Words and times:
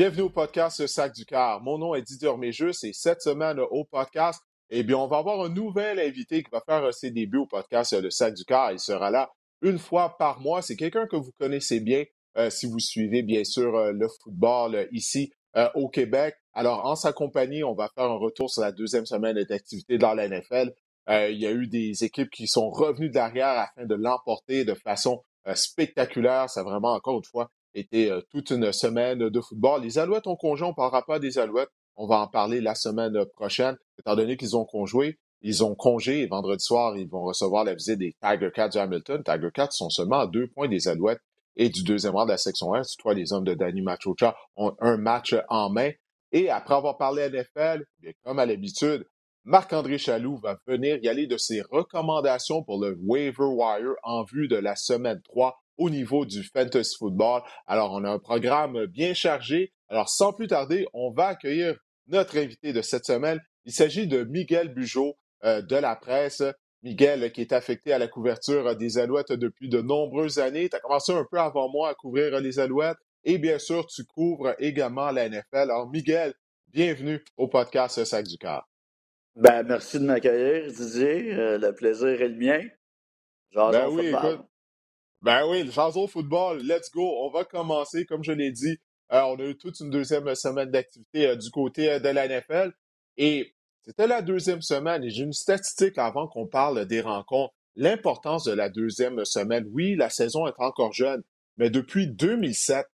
Bienvenue 0.00 0.22
au 0.22 0.30
podcast 0.30 0.86
Sac 0.86 1.14
du 1.14 1.26
Car. 1.26 1.60
Mon 1.60 1.76
nom 1.76 1.94
est 1.94 2.00
Didier 2.00 2.30
et 2.40 2.92
cette 2.94 3.20
semaine 3.20 3.60
au 3.60 3.84
podcast, 3.84 4.40
eh 4.70 4.82
bien, 4.82 4.96
on 4.96 5.06
va 5.06 5.18
avoir 5.18 5.42
un 5.44 5.50
nouvel 5.50 6.00
invité 6.00 6.42
qui 6.42 6.48
va 6.50 6.62
faire 6.62 6.94
ses 6.94 7.10
débuts 7.10 7.36
au 7.36 7.46
podcast 7.46 7.92
Le 7.92 8.08
Sac 8.08 8.32
du 8.32 8.46
Car. 8.46 8.72
Il 8.72 8.78
sera 8.78 9.10
là 9.10 9.30
une 9.60 9.78
fois 9.78 10.16
par 10.16 10.40
mois. 10.40 10.62
C'est 10.62 10.76
quelqu'un 10.76 11.06
que 11.06 11.16
vous 11.16 11.32
connaissez 11.38 11.80
bien 11.80 12.04
euh, 12.38 12.48
si 12.48 12.64
vous 12.64 12.78
suivez 12.78 13.20
bien 13.20 13.44
sûr 13.44 13.76
euh, 13.76 13.92
le 13.92 14.08
football 14.08 14.74
euh, 14.74 14.86
ici 14.90 15.34
au 15.74 15.90
Québec. 15.90 16.34
Alors, 16.54 16.86
en 16.86 16.96
sa 16.96 17.12
compagnie, 17.12 17.62
on 17.62 17.74
va 17.74 17.90
faire 17.94 18.04
un 18.04 18.16
retour 18.16 18.50
sur 18.50 18.62
la 18.62 18.72
deuxième 18.72 19.04
semaine 19.04 19.36
d'activité 19.42 19.98
dans 19.98 20.14
la 20.14 20.30
NFL. 20.30 20.72
il 21.08 21.38
y 21.38 21.46
a 21.46 21.52
eu 21.52 21.66
des 21.66 22.04
équipes 22.04 22.30
qui 22.30 22.46
sont 22.46 22.70
revenues 22.70 23.10
derrière 23.10 23.48
afin 23.48 23.84
de 23.84 23.96
l'emporter 23.96 24.64
de 24.64 24.72
façon 24.72 25.22
spectaculaire. 25.52 26.48
C'est 26.48 26.62
vraiment, 26.62 26.94
encore 26.94 27.18
une 27.18 27.24
fois, 27.24 27.50
été 27.74 28.10
euh, 28.10 28.20
toute 28.30 28.50
une 28.50 28.72
semaine 28.72 29.28
de 29.28 29.40
football. 29.40 29.82
Les 29.82 29.98
Alouettes 29.98 30.26
ont 30.26 30.36
congé, 30.36 30.64
on 30.64 30.70
ne 30.70 30.74
parlera 30.74 31.04
pas 31.04 31.18
des 31.18 31.38
Alouettes. 31.38 31.70
On 31.96 32.06
va 32.06 32.20
en 32.20 32.28
parler 32.28 32.60
la 32.60 32.74
semaine 32.74 33.24
prochaine, 33.34 33.76
étant 33.98 34.16
donné 34.16 34.36
qu'ils 34.36 34.56
ont 34.56 34.64
conjoué. 34.64 35.18
Ils 35.42 35.64
ont 35.64 35.74
congé 35.74 36.26
vendredi 36.26 36.62
soir, 36.62 36.96
ils 36.96 37.08
vont 37.08 37.22
recevoir 37.22 37.64
la 37.64 37.74
visite 37.74 37.98
des 37.98 38.14
Tiger 38.22 38.50
Cats 38.54 38.68
du 38.68 38.78
Hamilton. 38.78 39.22
Tiger 39.24 39.48
Cats 39.52 39.70
sont 39.70 39.88
seulement 39.88 40.20
à 40.20 40.26
deux 40.26 40.48
points 40.48 40.68
des 40.68 40.88
Alouettes 40.88 41.20
et 41.56 41.68
du 41.68 41.82
deuxième 41.82 42.14
rang 42.14 42.26
de 42.26 42.30
la 42.30 42.36
section 42.36 42.74
1. 42.74 42.82
Toi, 42.98 43.14
les 43.14 43.32
hommes 43.32 43.44
de 43.44 43.54
Danny 43.54 43.82
Machocha 43.82 44.36
ont 44.56 44.74
un 44.80 44.96
match 44.96 45.34
en 45.48 45.70
main. 45.70 45.90
Et 46.32 46.48
après 46.48 46.74
avoir 46.74 46.96
parlé 46.96 47.28
NFL, 47.28 47.84
comme 48.24 48.38
à 48.38 48.46
l'habitude, 48.46 49.04
Marc-André 49.44 49.98
Chaloux 49.98 50.38
va 50.38 50.58
venir 50.66 50.98
y 51.02 51.08
aller 51.08 51.26
de 51.26 51.38
ses 51.38 51.62
recommandations 51.70 52.62
pour 52.62 52.80
le 52.80 52.96
waiver 53.02 53.46
wire 53.46 53.94
en 54.02 54.22
vue 54.24 54.48
de 54.48 54.56
la 54.56 54.76
semaine 54.76 55.20
3 55.24 55.58
au 55.80 55.88
niveau 55.88 56.26
du 56.26 56.44
fantasy 56.44 56.94
football. 56.98 57.42
Alors, 57.66 57.92
on 57.92 58.04
a 58.04 58.10
un 58.10 58.18
programme 58.18 58.84
bien 58.86 59.14
chargé. 59.14 59.72
Alors, 59.88 60.10
sans 60.10 60.32
plus 60.32 60.46
tarder, 60.46 60.86
on 60.92 61.10
va 61.10 61.28
accueillir 61.28 61.74
notre 62.06 62.36
invité 62.36 62.72
de 62.72 62.82
cette 62.82 63.06
semaine. 63.06 63.40
Il 63.64 63.72
s'agit 63.72 64.06
de 64.06 64.24
Miguel 64.24 64.68
Bugeaud 64.74 65.16
euh, 65.44 65.62
de 65.62 65.76
la 65.76 65.96
presse. 65.96 66.42
Miguel, 66.82 67.32
qui 67.32 67.40
est 67.40 67.52
affecté 67.52 67.92
à 67.92 67.98
la 67.98 68.08
couverture 68.08 68.76
des 68.76 68.98
Alouettes 68.98 69.32
depuis 69.32 69.68
de 69.68 69.80
nombreuses 69.80 70.38
années. 70.38 70.68
Tu 70.68 70.76
as 70.76 70.80
commencé 70.80 71.12
un 71.12 71.26
peu 71.30 71.38
avant 71.38 71.70
moi 71.70 71.90
à 71.90 71.94
couvrir 71.94 72.38
les 72.40 72.58
Alouettes. 72.58 72.98
Et 73.24 73.38
bien 73.38 73.58
sûr, 73.58 73.86
tu 73.86 74.04
couvres 74.04 74.54
également 74.58 75.10
la 75.10 75.28
NFL. 75.28 75.44
Alors, 75.52 75.90
Miguel, 75.90 76.34
bienvenue 76.68 77.22
au 77.36 77.48
podcast 77.48 78.04
Sac 78.04 78.26
du 78.26 78.36
Car. 78.36 78.68
Ben, 79.34 79.62
merci 79.62 79.98
de 79.98 80.04
m'accueillir, 80.04 80.70
Didier. 80.72 81.34
Euh, 81.34 81.58
le 81.58 81.74
plaisir 81.74 82.20
est 82.20 82.28
le 82.28 82.36
mien. 82.36 82.60
Genre, 83.50 83.70
ben 83.70 83.88
oui, 83.88 84.08
écoute, 84.08 84.40
ben 85.22 85.46
oui, 85.46 85.62
le 85.62 85.70
Jason 85.70 86.06
Football, 86.06 86.62
let's 86.62 86.90
go. 86.90 87.02
On 87.02 87.30
va 87.30 87.44
commencer, 87.44 88.06
comme 88.06 88.24
je 88.24 88.32
l'ai 88.32 88.52
dit. 88.52 88.78
Euh, 89.12 89.22
on 89.22 89.36
a 89.38 89.44
eu 89.44 89.56
toute 89.56 89.80
une 89.80 89.90
deuxième 89.90 90.34
semaine 90.34 90.70
d'activité 90.70 91.26
euh, 91.28 91.36
du 91.36 91.50
côté 91.50 91.90
euh, 91.90 91.98
de 91.98 92.08
la 92.08 92.26
NFL. 92.28 92.72
Et 93.16 93.54
c'était 93.82 94.06
la 94.06 94.22
deuxième 94.22 94.62
semaine. 94.62 95.04
Et 95.04 95.10
j'ai 95.10 95.24
une 95.24 95.32
statistique 95.32 95.98
avant 95.98 96.26
qu'on 96.26 96.46
parle 96.46 96.86
des 96.86 97.00
rencontres. 97.00 97.52
L'importance 97.76 98.44
de 98.44 98.52
la 98.52 98.68
deuxième 98.70 99.24
semaine. 99.24 99.66
Oui, 99.72 99.94
la 99.94 100.10
saison 100.10 100.46
est 100.46 100.58
encore 100.58 100.92
jeune, 100.92 101.22
mais 101.56 101.70
depuis 101.70 102.06
2007, 102.06 102.86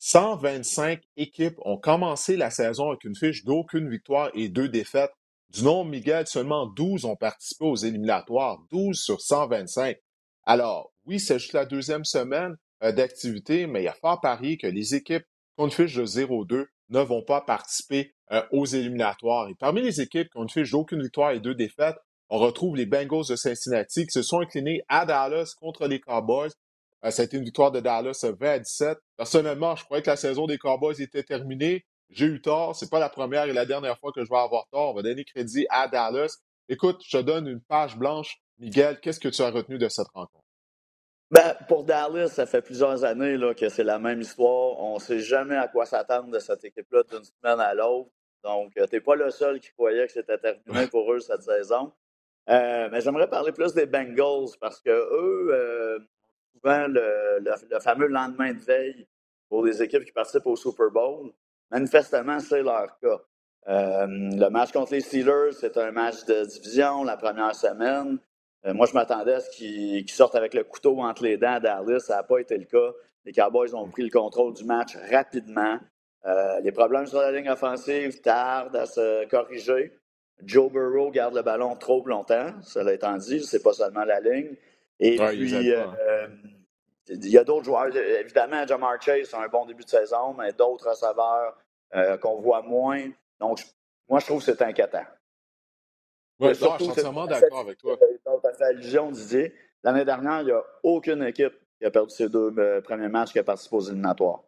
125 0.00 1.02
équipes 1.16 1.58
ont 1.64 1.76
commencé 1.76 2.36
la 2.36 2.50
saison 2.50 2.90
avec 2.90 3.04
une 3.04 3.16
fiche 3.16 3.44
d'aucune 3.44 3.88
victoire 3.88 4.30
et 4.34 4.48
deux 4.48 4.68
défaites. 4.68 5.12
Du 5.50 5.64
nom 5.64 5.84
Miguel, 5.84 6.26
seulement 6.26 6.66
12 6.66 7.04
ont 7.04 7.16
participé 7.16 7.64
aux 7.64 7.76
éliminatoires, 7.76 8.58
12 8.70 8.98
sur 8.98 9.20
125. 9.20 9.96
Alors, 10.44 10.92
oui, 11.08 11.18
c'est 11.18 11.38
juste 11.38 11.54
la 11.54 11.64
deuxième 11.64 12.04
semaine 12.04 12.56
euh, 12.82 12.92
d'activité, 12.92 13.66
mais 13.66 13.80
il 13.80 13.84
y 13.84 13.88
a 13.88 13.94
fort 13.94 14.20
parier 14.20 14.58
que 14.58 14.66
les 14.66 14.94
équipes 14.94 15.24
qui 15.24 15.64
ont 15.64 15.70
fiche 15.70 15.94
de 15.94 16.04
0-2 16.04 16.66
ne 16.90 17.00
vont 17.00 17.22
pas 17.22 17.40
participer 17.40 18.14
euh, 18.30 18.42
aux 18.52 18.66
éliminatoires. 18.66 19.48
Et 19.48 19.54
parmi 19.54 19.82
les 19.82 20.00
équipes 20.00 20.28
qui 20.30 20.38
ont 20.38 20.42
une 20.42 20.50
fiche 20.50 20.70
d'aucune 20.70 21.02
victoire 21.02 21.32
et 21.32 21.40
deux 21.40 21.54
défaites, 21.54 21.96
on 22.28 22.38
retrouve 22.38 22.76
les 22.76 22.86
Bengals 22.86 23.26
de 23.28 23.36
Cincinnati 23.36 24.06
qui 24.06 24.12
se 24.12 24.22
sont 24.22 24.40
inclinés 24.40 24.82
à 24.88 25.06
Dallas 25.06 25.54
contre 25.58 25.86
les 25.88 25.98
Cowboys. 25.98 26.50
Euh, 27.04 27.10
ça 27.10 27.22
a 27.22 27.24
été 27.24 27.38
une 27.38 27.44
victoire 27.44 27.72
de 27.72 27.80
Dallas 27.80 28.24
20 28.38 28.46
à 28.46 28.58
17. 28.58 28.98
Personnellement, 29.16 29.76
je 29.76 29.84
croyais 29.84 30.02
que 30.02 30.10
la 30.10 30.16
saison 30.16 30.46
des 30.46 30.58
Cowboys 30.58 31.00
était 31.00 31.22
terminée. 31.22 31.86
J'ai 32.10 32.26
eu 32.26 32.40
tort. 32.42 32.76
C'est 32.76 32.90
pas 32.90 33.00
la 33.00 33.08
première 33.08 33.44
et 33.44 33.52
la 33.52 33.66
dernière 33.66 33.98
fois 33.98 34.12
que 34.12 34.24
je 34.24 34.28
vais 34.28 34.36
avoir 34.36 34.68
tort. 34.70 34.90
On 34.90 34.94
va 34.94 35.02
donner 35.02 35.24
crédit 35.24 35.66
à 35.70 35.88
Dallas. 35.88 36.36
Écoute, 36.68 37.02
je 37.06 37.16
te 37.16 37.22
donne 37.22 37.48
une 37.48 37.60
page 37.60 37.96
blanche 37.96 38.38
Miguel, 38.58 38.98
qu'est-ce 39.00 39.20
que 39.20 39.28
tu 39.28 39.40
as 39.42 39.50
retenu 39.50 39.78
de 39.78 39.88
cette 39.88 40.08
rencontre? 40.08 40.47
Ben, 41.30 41.54
pour 41.68 41.84
Dallas, 41.84 42.28
ça 42.28 42.46
fait 42.46 42.62
plusieurs 42.62 43.04
années 43.04 43.36
là, 43.36 43.52
que 43.52 43.68
c'est 43.68 43.84
la 43.84 43.98
même 43.98 44.22
histoire. 44.22 44.78
On 44.80 44.94
ne 44.94 44.98
sait 45.00 45.18
jamais 45.20 45.56
à 45.56 45.68
quoi 45.68 45.84
s'attendre 45.84 46.30
de 46.30 46.38
cette 46.38 46.64
équipe-là 46.64 47.02
d'une 47.10 47.24
semaine 47.24 47.60
à 47.60 47.74
l'autre. 47.74 48.10
Donc, 48.42 48.72
euh, 48.78 48.86
tu 48.86 48.94
n'es 48.96 49.00
pas 49.02 49.14
le 49.14 49.30
seul 49.30 49.60
qui 49.60 49.70
croyait 49.72 50.06
que 50.06 50.12
c'était 50.12 50.38
terminé 50.38 50.86
pour 50.86 51.12
eux 51.12 51.20
cette 51.20 51.42
saison. 51.42 51.92
Euh, 52.48 52.88
mais 52.90 53.02
j'aimerais 53.02 53.28
parler 53.28 53.52
plus 53.52 53.74
des 53.74 53.84
Bengals 53.84 54.56
parce 54.58 54.80
que 54.80 54.90
eux, 54.90 55.48
euh, 55.52 55.98
souvent 56.54 56.86
le, 56.88 57.40
le, 57.40 57.80
fameux 57.80 58.06
lendemain 58.06 58.54
de 58.54 58.60
veille 58.60 59.06
pour 59.50 59.64
des 59.64 59.82
équipes 59.82 60.04
qui 60.04 60.12
participent 60.12 60.46
au 60.46 60.56
Super 60.56 60.90
Bowl, 60.90 61.30
manifestement, 61.70 62.40
c'est 62.40 62.62
leur 62.62 62.98
cas. 63.00 63.20
le 63.66 64.48
match 64.48 64.72
contre 64.72 64.92
les 64.94 65.02
Steelers, 65.02 65.52
c'est 65.52 65.76
un 65.76 65.90
match 65.90 66.24
de 66.24 66.44
division 66.46 67.04
la 67.04 67.18
première 67.18 67.54
semaine. 67.54 68.18
Euh, 68.66 68.74
moi, 68.74 68.86
je 68.86 68.92
m'attendais 68.92 69.34
à 69.34 69.40
ce 69.40 69.50
qu'ils 69.50 70.10
sortent 70.10 70.34
avec 70.34 70.54
le 70.54 70.64
couteau 70.64 71.00
entre 71.00 71.22
les 71.22 71.36
dents 71.36 71.60
Dallas. 71.60 72.00
Ça 72.00 72.16
n'a 72.16 72.22
pas 72.22 72.38
été 72.38 72.56
le 72.56 72.64
cas. 72.64 72.92
Les 73.24 73.32
Cowboys 73.32 73.74
ont 73.74 73.88
pris 73.88 74.02
le 74.02 74.10
contrôle 74.10 74.54
du 74.54 74.64
match 74.64 74.96
rapidement. 75.10 75.78
Euh, 76.26 76.60
les 76.60 76.72
problèmes 76.72 77.06
sur 77.06 77.20
la 77.20 77.30
ligne 77.30 77.48
offensive 77.50 78.20
tardent 78.20 78.76
à 78.76 78.86
se 78.86 79.26
corriger. 79.26 79.92
Joe 80.42 80.70
Burrow 80.70 81.10
garde 81.10 81.34
le 81.34 81.42
ballon 81.42 81.74
trop 81.76 82.04
longtemps, 82.06 82.52
cela 82.62 82.92
étant 82.92 83.16
dit, 83.16 83.42
c'est 83.44 83.62
pas 83.62 83.72
seulement 83.72 84.04
la 84.04 84.20
ligne. 84.20 84.54
Et 85.00 85.16
puis, 85.16 85.72
euh, 85.72 86.26
il 87.08 87.28
y 87.28 87.38
a 87.38 87.44
d'autres 87.44 87.64
joueurs. 87.64 87.94
Évidemment, 87.96 88.66
Jamar 88.66 89.00
Chase 89.00 89.34
a 89.34 89.42
un 89.42 89.48
bon 89.48 89.66
début 89.66 89.84
de 89.84 89.88
saison, 89.88 90.34
mais 90.34 90.52
d'autres 90.52 90.90
receveurs 90.90 91.56
qu'on 92.20 92.40
voit 92.40 92.62
moins. 92.62 93.08
Donc, 93.40 93.60
moi, 94.08 94.20
je 94.20 94.26
trouve 94.26 94.44
que 94.44 94.44
c'est 94.44 94.62
inquiétant. 94.62 95.04
Oui, 96.40 96.50
je 96.50 96.54
suis 96.54 96.66
entièrement 96.66 97.26
d'accord 97.26 97.60
avec 97.60 97.78
toi. 97.78 97.96
As 98.48 98.54
fait 98.54 98.64
allusion, 98.64 99.10
Didier. 99.10 99.52
L'année 99.84 100.04
dernière, 100.04 100.40
il 100.40 100.46
n'y 100.46 100.52
a 100.52 100.62
aucune 100.82 101.22
équipe 101.22 101.52
qui 101.78 101.84
a 101.84 101.90
perdu 101.90 102.14
ses 102.14 102.28
deux 102.28 102.52
euh, 102.58 102.80
premiers 102.80 103.08
matchs 103.08 103.32
qui 103.32 103.38
a 103.38 103.44
participé 103.44 103.76
aux 103.76 103.80
éliminatoires. 103.80 104.42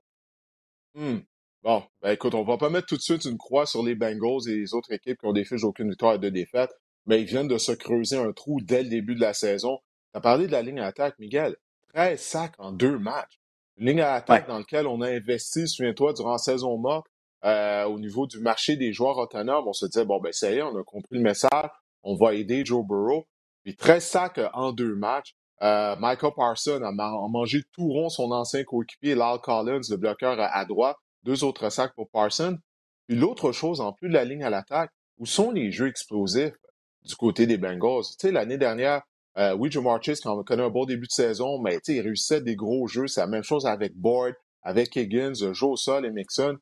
Hmm. 0.94 1.18
Bon, 1.62 1.82
ben 2.00 2.12
écoute, 2.12 2.34
on 2.34 2.42
va 2.42 2.56
pas 2.56 2.70
mettre 2.70 2.86
tout 2.86 2.96
de 2.96 3.02
suite 3.02 3.24
une 3.26 3.36
croix 3.36 3.66
sur 3.66 3.84
les 3.84 3.94
Bengals 3.94 4.48
et 4.48 4.56
les 4.56 4.74
autres 4.74 4.92
équipes 4.92 5.18
qui 5.18 5.26
ont 5.26 5.32
des 5.32 5.44
fiches 5.44 5.60
d'aucune 5.60 5.90
victoire 5.90 6.14
et 6.14 6.18
de 6.18 6.30
défaite, 6.30 6.70
mais 7.06 7.20
ils 7.20 7.26
viennent 7.26 7.48
de 7.48 7.58
se 7.58 7.72
creuser 7.72 8.16
un 8.16 8.32
trou 8.32 8.60
dès 8.62 8.82
le 8.82 8.88
début 8.88 9.14
de 9.14 9.20
la 9.20 9.34
saison. 9.34 9.78
Tu 10.12 10.18
as 10.18 10.20
parlé 10.20 10.46
de 10.46 10.52
la 10.52 10.62
ligne 10.62 10.80
à 10.80 10.86
attaque, 10.86 11.18
Miguel. 11.18 11.56
13 11.94 12.20
sacs 12.20 12.54
en 12.58 12.72
deux 12.72 12.98
matchs. 12.98 13.38
Une 13.76 13.86
ligne 13.86 14.00
à 14.00 14.14
attaque 14.14 14.48
dans 14.48 14.58
laquelle 14.58 14.86
on 14.86 15.02
a 15.02 15.10
investi, 15.10 15.68
souviens-toi, 15.68 16.14
durant 16.14 16.32
la 16.32 16.38
saison 16.38 16.76
morte, 16.78 17.06
euh, 17.44 17.84
au 17.84 17.98
niveau 17.98 18.26
du 18.26 18.40
marché 18.40 18.76
des 18.76 18.92
joueurs 18.92 19.18
autonomes. 19.18 19.68
On 19.68 19.72
se 19.72 19.86
disait, 19.86 20.04
bon, 20.04 20.18
ben 20.20 20.32
ça 20.32 20.50
y 20.50 20.56
est, 20.56 20.62
on 20.62 20.76
a 20.78 20.82
compris 20.82 21.16
le 21.16 21.22
message 21.22 21.70
on 22.02 22.16
va 22.16 22.34
aider 22.34 22.64
Joe 22.64 22.84
Burrow. 22.86 23.26
Puis 23.62 23.76
13 23.76 24.04
sacs 24.04 24.38
euh, 24.38 24.48
en 24.52 24.72
deux 24.72 24.94
matchs. 24.94 25.34
Euh, 25.62 25.94
Michael 25.96 26.32
Parsons 26.34 26.82
a, 26.82 26.90
mangé 26.92 27.62
tout 27.72 27.88
rond 27.88 28.08
son 28.08 28.32
ancien 28.32 28.64
coéquipier, 28.64 29.14
Lyle 29.14 29.38
Collins, 29.42 29.82
le 29.90 29.96
bloqueur 29.96 30.36
à, 30.38 30.64
droite. 30.64 30.96
Deux 31.22 31.44
autres 31.44 31.68
sacs 31.68 31.94
pour 31.94 32.08
Parsons. 32.08 32.58
Puis 33.06 33.16
l'autre 33.16 33.52
chose, 33.52 33.80
en 33.80 33.92
plus 33.92 34.08
de 34.08 34.14
la 34.14 34.24
ligne 34.24 34.42
à 34.42 34.50
l'attaque, 34.50 34.90
où 35.18 35.26
sont 35.26 35.50
les 35.50 35.70
jeux 35.70 35.88
explosifs 35.88 36.54
du 37.02 37.14
côté 37.14 37.46
des 37.46 37.58
Bengals? 37.58 38.04
Tu 38.04 38.28
sais, 38.28 38.32
l'année 38.32 38.56
dernière, 38.56 39.02
euh, 39.36 39.54
oui, 39.54 39.70
Joe 39.70 39.84
Marchis, 39.84 40.20
connaît 40.46 40.62
un 40.62 40.70
bon 40.70 40.86
début 40.86 41.06
de 41.06 41.12
saison, 41.12 41.60
mais 41.60 41.74
tu 41.74 41.92
sais, 41.92 41.94
il 41.96 42.00
réussissait 42.00 42.40
des 42.40 42.56
gros 42.56 42.86
jeux. 42.86 43.06
C'est 43.06 43.20
la 43.20 43.26
même 43.26 43.42
chose 43.42 43.66
avec 43.66 43.94
Boyd, 43.94 44.34
avec 44.62 44.96
Higgins, 44.96 45.52
Joe 45.52 45.78
Sol 45.78 46.06
et 46.06 46.10
Mixon. 46.10 46.56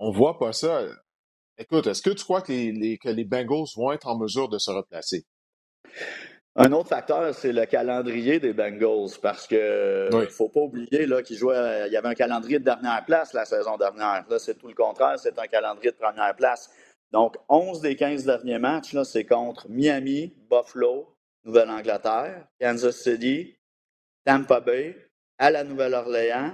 On 0.00 0.10
voit 0.10 0.38
pas 0.38 0.52
ça. 0.52 0.82
Écoute, 1.58 1.86
est-ce 1.86 2.02
que 2.02 2.10
tu 2.10 2.24
crois 2.24 2.42
que 2.42 2.52
les, 2.52 2.98
que 2.98 3.08
les 3.08 3.24
Bengals 3.24 3.68
vont 3.76 3.92
être 3.92 4.08
en 4.08 4.18
mesure 4.18 4.48
de 4.48 4.58
se 4.58 4.70
replacer? 4.70 5.24
Un 6.54 6.70
autre 6.72 6.90
facteur, 6.90 7.34
c'est 7.34 7.52
le 7.52 7.64
calendrier 7.64 8.38
des 8.38 8.52
Bengals, 8.52 9.18
parce 9.22 9.46
que 9.46 10.14
ne 10.14 10.26
faut 10.26 10.50
pas 10.50 10.60
oublier 10.60 11.08
qu'il 11.24 11.36
jouait, 11.36 11.86
il 11.86 11.92
y 11.92 11.96
avait 11.96 12.08
un 12.08 12.14
calendrier 12.14 12.58
de 12.58 12.64
dernière 12.64 13.02
place 13.06 13.32
la 13.32 13.46
saison 13.46 13.78
dernière. 13.78 14.26
Là, 14.28 14.38
c'est 14.38 14.56
tout 14.56 14.68
le 14.68 14.74
contraire, 14.74 15.18
c'est 15.18 15.38
un 15.38 15.46
calendrier 15.46 15.92
de 15.92 15.96
première 15.96 16.36
place. 16.36 16.68
Donc, 17.10 17.36
11 17.48 17.80
des 17.80 17.96
15 17.96 18.24
derniers 18.24 18.58
matchs, 18.58 18.94
c'est 19.04 19.24
contre 19.24 19.66
Miami, 19.70 20.34
Buffalo, 20.50 21.16
Nouvelle-Angleterre, 21.44 22.46
Kansas 22.60 22.96
City, 22.96 23.56
Tampa 24.26 24.60
Bay, 24.60 24.96
à 25.38 25.50
la 25.50 25.64
Nouvelle-Orléans, 25.64 26.52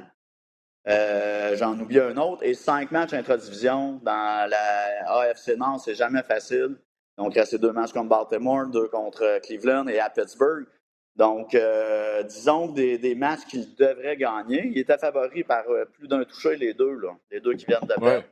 euh, 0.88 1.56
j'en 1.56 1.78
oublie 1.78 2.00
un 2.00 2.16
autre. 2.16 2.42
Et 2.42 2.54
cinq 2.54 2.90
matchs 2.92 3.12
intra-division 3.12 4.00
dans 4.02 4.48
la 4.48 5.20
AFC 5.20 5.56
Nord, 5.56 5.80
c'est 5.84 5.94
jamais 5.94 6.22
facile. 6.22 6.76
Donc, 7.18 7.34
il 7.34 7.38
y 7.38 7.40
a 7.40 7.46
ces 7.46 7.58
deux 7.58 7.72
matchs 7.72 7.92
contre 7.92 8.08
Baltimore, 8.08 8.66
deux 8.68 8.88
contre 8.88 9.40
Cleveland 9.40 9.88
et 9.88 9.98
à 9.98 10.08
Pittsburgh. 10.08 10.66
Donc, 11.16 11.52
euh, 11.56 12.22
disons 12.22 12.68
des, 12.68 12.96
des 12.96 13.16
matchs 13.16 13.44
qu'ils 13.48 13.74
devraient 13.74 14.16
gagner. 14.16 14.70
Ils 14.72 14.78
étaient 14.78 14.98
favoris 14.98 15.44
par 15.44 15.68
euh, 15.68 15.84
plus 15.84 16.06
d'un 16.06 16.24
touché, 16.24 16.56
les 16.56 16.74
deux, 16.74 16.94
là, 16.94 17.16
les 17.32 17.40
deux 17.40 17.54
qui 17.54 17.66
viennent 17.66 17.80
de 17.80 17.94
perdre. 17.94 18.24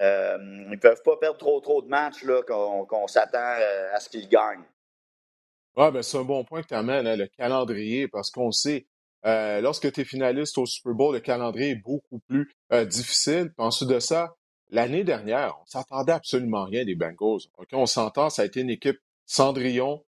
Euh, 0.00 0.38
ils 0.40 0.70
ne 0.70 0.76
peuvent 0.76 1.02
pas 1.02 1.18
perdre 1.18 1.36
trop 1.36 1.60
trop 1.60 1.82
de 1.82 1.88
matchs 1.88 2.24
qu'on 2.48 3.06
s'attend 3.06 3.54
à 3.92 4.00
ce 4.00 4.08
qu'ils 4.08 4.28
gagnent. 4.28 4.64
Oui, 5.76 5.90
ben 5.92 6.02
c'est 6.02 6.16
un 6.16 6.24
bon 6.24 6.42
point 6.42 6.62
que 6.62 6.68
tu 6.68 6.74
amènes, 6.74 7.06
hein, 7.06 7.16
le 7.16 7.26
calendrier, 7.26 8.08
parce 8.08 8.30
qu'on 8.30 8.50
sait, 8.50 8.86
lorsque 9.22 9.92
tu 9.92 10.00
es 10.00 10.04
finaliste 10.04 10.56
au 10.56 10.64
Super 10.64 10.94
Bowl, 10.94 11.14
le 11.14 11.20
calendrier 11.20 11.72
est 11.72 11.82
beaucoup 11.84 12.18
plus 12.26 12.50
difficile. 12.86 13.52
Puis 13.56 13.66
ensuite 13.66 13.90
de 13.90 14.00
ça, 14.00 14.34
l'année 14.72 15.04
dernière, 15.04 15.56
on 15.62 15.66
s'attendait 15.66 16.12
absolument 16.12 16.64
rien 16.64 16.84
des 16.84 16.96
Bengals. 16.96 17.42
on 17.72 17.86
s'entend, 17.86 18.30
ça 18.30 18.42
a 18.42 18.44
été 18.46 18.60
une 18.60 18.70
équipe 18.70 18.98
Cendrillon, 19.26 20.02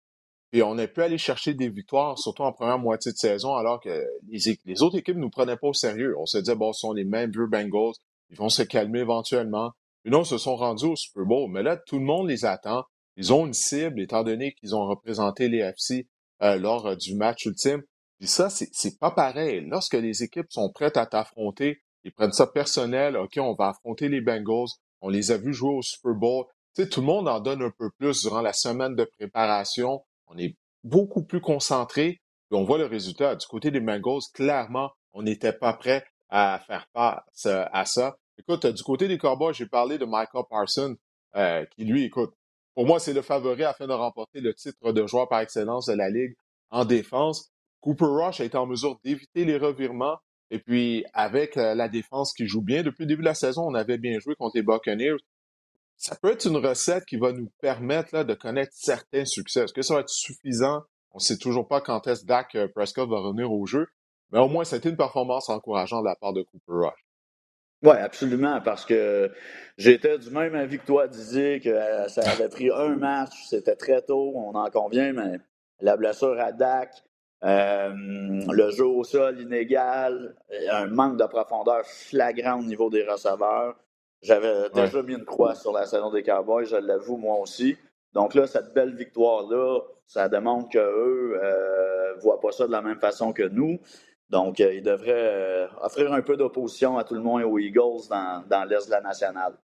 et 0.55 0.63
on 0.63 0.77
a 0.79 0.87
pu 0.87 1.03
aller 1.03 1.19
chercher 1.19 1.55
des 1.55 1.69
victoires, 1.69 2.19
surtout 2.19 2.43
en 2.43 2.53
première 2.53 2.79
moitié 2.79 3.13
de 3.13 3.17
saison, 3.17 3.55
alors 3.55 3.81
que 3.81 4.07
les, 4.29 4.83
autres 4.83 4.99
équipes 4.99 5.17
ne 5.17 5.23
nous 5.23 5.31
prenaient 5.31 5.57
pas 5.57 5.69
au 5.69 5.73
sérieux. 5.75 6.15
On 6.19 6.27
se 6.27 6.39
disait, 6.39 6.55
bon, 6.55 6.73
ce 6.73 6.81
sont 6.81 6.93
les 6.93 7.05
mêmes 7.05 7.31
vieux 7.31 7.47
Bengals, 7.47 7.95
ils 8.31 8.37
vont 8.37 8.51
se 8.51 8.63
calmer 8.63 9.01
éventuellement. 9.01 9.73
Et 10.05 10.11
non, 10.11 10.23
ils 10.23 10.27
se 10.27 10.39
sont 10.39 10.57
rendus 10.57 10.87
au 10.87 10.97
Super 10.97 11.25
Bowl. 11.25 11.51
Mais 11.51 11.63
là, 11.63 11.77
tout 11.77 11.99
le 11.99 12.05
monde 12.05 12.29
les 12.29 12.45
attend. 12.45 12.85
Ils 13.17 13.33
ont 13.33 13.47
une 13.47 13.55
cible, 13.55 14.01
étant 14.01 14.25
donné 14.25 14.53
qu'ils 14.53 14.75
ont 14.75 14.87
représenté 14.87 15.49
les 15.49 15.59
FC 15.59 16.07
euh, 16.43 16.57
lors 16.57 16.87
euh, 16.87 16.97
du 16.97 17.15
match 17.15 17.47
ultime. 17.47 17.83
Puis 18.19 18.29
ça, 18.29 18.51
c'est 18.51 18.99
pas 18.99 19.11
pareil. 19.11 19.65
Lorsque 19.67 19.95
les 19.95 20.23
équipes 20.23 20.51
sont 20.51 20.71
prêtes 20.71 20.97
à 20.97 21.07
t'affronter, 21.07 21.83
ils 22.05 22.13
prennent 22.13 22.33
ça 22.33 22.47
personnel. 22.47 23.17
OK, 23.17 23.39
on 23.39 23.55
va 23.55 23.69
affronter 23.69 24.09
les 24.09 24.21
Bengals. 24.21 24.69
On 25.01 25.09
les 25.09 25.31
a 25.31 25.37
vus 25.37 25.55
jouer 25.55 25.75
au 25.75 25.83
Super 25.83 26.15
Bowl. 26.15 26.45
Tu 26.75 26.83
sais, 26.83 26.89
tout 26.89 27.01
le 27.01 27.07
monde 27.07 27.29
en 27.29 27.41
donne 27.41 27.63
un 27.63 27.71
peu 27.71 27.91
plus 27.91 28.23
durant 28.23 28.41
la 28.41 28.53
semaine 28.53 28.95
de 28.95 29.05
préparation 29.05 30.03
on 30.33 30.39
est 30.39 30.57
beaucoup 30.85 31.23
plus 31.23 31.41
concentré. 31.41 32.21
Et 32.51 32.55
on 32.55 32.65
voit 32.65 32.79
le 32.79 32.87
résultat. 32.87 33.37
Du 33.37 33.47
côté 33.47 33.71
des 33.71 33.81
Bengals, 33.81 34.23
clairement, 34.35 34.91
on 35.13 35.23
n'était 35.23 35.53
pas 35.53 35.73
prêt 35.73 36.05
à 36.29 36.61
faire 36.67 36.87
face 36.93 37.47
à 37.47 37.85
ça. 37.85 38.17
Écoute, 38.39 38.67
du 38.67 38.83
côté 38.83 39.09
des 39.09 39.19
Cowboys, 39.19 39.55
j'ai 39.55 39.67
parlé 39.67 39.99
de 39.99 40.05
Michael 40.05 40.45
Parsons, 40.49 40.97
euh, 41.37 41.65
qui 41.67 41.85
lui, 41.85 42.05
écoute, 42.05 42.33
pour 42.75 42.87
moi, 42.87 42.99
c'est 42.99 43.13
le 43.13 43.23
favori 43.23 43.65
afin 43.65 43.87
de 43.87 43.93
remporter 43.93 44.41
le 44.41 44.55
titre 44.55 44.93
de 44.93 45.07
joueur 45.07 45.29
par 45.29 45.41
excellence 45.41 45.87
de 45.87 45.93
la 45.93 46.09
Ligue 46.09 46.35
en 46.71 46.85
défense. 46.85 47.53
Cooper 47.81 48.07
Rush 48.07 48.41
a 48.41 48.45
été 48.45 48.57
en 48.57 48.67
mesure 48.67 48.99
d'éviter 49.05 49.45
les 49.45 49.59
revirements. 49.59 50.19
Et 50.53 50.61
puis, 50.61 51.05
avec 51.13 51.57
euh, 51.57 51.75
la 51.75 51.89
défense 51.89 52.33
qui 52.33 52.47
joue 52.47 52.63
bien, 52.63 52.85
depuis 52.85 53.03
le 53.03 53.09
début 53.09 53.23
de 53.23 53.27
la 53.27 53.35
saison, 53.35 53.63
on 53.67 53.75
avait 53.75 53.99
bien 53.99 54.21
joué 54.21 54.37
contre 54.37 54.57
les 54.57 54.63
Buccaneers 54.63 55.17
ça 56.03 56.17
peut 56.17 56.33
être 56.33 56.47
une 56.47 56.57
recette 56.57 57.05
qui 57.05 57.17
va 57.17 57.31
nous 57.31 57.49
permettre 57.61 58.25
de 58.25 58.35
connaître 58.35 58.73
certains 58.75 59.25
succès. 59.25 59.63
Est-ce 59.63 59.73
que 59.73 59.83
ça 59.83 59.95
va 59.95 60.01
être 60.01 60.09
suffisant? 60.09 60.83
On 61.13 61.19
ne 61.19 61.23
sait 61.23 61.39
toujours 61.39 61.69
pas 61.69 61.81
quand 61.81 62.09
est-ce 62.09 62.27
Dak 62.27 62.57
euh, 62.57 62.67
Prescott 62.67 63.09
va 63.09 63.21
revenir 63.21 63.53
au 63.53 63.67
jeu, 63.67 63.87
mais 64.33 64.41
au 64.41 64.49
moins, 64.49 64.65
c'était 64.65 64.89
une 64.89 64.97
performance 64.97 65.49
encourageante 65.49 66.03
de 66.03 66.09
la 66.09 66.17
part 66.17 66.33
de 66.33 66.43
Cooper 66.43 66.87
Rush. 66.87 67.07
Oui, 67.85 67.97
absolument, 67.97 68.61
parce 68.61 68.85
que 68.85 69.31
j'étais 69.79 70.19
du 70.19 70.31
même 70.31 70.57
avis 70.57 70.79
que 70.79 70.87
toi, 70.87 71.07
Didier, 71.07 71.61
que 71.61 71.69
euh, 71.69 72.09
ça 72.09 72.23
avait 72.29 72.49
pris 72.49 72.71
un 72.71 72.97
match, 72.97 73.47
c'était 73.49 73.77
très 73.77 74.03
tôt, 74.03 74.33
on 74.35 74.57
en 74.57 74.71
convient, 74.71 75.13
mais 75.13 75.39
la 75.81 75.97
blessure 75.97 76.41
à 76.41 76.51
Dak, 76.51 76.91
euh, 77.45 77.91
le 77.95 78.71
jeu 78.71 78.87
au 78.87 79.05
sol 79.05 79.41
inégal, 79.41 80.37
un 80.71 80.87
manque 80.87 81.19
de 81.19 81.27
profondeur 81.27 81.85
flagrant 81.85 82.61
au 82.61 82.63
niveau 82.63 82.91
des 82.91 83.05
receveurs. 83.05 83.77
J'avais 84.23 84.71
déjà 84.71 85.03
mis 85.03 85.15
une 85.15 85.25
croix 85.25 85.55
sur 85.55 85.73
la 85.73 85.85
saison 85.85 86.11
des 86.13 86.23
Cowboys, 86.23 86.65
je 86.65 86.77
l'avoue, 86.77 87.17
moi 87.17 87.39
aussi. 87.39 87.77
Donc 88.13 88.35
là, 88.35 88.47
cette 88.47 88.73
belle 88.73 88.95
victoire-là, 88.95 89.81
ça 90.07 90.29
démontre 90.29 90.69
qu'eux 90.69 91.33
ne 91.35 91.45
euh, 91.45 92.15
voient 92.21 92.41
pas 92.41 92.53
ça 92.53 92.67
de 92.67 92.73
la 92.73 92.83
même 92.83 93.01
façon 93.01 93.33
que 93.33 93.43
nous. 93.43 93.81
Donc, 94.29 94.61
euh, 94.61 94.75
ils 94.75 94.83
devraient 94.83 95.11
euh, 95.13 95.67
offrir 95.81 96.13
un 96.13 96.23
peu 96.23 96.37
d'opposition 96.37 96.99
à 96.99 97.05
tout 97.05 97.15
le 97.15 97.23
monde 97.23 97.41
et 97.41 97.45
aux 97.45 97.59
Eagles 97.59 98.09
dans, 98.11 98.45
dans 98.49 98.65
l'Est 98.65 98.87
de 98.87 98.91
la 98.91 99.01
nationale. 99.01 99.55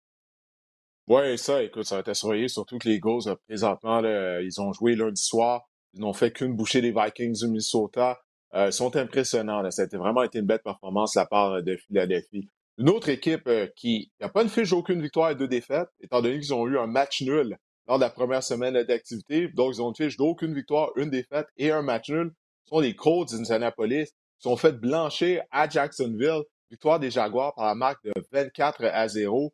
Oui, 1.07 1.37
ça, 1.37 1.63
écoute, 1.63 1.85
ça 1.85 1.95
va 1.95 2.01
être 2.01 2.13
surveillé, 2.13 2.47
surtout 2.47 2.77
que 2.77 2.87
les 2.87 2.95
Eagles, 2.95 3.35
présentement, 3.47 4.01
ils 4.03 4.61
ont 4.61 4.73
joué 4.73 4.95
lundi 4.95 5.21
soir. 5.21 5.68
Ils 5.93 6.01
n'ont 6.01 6.13
fait 6.13 6.31
qu'une 6.31 6.55
bouchée 6.55 6.81
des 6.81 6.91
Vikings 6.91 7.39
du 7.39 7.47
Minnesota. 7.47 8.21
ils 8.55 8.73
sont 8.73 8.95
impressionnants. 8.95 9.69
Ça 9.71 9.83
a 9.83 9.97
vraiment 9.97 10.23
été 10.23 10.39
une 10.39 10.45
belle 10.45 10.61
performance 10.63 11.13
de 11.13 11.19
la 11.19 11.25
part 11.25 11.63
de 11.63 11.75
Philadelphie. 11.75 12.49
Une 12.79 12.89
autre 12.89 13.09
équipe 13.09 13.45
euh, 13.47 13.67
qui 13.75 14.09
n'a 14.21 14.29
pas 14.29 14.41
une 14.41 14.47
fiche 14.47 14.69
d'aucune 14.69 15.01
victoire 15.01 15.31
et 15.31 15.35
deux 15.35 15.49
défaites, 15.49 15.89
étant 15.99 16.21
donné 16.21 16.39
qu'ils 16.39 16.53
ont 16.53 16.65
eu 16.65 16.79
un 16.79 16.87
match 16.87 17.21
nul 17.21 17.57
lors 17.89 17.97
de 17.97 18.03
la 18.03 18.09
première 18.09 18.41
semaine 18.41 18.81
d'activité. 18.83 19.49
Donc, 19.49 19.73
ils 19.75 19.81
ont 19.81 19.89
une 19.89 19.95
fiche 19.95 20.15
d'aucune 20.15 20.53
victoire, 20.53 20.89
une 20.95 21.09
défaite 21.09 21.47
et 21.57 21.71
un 21.71 21.81
match 21.81 22.09
nul. 22.09 22.31
Ce 22.63 22.69
sont 22.69 22.79
les 22.79 22.95
Colts 22.95 23.31
d'Indianapolis 23.31 24.05
qui 24.05 24.43
sont 24.43 24.55
fait 24.55 24.71
blanchir 24.71 25.43
à 25.51 25.67
Jacksonville. 25.67 26.43
Victoire 26.71 27.01
des 27.01 27.11
Jaguars 27.11 27.53
par 27.53 27.65
la 27.65 27.75
marque 27.75 28.01
de 28.05 28.13
24 28.31 28.85
à 28.85 29.09
0. 29.09 29.53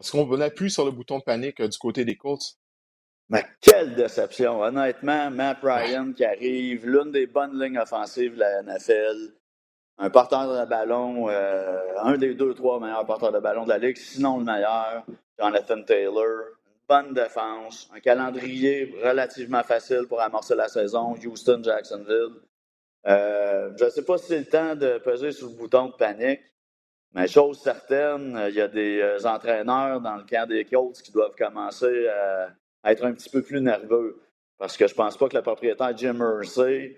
Est-ce 0.00 0.12
qu'on 0.12 0.40
appuie 0.40 0.70
sur 0.70 0.86
le 0.86 0.92
bouton 0.92 1.18
de 1.18 1.24
panique 1.24 1.60
euh, 1.60 1.68
du 1.68 1.76
côté 1.76 2.06
des 2.06 2.16
Colts? 2.16 2.56
Mais 3.28 3.44
quelle 3.60 3.94
déception! 3.94 4.60
Honnêtement, 4.60 5.30
Matt 5.30 5.58
Ryan 5.62 6.12
qui 6.12 6.24
arrive, 6.24 6.86
l'une 6.86 7.10
des 7.10 7.26
bonnes 7.26 7.60
lignes 7.60 7.78
offensives 7.78 8.34
de 8.34 8.40
la 8.40 8.62
NFL, 8.62 9.32
un 9.98 10.10
porteur 10.10 10.60
de 10.60 10.68
ballon, 10.68 11.28
euh, 11.28 11.80
un 12.02 12.16
des 12.16 12.34
deux, 12.34 12.54
trois 12.54 12.78
meilleurs 12.78 13.04
porteurs 13.04 13.32
de 13.32 13.40
ballon 13.40 13.64
de 13.64 13.70
la 13.70 13.78
Ligue, 13.78 13.96
sinon 13.96 14.38
le 14.38 14.44
meilleur, 14.44 15.04
Jonathan 15.38 15.82
Taylor. 15.82 16.44
Une 16.66 16.86
bonne 16.88 17.14
défense, 17.14 17.90
un 17.92 17.98
calendrier 17.98 18.94
relativement 19.02 19.64
facile 19.64 20.04
pour 20.08 20.20
amorcer 20.20 20.54
la 20.54 20.68
saison, 20.68 21.14
Houston-Jacksonville. 21.14 22.42
Euh, 23.08 23.72
je 23.76 23.84
ne 23.84 23.90
sais 23.90 24.04
pas 24.04 24.18
si 24.18 24.26
c'est 24.26 24.38
le 24.38 24.46
temps 24.46 24.76
de 24.76 24.98
peser 24.98 25.32
sur 25.32 25.48
le 25.48 25.54
bouton 25.54 25.86
de 25.86 25.92
panique, 25.94 26.42
mais 27.12 27.26
chose 27.26 27.60
certaine, 27.60 28.40
il 28.48 28.54
y 28.54 28.60
a 28.60 28.68
des 28.68 29.00
euh, 29.00 29.18
entraîneurs 29.24 30.00
dans 30.00 30.16
le 30.16 30.24
camp 30.24 30.48
des 30.48 30.64
Colts 30.64 31.02
qui 31.02 31.10
doivent 31.10 31.34
commencer 31.36 32.06
à, 32.08 32.50
être 32.86 33.04
un 33.04 33.12
petit 33.12 33.30
peu 33.30 33.42
plus 33.42 33.60
nerveux. 33.60 34.22
Parce 34.58 34.76
que 34.76 34.86
je 34.86 34.94
pense 34.94 35.16
pas 35.16 35.28
que 35.28 35.36
le 35.36 35.42
propriétaire 35.42 35.96
Jim 35.96 36.14
Mersey 36.14 36.96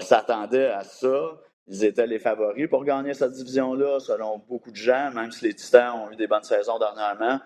s'attendait 0.00 0.68
à 0.68 0.84
ça. 0.84 1.40
Ils 1.68 1.84
étaient 1.84 2.06
les 2.06 2.20
favoris 2.20 2.68
pour 2.68 2.84
gagner 2.84 3.12
cette 3.12 3.32
division-là, 3.32 3.98
selon 3.98 4.38
beaucoup 4.38 4.70
de 4.70 4.76
gens, 4.76 5.10
même 5.10 5.32
si 5.32 5.46
les 5.46 5.54
Titans 5.54 5.94
ont 5.94 6.12
eu 6.12 6.16
des 6.16 6.28
bonnes 6.28 6.44
saisons 6.44 6.78
dernièrement. 6.78 7.40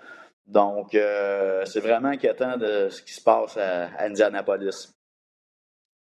Donc, 0.46 0.94
euh, 0.94 1.64
c'est 1.64 1.80
vraiment 1.80 2.08
inquiétant 2.08 2.56
de 2.56 2.88
ce 2.90 3.02
qui 3.02 3.14
se 3.14 3.22
passe 3.22 3.56
à, 3.56 3.88
Indianapolis. 4.02 4.92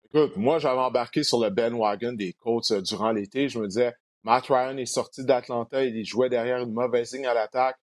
Écoute, 0.05 0.37
moi, 0.37 0.59
j'avais 0.59 0.81
embarqué 0.81 1.25
sur 1.25 1.43
le 1.43 1.51
Ben 1.51 1.75
Wagon 1.75 2.13
des 2.13 2.33
Colts 2.33 2.71
euh, 2.71 2.81
durant 2.81 3.11
l'été. 3.11 3.49
Je 3.49 3.59
me 3.59 3.67
disais, 3.67 3.93
Matt 4.23 4.47
Ryan 4.47 4.77
est 4.77 4.87
sorti 4.87 5.25
d'Atlanta, 5.25 5.85
il 5.85 6.05
jouait 6.05 6.29
derrière 6.29 6.59
une 6.59 6.73
mauvaise 6.73 7.13
ligne 7.13 7.27
à 7.27 7.35
l'attaque. 7.35 7.77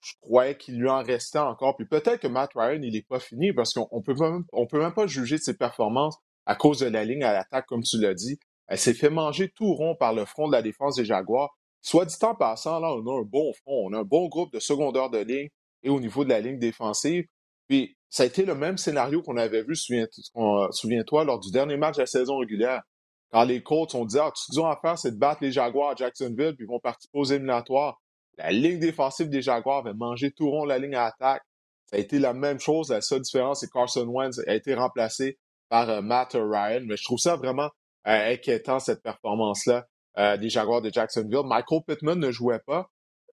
Je 0.00 0.12
croyais 0.20 0.56
qu'il 0.56 0.78
lui 0.78 0.88
en 0.88 1.02
restait 1.02 1.38
encore. 1.38 1.76
Puis 1.76 1.86
peut-être 1.86 2.20
que 2.20 2.28
Matt 2.28 2.50
Ryan, 2.54 2.80
il 2.82 2.92
n'est 2.92 3.02
pas 3.02 3.18
fini 3.18 3.52
parce 3.52 3.74
qu'on 3.74 4.02
peut 4.02 4.14
on 4.52 4.66
peut 4.66 4.78
même 4.78 4.94
pas 4.94 5.06
juger 5.06 5.36
de 5.36 5.42
ses 5.42 5.56
performances 5.56 6.16
à 6.46 6.54
cause 6.54 6.80
de 6.80 6.86
la 6.86 7.04
ligne 7.04 7.24
à 7.24 7.32
l'attaque, 7.32 7.66
comme 7.66 7.82
tu 7.82 8.00
l'as 8.00 8.14
dit. 8.14 8.38
Elle 8.68 8.78
s'est 8.78 8.94
fait 8.94 9.10
manger 9.10 9.50
tout 9.50 9.74
rond 9.74 9.96
par 9.96 10.12
le 10.12 10.24
front 10.24 10.46
de 10.46 10.52
la 10.52 10.62
défense 10.62 10.96
des 10.96 11.04
Jaguars. 11.04 11.50
Soit 11.82 12.04
dit 12.04 12.16
en 12.22 12.34
passant, 12.34 12.80
là, 12.80 12.92
on 12.92 13.06
a 13.06 13.20
un 13.20 13.24
bon 13.24 13.52
front, 13.54 13.88
on 13.88 13.92
a 13.92 13.98
un 13.98 14.04
bon 14.04 14.28
groupe 14.28 14.52
de 14.52 14.60
secondaires 14.60 15.10
de 15.10 15.18
ligne 15.18 15.48
et 15.82 15.90
au 15.90 16.00
niveau 16.00 16.24
de 16.24 16.28
la 16.28 16.40
ligne 16.40 16.58
défensive. 16.58 17.26
Puis, 17.68 17.96
ça 18.08 18.22
a 18.22 18.26
été 18.26 18.44
le 18.44 18.54
même 18.54 18.78
scénario 18.78 19.22
qu'on 19.22 19.36
avait 19.36 19.62
vu, 19.62 19.74
souviens-toi, 19.76 21.24
lors 21.24 21.38
du 21.38 21.50
dernier 21.50 21.76
match 21.76 21.96
de 21.96 22.02
la 22.02 22.06
saison 22.06 22.38
régulière. 22.38 22.82
Quand 23.30 23.44
les 23.44 23.62
Colts 23.62 23.94
ont 23.94 24.06
dit, 24.06 24.18
ah, 24.18 24.30
tout 24.34 24.40
ce 24.40 24.46
qu'ils 24.46 24.60
ont 24.60 24.66
à 24.66 24.78
faire, 24.80 24.98
c'est 24.98 25.12
de 25.12 25.18
battre 25.18 25.42
les 25.42 25.52
Jaguars 25.52 25.90
à 25.90 25.94
Jacksonville, 25.94 26.54
puis 26.56 26.64
ils 26.64 26.68
vont 26.68 26.80
participer 26.80 27.18
aux 27.18 27.24
éliminatoires. 27.24 28.00
La 28.38 28.50
ligne 28.50 28.78
défensive 28.78 29.28
des 29.28 29.42
Jaguars 29.42 29.78
avait 29.78 29.94
mangé 29.94 30.30
tout 30.30 30.48
rond 30.48 30.64
la 30.64 30.78
ligne 30.78 30.94
à 30.94 31.06
attaque. 31.06 31.42
Ça 31.86 31.96
a 31.96 31.98
été 31.98 32.18
la 32.18 32.34
même 32.34 32.60
chose. 32.60 32.90
La 32.90 33.00
seule 33.00 33.22
différence, 33.22 33.60
c'est 33.60 33.66
que 33.66 33.72
Carson 33.72 34.06
Wentz 34.06 34.38
a 34.46 34.54
été 34.54 34.74
remplacé 34.74 35.38
par 35.68 35.88
euh, 35.90 36.02
Matt 36.02 36.34
Ryan. 36.34 36.82
Mais 36.86 36.96
je 36.96 37.04
trouve 37.04 37.18
ça 37.18 37.36
vraiment 37.36 37.70
euh, 38.06 38.32
inquiétant, 38.32 38.78
cette 38.78 39.02
performance-là 39.02 39.86
euh, 40.18 40.36
des 40.36 40.50
Jaguars 40.50 40.82
de 40.82 40.90
Jacksonville. 40.92 41.42
Michael 41.44 41.80
Pittman 41.86 42.18
ne 42.18 42.30
jouait 42.30 42.60
pas. 42.64 42.90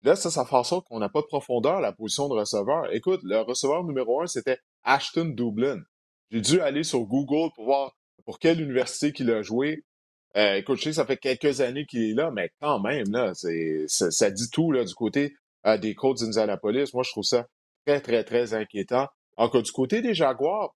Là, 0.03 0.15
ça, 0.15 0.29
ça 0.29 0.45
fait 0.45 0.55
en 0.55 0.63
sorte 0.63 0.87
qu'on 0.87 0.99
n'a 0.99 1.09
pas 1.09 1.21
de 1.21 1.27
profondeur 1.27 1.79
la 1.81 1.91
position 1.91 2.27
de 2.27 2.33
receveur. 2.33 2.93
Écoute, 2.93 3.21
le 3.23 3.39
receveur 3.39 3.83
numéro 3.83 4.21
un, 4.21 4.27
c'était 4.27 4.59
Ashton 4.83 5.33
Dublin. 5.35 5.81
J'ai 6.31 6.41
dû 6.41 6.61
aller 6.61 6.83
sur 6.83 7.01
Google 7.01 7.51
pour 7.55 7.65
voir 7.65 7.95
pour 8.25 8.39
quelle 8.39 8.61
université 8.61 9.11
qu'il 9.11 9.31
a 9.31 9.41
joué. 9.41 9.83
Euh, 10.39 10.55
écoute, 10.55 10.77
je 10.77 10.83
sais 10.83 10.93
ça 10.93 11.05
fait 11.05 11.17
quelques 11.17 11.59
années 11.59 11.85
qu'il 11.85 12.11
est 12.11 12.13
là, 12.13 12.31
mais 12.31 12.49
quand 12.61 12.79
même, 12.79 13.11
là, 13.11 13.33
ça, 13.33 14.31
dit 14.31 14.49
tout 14.49 14.71
là, 14.71 14.85
du 14.85 14.93
côté 14.95 15.35
des 15.81 15.93
Colts 15.93 16.19
d'Indianapolis. 16.19 16.93
Moi, 16.93 17.03
je 17.03 17.11
trouve 17.11 17.25
ça 17.25 17.45
très, 17.85 17.99
très, 17.99 18.23
très 18.23 18.53
inquiétant. 18.53 19.07
Encore 19.35 19.63
du 19.63 19.71
côté 19.71 20.01
des 20.01 20.13
Jaguars, 20.13 20.73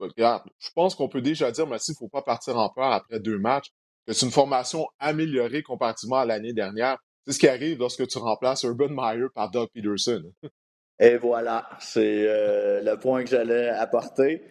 regarde, 0.00 0.42
je 0.58 0.70
pense 0.74 0.94
qu'on 0.94 1.08
peut 1.08 1.22
déjà 1.22 1.52
dire, 1.52 1.66
mais 1.66 1.78
s'il 1.78 1.92
ne 1.92 1.98
faut 1.98 2.08
pas 2.08 2.22
partir 2.22 2.56
en 2.56 2.70
peur 2.70 2.92
après 2.92 3.20
deux 3.20 3.38
matchs, 3.38 3.70
que 4.06 4.12
c'est 4.12 4.26
une 4.26 4.32
formation 4.32 4.88
améliorée 4.98 5.62
comparativement 5.62 6.18
à 6.18 6.24
l'année 6.24 6.52
dernière. 6.52 6.98
C'est 7.24 7.34
ce 7.34 7.38
qui 7.38 7.48
arrive 7.48 7.78
lorsque 7.78 8.06
tu 8.08 8.18
remplaces 8.18 8.64
Urban 8.64 8.88
Meyer 8.90 9.26
par 9.32 9.50
Doug 9.50 9.68
Peterson. 9.72 10.22
Et 10.98 11.16
voilà, 11.16 11.68
c'est 11.80 12.26
euh, 12.26 12.80
le 12.82 12.98
point 12.98 13.22
que 13.24 13.30
j'allais 13.30 13.68
apporter. 13.68 14.42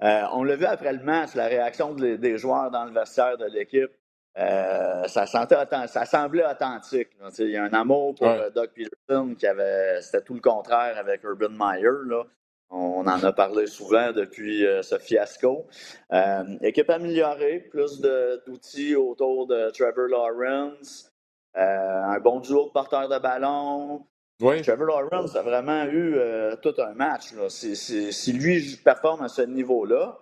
On 0.00 0.44
l'a 0.44 0.56
vu 0.56 0.64
après 0.64 0.92
le 0.92 1.02
match, 1.02 1.34
la 1.34 1.46
réaction 1.46 1.94
des 1.94 2.38
joueurs 2.38 2.70
dans 2.70 2.84
le 2.84 2.92
vestiaire 2.92 3.36
de 3.36 3.46
l'équipe. 3.46 3.90
ça, 4.36 5.26
sentait, 5.26 5.56
ça 5.86 6.04
semblait 6.04 6.46
authentique. 6.46 7.10
Il 7.38 7.50
y 7.50 7.56
a 7.56 7.64
un 7.64 7.72
amour 7.72 8.14
pour 8.14 8.28
Doug 8.54 8.70
Peterson 8.74 9.34
qui 9.38 9.46
avait. 9.46 10.00
C'était 10.00 10.22
tout 10.22 10.34
le 10.34 10.40
contraire 10.40 10.96
avec 10.98 11.22
Urban 11.24 11.50
Meyer. 11.50 12.06
Là. 12.06 12.24
On 12.72 13.04
en 13.06 13.24
a 13.24 13.32
parlé 13.32 13.66
souvent 13.66 14.12
depuis 14.12 14.64
euh, 14.64 14.82
ce 14.82 14.96
fiasco. 14.98 15.66
Euh, 16.12 16.56
équipe 16.62 16.88
améliorée, 16.88 17.58
plus 17.58 18.00
d'outils 18.00 18.94
autour 18.94 19.48
de 19.48 19.70
Trevor 19.70 20.06
Lawrence, 20.06 21.10
euh, 21.56 21.60
un 22.04 22.20
bon 22.20 22.38
duo 22.38 22.66
de 22.66 22.70
porteur 22.70 23.08
de 23.08 23.18
ballon. 23.18 24.06
Trevor 24.40 24.86
Lawrence 24.86 25.36
a 25.36 25.42
vraiment 25.42 25.84
eu 25.84 26.16
tout 26.62 26.74
un 26.78 26.94
match. 26.94 27.32
Si, 27.48 28.32
lui 28.32 28.76
performe 28.82 29.22
à 29.22 29.28
ce 29.28 29.42
niveau-là, 29.42 30.18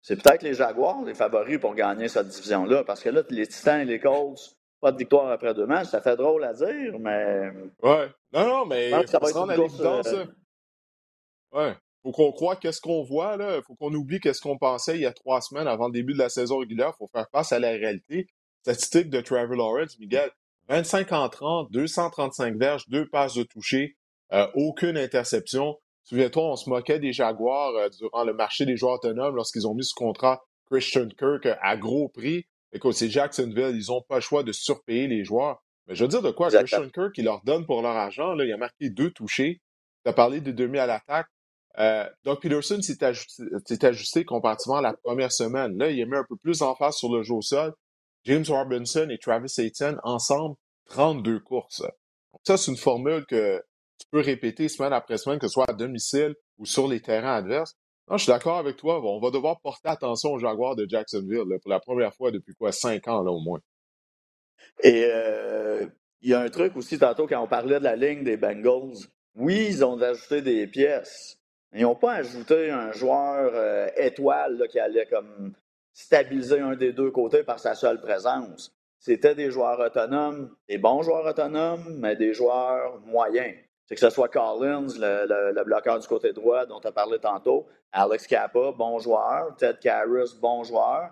c'est 0.00 0.20
peut-être 0.20 0.42
les 0.42 0.54
Jaguars 0.54 1.02
les 1.04 1.14
favoris 1.14 1.58
pour 1.58 1.74
gagner 1.74 2.08
cette 2.08 2.28
division-là. 2.28 2.84
Parce 2.84 3.02
que 3.02 3.08
là, 3.08 3.22
les 3.30 3.46
Titans 3.46 3.80
et 3.80 3.84
les 3.84 4.00
Colts, 4.00 4.56
pas 4.80 4.90
de 4.92 4.98
victoire 4.98 5.30
après 5.30 5.54
deux 5.54 5.66
matchs, 5.66 5.88
ça 5.88 6.00
fait 6.00 6.16
drôle 6.16 6.44
à 6.44 6.52
dire, 6.54 6.98
mais. 6.98 7.50
Ouais. 7.82 8.08
Non, 8.32 8.46
non, 8.46 8.66
mais 8.66 8.90
ça 9.06 9.18
va 9.18 9.28
être 9.28 9.54
course, 9.56 10.14
Ouais. 11.52 11.74
Faut 12.02 12.10
qu'on 12.10 12.32
croit 12.32 12.56
qu'est-ce 12.56 12.80
qu'on 12.80 13.04
voit, 13.04 13.36
là. 13.36 13.60
Faut 13.62 13.76
qu'on 13.76 13.94
oublie 13.94 14.18
qu'est-ce 14.18 14.40
qu'on 14.40 14.58
pensait 14.58 14.96
il 14.96 15.02
y 15.02 15.06
a 15.06 15.12
trois 15.12 15.40
semaines 15.40 15.68
avant 15.68 15.86
le 15.86 15.92
début 15.92 16.14
de 16.14 16.18
la 16.18 16.28
saison 16.28 16.58
régulière. 16.58 16.96
Faut 16.96 17.08
faire 17.12 17.28
face 17.30 17.52
à 17.52 17.60
la 17.60 17.70
réalité. 17.70 18.26
Statistique 18.62 19.10
de 19.10 19.20
Trevor 19.20 19.56
Lawrence, 19.56 19.98
Miguel. 20.00 20.30
25 20.68 21.12
en 21.12 21.28
30, 21.28 21.70
235 21.70 22.56
verges, 22.56 22.88
deux 22.88 23.08
passes 23.08 23.34
de 23.34 23.42
toucher, 23.42 23.96
euh, 24.32 24.46
aucune 24.54 24.96
interception. 24.96 25.78
Souviens-toi, 26.04 26.52
on 26.52 26.56
se 26.56 26.68
moquait 26.68 26.98
des 26.98 27.12
Jaguars 27.12 27.74
euh, 27.76 27.88
durant 27.90 28.24
le 28.24 28.32
marché 28.32 28.66
des 28.66 28.76
joueurs 28.76 28.94
autonomes 28.94 29.36
lorsqu'ils 29.36 29.66
ont 29.66 29.74
mis 29.74 29.84
ce 29.84 29.94
contrat 29.94 30.42
Christian 30.70 31.08
Kirk 31.08 31.46
à 31.60 31.76
gros 31.76 32.08
prix. 32.08 32.46
Écoute, 32.72 32.94
c'est 32.94 33.10
Jacksonville, 33.10 33.74
ils 33.74 33.90
n'ont 33.90 34.02
pas 34.02 34.16
le 34.16 34.20
choix 34.22 34.42
de 34.42 34.52
surpayer 34.52 35.06
les 35.06 35.24
joueurs. 35.24 35.62
Mais 35.86 35.94
je 35.94 36.04
veux 36.04 36.08
dire 36.08 36.22
de 36.22 36.30
quoi? 36.30 36.48
Christian 36.48 36.88
Kirk, 36.88 37.16
il 37.18 37.24
leur 37.24 37.42
donne 37.44 37.66
pour 37.66 37.82
leur 37.82 37.96
argent. 37.96 38.34
Là, 38.34 38.44
il 38.44 38.52
a 38.52 38.56
marqué 38.56 38.88
deux 38.88 39.10
touchés. 39.10 39.60
Tu 40.04 40.10
as 40.10 40.14
parlé 40.14 40.40
de 40.40 40.52
demi 40.52 40.78
à 40.78 40.86
l'attaque. 40.86 41.28
Euh, 41.78 42.08
Doug 42.24 42.40
Peterson 42.40 42.80
s'est 42.82 43.84
ajusté, 43.84 44.24
comparativement 44.24 44.78
à 44.78 44.82
la 44.82 44.94
première 44.94 45.32
semaine. 45.32 45.76
Là, 45.78 45.90
il 45.90 46.00
a 46.02 46.06
mis 46.06 46.16
un 46.16 46.24
peu 46.28 46.36
plus 46.36 46.62
en 46.62 46.74
face 46.74 46.96
sur 46.96 47.14
le 47.14 47.22
jeu 47.22 47.34
au 47.34 47.42
sol. 47.42 47.72
James 48.24 48.44
Robinson 48.48 49.08
et 49.10 49.18
Travis 49.18 49.54
Etienne, 49.58 49.98
ensemble, 50.04 50.56
32 50.86 51.40
courses. 51.40 51.82
Ça, 52.44 52.56
c'est 52.56 52.70
une 52.70 52.76
formule 52.76 53.24
que 53.26 53.62
tu 53.98 54.06
peux 54.10 54.20
répéter 54.20 54.68
semaine 54.68 54.92
après 54.92 55.18
semaine, 55.18 55.38
que 55.38 55.46
ce 55.46 55.52
soit 55.52 55.68
à 55.68 55.72
domicile 55.72 56.34
ou 56.58 56.66
sur 56.66 56.88
les 56.88 57.00
terrains 57.00 57.36
adverses. 57.36 57.76
Non, 58.08 58.16
je 58.16 58.24
suis 58.24 58.32
d'accord 58.32 58.58
avec 58.58 58.76
toi. 58.76 59.00
on 59.02 59.20
va 59.20 59.30
devoir 59.30 59.60
porter 59.60 59.88
attention 59.88 60.32
aux 60.32 60.38
Jaguars 60.38 60.76
de 60.76 60.86
Jacksonville 60.88 61.58
pour 61.60 61.70
la 61.70 61.80
première 61.80 62.14
fois 62.14 62.30
depuis 62.30 62.54
quoi, 62.54 62.72
cinq 62.72 63.06
ans, 63.08 63.22
là, 63.22 63.30
au 63.30 63.40
moins. 63.40 63.60
Et 64.82 65.04
euh, 65.06 65.86
il 66.20 66.30
y 66.30 66.34
a 66.34 66.40
un 66.40 66.48
truc 66.48 66.76
aussi, 66.76 66.98
tantôt, 66.98 67.26
quand 67.26 67.42
on 67.42 67.46
parlait 67.46 67.78
de 67.78 67.84
la 67.84 67.96
ligne 67.96 68.24
des 68.24 68.36
Bengals. 68.36 69.06
Oui, 69.34 69.66
ils 69.68 69.84
ont 69.84 70.00
ajouté 70.00 70.42
des 70.42 70.66
pièces, 70.66 71.38
ils 71.74 71.82
n'ont 71.82 71.94
pas 71.94 72.14
ajouté 72.14 72.70
un 72.70 72.92
joueur 72.92 73.52
euh, 73.54 73.88
étoile 73.96 74.66
qui 74.70 74.78
allait 74.78 75.06
comme 75.06 75.54
stabiliser 75.92 76.60
un 76.60 76.76
des 76.76 76.92
deux 76.92 77.10
côtés 77.10 77.42
par 77.42 77.58
sa 77.58 77.74
seule 77.74 78.00
présence. 78.00 78.74
C'était 78.98 79.34
des 79.34 79.50
joueurs 79.50 79.80
autonomes, 79.80 80.54
des 80.68 80.78
bons 80.78 81.02
joueurs 81.02 81.26
autonomes, 81.26 81.96
mais 81.98 82.14
des 82.16 82.32
joueurs 82.32 83.00
moyens. 83.00 83.56
C'est 83.86 83.96
que 83.96 84.00
ce 84.00 84.10
soit 84.10 84.28
Collins, 84.28 84.94
le, 84.96 85.64
bloqueur 85.64 85.98
du 85.98 86.06
côté 86.06 86.32
droit 86.32 86.66
dont 86.66 86.80
tu 86.80 86.86
as 86.86 86.92
parlé 86.92 87.18
tantôt, 87.18 87.66
Alex 87.90 88.26
Kappa, 88.26 88.72
bon 88.72 88.98
joueur, 89.00 89.56
Ted 89.56 89.78
Karras, 89.80 90.36
bon 90.40 90.62
joueur. 90.62 91.10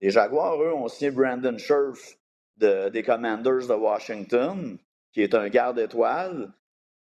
Les 0.00 0.10
Jaguars, 0.10 0.60
eux, 0.62 0.72
ont 0.72 0.88
signé 0.88 1.10
Brandon 1.10 1.56
Scherf 1.58 2.16
des 2.56 3.02
Commanders 3.04 3.66
de 3.68 3.74
Washington, 3.74 4.78
qui 5.12 5.22
est 5.22 5.34
un 5.34 5.48
garde 5.48 5.78
étoile. 5.78 6.52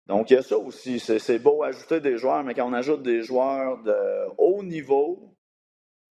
Donc, 0.07 0.31
il 0.31 0.35
y 0.35 0.37
a 0.37 0.41
ça 0.41 0.57
aussi. 0.57 0.99
C'est 0.99 1.39
beau 1.39 1.63
ajouter 1.63 1.99
des 1.99 2.17
joueurs, 2.17 2.43
mais 2.43 2.53
quand 2.53 2.69
on 2.69 2.73
ajoute 2.73 3.03
des 3.03 3.21
joueurs 3.21 3.81
de 3.83 3.95
haut 4.37 4.63
niveau, 4.63 5.28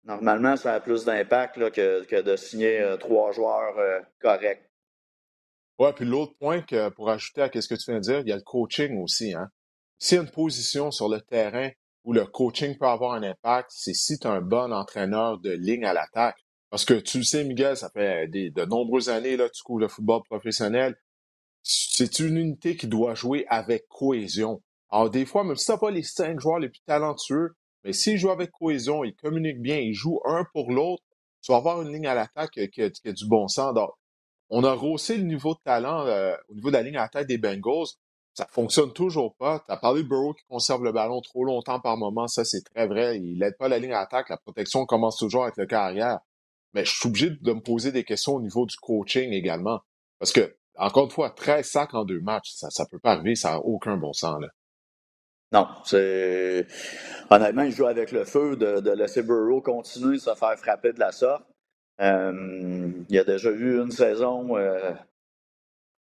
normalement, 0.04 0.56
ça 0.56 0.74
a 0.74 0.80
plus 0.80 1.06
d'impact 1.06 1.72
que, 1.72 2.22
de 2.22 2.36
signer 2.36 2.80
euh, 2.80 2.98
trois 2.98 3.32
joueurs 3.32 3.78
euh, 3.78 4.00
corrects. 4.20 4.70
Oui, 5.80 5.90
puis 5.96 6.06
l'autre 6.06 6.34
point 6.40 6.62
que 6.62 6.90
pour 6.90 7.10
ajouter 7.10 7.42
à 7.42 7.50
ce 7.50 7.68
que 7.68 7.76
tu 7.76 7.92
viens 7.92 8.00
de 8.00 8.04
dire, 8.04 8.20
il 8.20 8.30
y 8.30 8.32
a 8.32 8.36
le 8.36 8.42
coaching 8.42 9.02
aussi. 9.02 9.34
Hein? 9.34 9.50
S'il 9.98 10.18
y 10.18 10.20
a 10.20 10.24
une 10.24 10.30
position 10.30 10.92
sur 10.92 11.10
le 11.10 11.20
terrain 11.22 11.70
où 12.04 12.14
le 12.14 12.26
coaching 12.26 12.78
peut 12.78 12.86
avoir 12.86 13.14
un 13.14 13.24
impact, 13.24 13.72
c'est 13.72 13.94
si 13.94 14.20
tu 14.20 14.28
as 14.28 14.32
un 14.32 14.42
bon 14.42 14.72
entraîneur 14.72 15.40
de 15.40 15.52
ligne 15.52 15.86
à 15.86 15.94
l'attaque. 15.94 16.38
Parce 16.70 16.86
que 16.86 16.96
tu 16.96 17.20
le 17.20 17.24
sais, 17.24 17.44
Miguel, 17.44 17.78
ça 17.78 17.90
fait 17.90 18.28
de 18.28 18.66
nombreuses 18.66 19.10
années 19.10 19.38
là, 19.38 19.50
tu 19.50 19.64
couvres 19.64 19.82
le 19.82 19.88
football 19.88 20.22
professionnel 20.24 20.96
c'est 21.64 22.20
une 22.20 22.38
unité 22.38 22.76
qui 22.76 22.88
doit 22.88 23.16
jouer 23.16 23.46
avec 23.50 23.88
cohésion. 23.88 24.62
Alors, 24.92 25.10
des 25.10 25.26
fois, 25.26 25.44
même 25.44 25.56
si 25.56 25.72
tu 25.72 25.78
pas 25.78 25.92
les 25.92 26.04
cinq 26.04 26.40
joueurs 26.40 26.60
les 26.60 26.70
plus 26.70 26.82
talentueux, 26.86 27.56
mais 27.84 27.94
s'ils 27.94 28.18
jouent 28.18 28.32
avec 28.32 28.52
cohésion, 28.52 29.04
ils 29.04 29.16
communiquent 29.16 29.62
bien, 29.62 29.78
ils 29.78 29.94
jouent 29.94 30.22
un 30.26 30.46
pour 30.54 30.72
l'autre, 30.72 31.04
tu 31.42 31.52
vas 31.52 31.58
avoir 31.58 31.82
une 31.82 31.92
ligne 31.92 32.08
à 32.08 32.16
l'attaque 32.16 32.60
qui, 32.72 32.82
a 32.82 32.90
du 32.90 33.28
bon 33.28 33.48
sens. 33.48 33.78
On 34.50 34.64
a 34.64 34.74
rehaussé 34.74 35.18
le 35.18 35.24
niveau 35.24 35.54
de 35.54 35.60
talent 35.64 36.06
euh, 36.06 36.36
au 36.48 36.56
niveau 36.56 36.70
de 36.70 36.74
la 36.74 36.84
ligne 36.84 36.96
à 36.96 37.02
l'attaque 37.02 37.28
des 37.28 37.38
Bengals. 37.38 37.88
Ça 38.34 38.48
fonctionne 38.50 38.94
toujours 38.94 39.36
pas. 39.36 39.60
Tu 39.68 39.72
as 39.72 39.78
parlé 39.78 40.04
de 40.04 40.08
Burrow 40.08 40.34
qui 40.34 40.44
conserve 40.46 40.84
le 40.84 40.92
ballon 40.92 41.22
trop 41.22 41.44
longtemps 41.44 41.80
par 41.80 41.98
moment. 41.98 42.28
Ça, 42.28 42.44
c'est 42.46 42.64
très 42.64 42.88
vrai. 42.88 43.20
Il 43.20 43.40
n'aide 43.40 43.58
pas 43.58 43.68
la 43.68 43.78
ligne 43.78 43.94
à 43.94 44.00
l'attaque. 44.00 44.30
La 44.30 44.38
protection 44.38 44.86
commence 44.86 45.18
toujours 45.18 45.44
avec 45.44 45.58
le 45.58 45.66
carrière. 45.66 46.20
Mais 46.74 46.86
je 46.86 46.92
suis 46.96 47.10
obligé 47.10 47.30
de 47.30 47.54
me 47.54 47.62
poser 47.62 47.92
des 47.92 48.04
questions 48.04 48.36
au 48.36 48.42
niveau 48.42 48.66
du 48.66 48.76
coaching 48.78 49.32
également. 49.32 49.82
Parce 50.18 50.32
que 50.32 50.56
encore 50.78 51.06
une 51.06 51.12
fois, 51.12 51.30
13 51.30 51.68
sacs 51.68 51.94
en 51.94 52.06
deux 52.06 52.22
matchs, 52.22 52.54
ça 52.54 52.68
ne 52.80 52.90
peut 52.90 53.00
pas 53.00 53.12
arriver, 53.12 53.36
ça 53.36 53.52
n'a 53.52 53.60
aucun 53.60 53.98
bon 53.98 54.14
sens. 54.14 54.42
Là. 54.42 54.48
Non, 55.54 55.68
c'est. 55.86 56.66
Honnêtement, 57.30 57.62
il 57.62 57.72
joue 57.72 57.86
avec 57.86 58.12
le 58.12 58.26
feu 58.26 58.56
de, 58.56 58.92
laisser 58.92 59.22
Burrow 59.22 59.62
continuer 59.62 60.18
de 60.18 60.22
se 60.22 60.34
faire 60.34 60.58
frapper 60.58 60.94
de 60.94 61.00
la 61.00 61.12
sorte. 61.12 61.44
Euh, 62.02 62.92
il 63.08 63.20
a 63.20 63.24
déjà 63.24 63.52
eu 63.52 63.80
une 63.80 63.92
saison 63.92 64.58
euh, 64.58 64.92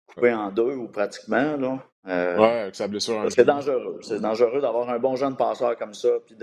coupée 0.06 0.32
en 0.32 0.52
deux 0.52 0.76
ou 0.76 0.86
pratiquement. 0.86 1.56
Là. 1.56 1.84
Euh, 2.06 2.38
ouais, 2.38 2.60
avec 2.60 2.76
sa 2.76 2.86
blessure. 2.86 3.26
C'est 3.30 3.44
dangereux. 3.44 3.98
C'est 4.02 4.20
dangereux 4.20 4.60
d'avoir 4.60 4.88
un 4.88 5.00
bon 5.00 5.16
jeune 5.16 5.36
passeur 5.36 5.76
comme 5.76 5.94
ça, 5.94 6.10
puis 6.24 6.36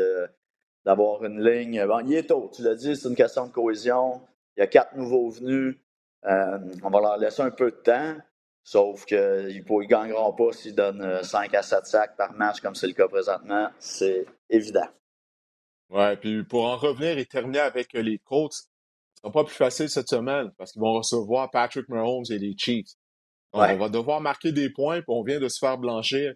d'avoir 0.86 1.24
une 1.24 1.42
ligne. 1.42 1.86
Bon, 1.88 2.00
il 2.00 2.14
est 2.14 2.28
tôt, 2.28 2.52
tu 2.54 2.62
l'as 2.62 2.76
dit, 2.76 2.96
c'est 2.98 3.08
une 3.08 3.16
question 3.16 3.48
de 3.48 3.54
cohésion. 3.54 4.22
Il 4.58 4.60
y 4.60 4.64
a 4.64 4.68
quatre 4.68 4.96
nouveaux 4.98 5.30
venus. 5.30 5.78
On 6.24 6.90
va 6.90 7.00
leur 7.00 7.18
laisser 7.18 7.42
un 7.42 7.52
peu 7.52 7.72
de 7.72 7.78
temps, 7.78 8.18
sauf 8.68 9.06
qu'ils 9.06 9.18
ne 9.18 9.86
gagneront 9.86 10.34
pas 10.34 10.52
s'ils 10.52 10.76
donnent 10.76 11.24
5 11.24 11.54
euh, 11.54 11.60
à 11.60 11.62
7 11.62 11.86
sacs 11.86 12.18
par 12.18 12.34
match, 12.34 12.60
comme 12.60 12.76
c'est 12.76 12.88
le 12.88 12.94
cas 12.94 13.08
présentement. 13.08 13.70
C'est 13.80 14.26
évident. 14.50 14.90
Ouais, 15.90 16.18
puis 16.18 16.44
pour 16.44 16.66
en 16.66 16.76
revenir 16.76 17.18
et 17.18 17.26
terminer 17.26 17.60
avec 17.60 17.96
euh, 17.96 18.02
les 18.02 18.20
Colts, 18.20 18.52
ce 18.52 19.22
sera 19.22 19.32
pas 19.32 19.46
plus 19.46 19.56
facile 19.56 19.90
cette 19.90 20.10
semaine 20.10 20.52
parce 20.58 20.74
qu'ils 20.74 20.82
vont 20.82 20.96
recevoir 20.96 21.50
Patrick 21.50 21.88
Mahomes 21.88 22.26
et 22.30 22.38
les 22.38 22.56
Chiefs. 22.58 22.92
On 23.54 23.78
va 23.78 23.88
devoir 23.88 24.20
marquer 24.20 24.52
des 24.52 24.70
points, 24.70 24.98
puis 24.98 25.16
on 25.16 25.24
vient 25.24 25.40
de 25.40 25.48
se 25.48 25.60
faire 25.60 25.78
blanchir. 25.78 26.34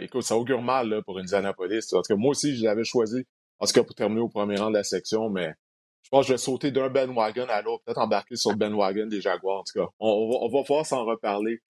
écoute, 0.00 0.22
ça 0.22 0.34
augure 0.34 0.62
mal 0.62 1.02
pour 1.04 1.18
Indianapolis. 1.18 1.92
En 1.92 1.98
tout 1.98 2.08
cas, 2.08 2.16
moi 2.16 2.30
aussi, 2.30 2.56
je 2.56 2.64
l'avais 2.64 2.84
choisi, 2.84 3.26
en 3.58 3.66
tout 3.66 3.74
cas 3.74 3.82
pour 3.82 3.94
terminer 3.94 4.22
au 4.22 4.30
premier 4.30 4.56
rang 4.56 4.70
de 4.70 4.78
la 4.78 4.82
section, 4.82 5.28
mais 5.28 5.52
je 6.08 6.10
pense 6.10 6.22
que 6.24 6.28
je 6.28 6.32
vais 6.32 6.38
sauter 6.38 6.70
d'un 6.70 6.88
bandwagon 6.88 7.44
à 7.50 7.60
l'autre, 7.60 7.84
peut-être 7.84 7.98
embarquer 7.98 8.34
sur 8.34 8.50
le 8.50 8.56
bandwagon 8.56 9.04
des 9.08 9.20
Jaguars, 9.20 9.58
en 9.58 9.62
tout 9.62 9.78
cas. 9.78 9.88
On, 9.98 10.48
va, 10.48 10.62
pouvoir 10.62 10.86
s'en 10.86 11.04
reparler. 11.04 11.60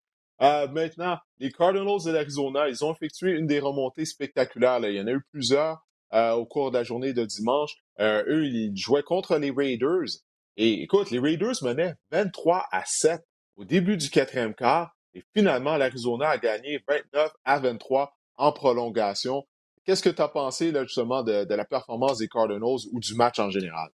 Euh, 0.42 0.68
maintenant, 0.68 1.18
les 1.40 1.50
Cardinals 1.50 2.04
de 2.04 2.12
l'Arizona, 2.12 2.68
ils 2.68 2.84
ont 2.84 2.94
effectué 2.94 3.32
une 3.32 3.48
des 3.48 3.58
remontées 3.58 4.04
spectaculaires. 4.04 4.78
Il 4.84 4.94
y 4.94 5.00
en 5.00 5.08
a 5.08 5.10
eu 5.10 5.22
plusieurs 5.32 5.84
euh, 6.14 6.34
au 6.34 6.46
cours 6.46 6.70
de 6.70 6.78
la 6.78 6.84
journée 6.84 7.12
de 7.12 7.24
dimanche. 7.24 7.74
Euh, 7.98 8.22
eux, 8.28 8.46
ils 8.46 8.76
jouaient 8.76 9.02
contre 9.02 9.36
les 9.38 9.50
Raiders. 9.50 10.20
Et 10.56 10.84
écoute, 10.84 11.10
les 11.10 11.18
Raiders 11.18 11.56
menaient 11.62 11.94
23 12.12 12.64
à 12.70 12.84
7 12.86 13.20
au 13.56 13.64
début 13.64 13.96
du 13.96 14.08
quatrième 14.08 14.54
quart. 14.54 14.94
Et 15.14 15.24
finalement, 15.34 15.76
l'Arizona 15.76 16.28
a 16.28 16.38
gagné 16.38 16.80
29 16.86 17.32
à 17.44 17.58
23 17.58 18.12
en 18.36 18.52
prolongation. 18.52 19.44
Qu'est-ce 19.84 20.04
que 20.04 20.10
tu 20.10 20.22
as 20.22 20.28
pensé 20.28 20.70
là, 20.70 20.84
justement 20.84 21.24
de, 21.24 21.42
de 21.42 21.54
la 21.56 21.64
performance 21.64 22.18
des 22.18 22.28
Cardinals 22.28 22.86
ou 22.92 23.00
du 23.00 23.16
match 23.16 23.40
en 23.40 23.50
général? 23.50 23.90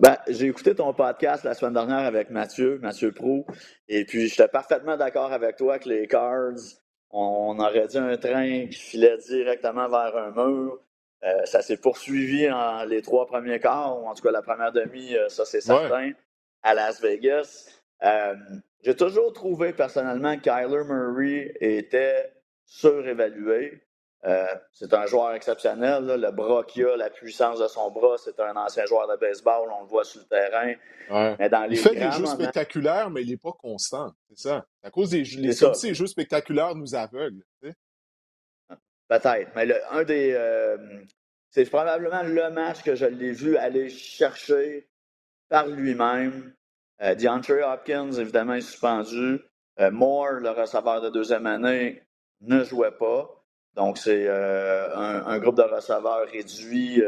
Ben, 0.00 0.16
j'ai 0.26 0.46
écouté 0.46 0.74
ton 0.74 0.92
podcast 0.92 1.44
la 1.44 1.54
semaine 1.54 1.74
dernière 1.74 2.00
avec 2.00 2.28
Mathieu, 2.28 2.80
Mathieu 2.82 3.12
Prou, 3.12 3.46
et 3.88 4.04
puis 4.04 4.26
j'étais 4.26 4.48
parfaitement 4.48 4.96
d'accord 4.96 5.32
avec 5.32 5.54
toi 5.54 5.78
que 5.78 5.88
les 5.88 6.08
Cards, 6.08 6.58
on 7.10 7.56
aurait 7.60 7.86
dit 7.86 7.98
un 7.98 8.16
train 8.16 8.66
qui 8.66 8.72
filait 8.72 9.18
directement 9.18 9.88
vers 9.88 10.16
un 10.16 10.32
mur. 10.32 10.80
Euh, 11.22 11.44
ça 11.44 11.62
s'est 11.62 11.76
poursuivi 11.76 12.50
en 12.50 12.84
les 12.84 13.02
trois 13.02 13.26
premiers 13.26 13.60
quarts, 13.60 14.02
ou 14.02 14.08
en 14.08 14.14
tout 14.14 14.22
cas 14.24 14.32
la 14.32 14.42
première 14.42 14.72
demi, 14.72 15.14
euh, 15.14 15.28
ça 15.28 15.44
c'est 15.44 15.60
certain, 15.60 16.10
à 16.64 16.74
Las 16.74 17.00
Vegas. 17.00 17.68
Euh, 18.02 18.34
j'ai 18.82 18.96
toujours 18.96 19.32
trouvé 19.32 19.72
personnellement 19.72 20.36
que 20.36 20.42
Kyler 20.42 20.82
Murray 20.84 21.54
était 21.60 22.32
surévalué. 22.64 23.80
Euh, 24.26 24.46
c'est 24.72 24.94
un 24.94 25.04
joueur 25.06 25.34
exceptionnel. 25.34 26.06
Le 26.06 26.30
bras 26.30 26.64
qu'il 26.64 26.86
a, 26.86 26.96
la 26.96 27.10
puissance 27.10 27.58
de 27.60 27.68
son 27.68 27.90
bras, 27.90 28.16
c'est 28.16 28.38
un 28.40 28.56
ancien 28.56 28.86
joueur 28.86 29.06
de 29.06 29.16
baseball. 29.16 29.68
On 29.70 29.82
le 29.82 29.88
voit 29.88 30.04
sur 30.04 30.20
le 30.20 30.26
terrain. 30.26 31.36
Mais 31.38 31.48
dans 31.50 31.64
les 31.64 31.76
il 31.76 31.82
fait 31.82 31.94
des 31.94 32.10
jeux 32.10 32.26
spectaculaires, 32.26 33.10
mais 33.10 33.22
il 33.22 33.30
n'est 33.30 33.36
pas 33.36 33.52
constant. 33.52 34.12
C'est 34.30 34.48
ça. 34.48 34.66
À 34.82 34.90
cause 34.90 35.10
des 35.10 35.24
jeux, 35.24 35.40
les, 35.40 35.94
jeux 35.94 36.06
spectaculaires 36.06 36.74
nous 36.74 36.94
aveuglent. 36.94 37.44
Peut-être. 39.08 39.50
Mais 39.54 39.68
un 39.90 40.04
des. 40.04 40.32
Euh, 40.32 40.76
c'est 41.50 41.68
probablement 41.68 42.22
le 42.22 42.50
match 42.50 42.82
que 42.82 42.94
je 42.94 43.06
l'ai 43.06 43.32
vu 43.32 43.56
aller 43.56 43.88
chercher 43.88 44.88
par 45.48 45.66
lui-même. 45.68 46.54
Euh, 47.02 47.14
DeAndre 47.14 47.72
Hopkins, 47.72 48.12
évidemment, 48.12 48.54
est 48.54 48.60
suspendu. 48.60 49.40
Euh, 49.80 49.90
Moore, 49.90 50.40
le 50.40 50.50
receveur 50.50 51.00
de 51.00 51.10
deuxième 51.10 51.46
année, 51.46 52.02
ne 52.40 52.64
jouait 52.64 52.96
pas. 52.96 53.43
Donc, 53.74 53.98
c'est 53.98 54.26
euh, 54.28 54.94
un, 54.94 55.38
groupe 55.38 55.56
de 55.56 55.62
receveurs 55.62 56.26
réduit 56.28 57.02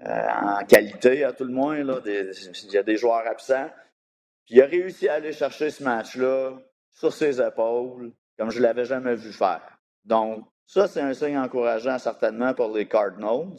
en 0.00 0.64
qualité, 0.66 1.24
à 1.24 1.32
tout 1.32 1.44
le 1.44 1.52
moins. 1.52 1.82
Là. 1.82 2.00
il 2.04 2.70
y 2.72 2.78
a 2.78 2.82
des 2.82 2.96
joueurs 2.96 3.26
absents. 3.26 3.70
Puis, 4.46 4.56
il 4.56 4.62
a 4.62 4.66
réussi 4.66 5.08
à 5.08 5.14
aller 5.14 5.32
chercher 5.32 5.70
ce 5.70 5.82
match-là 5.82 6.58
sur 6.90 7.12
ses 7.12 7.40
épaules, 7.40 8.12
comme 8.38 8.50
je 8.50 8.58
ne 8.58 8.64
l'avais 8.64 8.84
jamais 8.84 9.14
vu 9.14 9.32
faire. 9.32 9.78
Donc, 10.04 10.44
ça, 10.66 10.86
c'est 10.86 11.00
un 11.00 11.14
signe 11.14 11.38
encourageant 11.38 11.98
certainement 11.98 12.54
pour 12.54 12.74
les 12.74 12.86
Cardinals. 12.86 13.56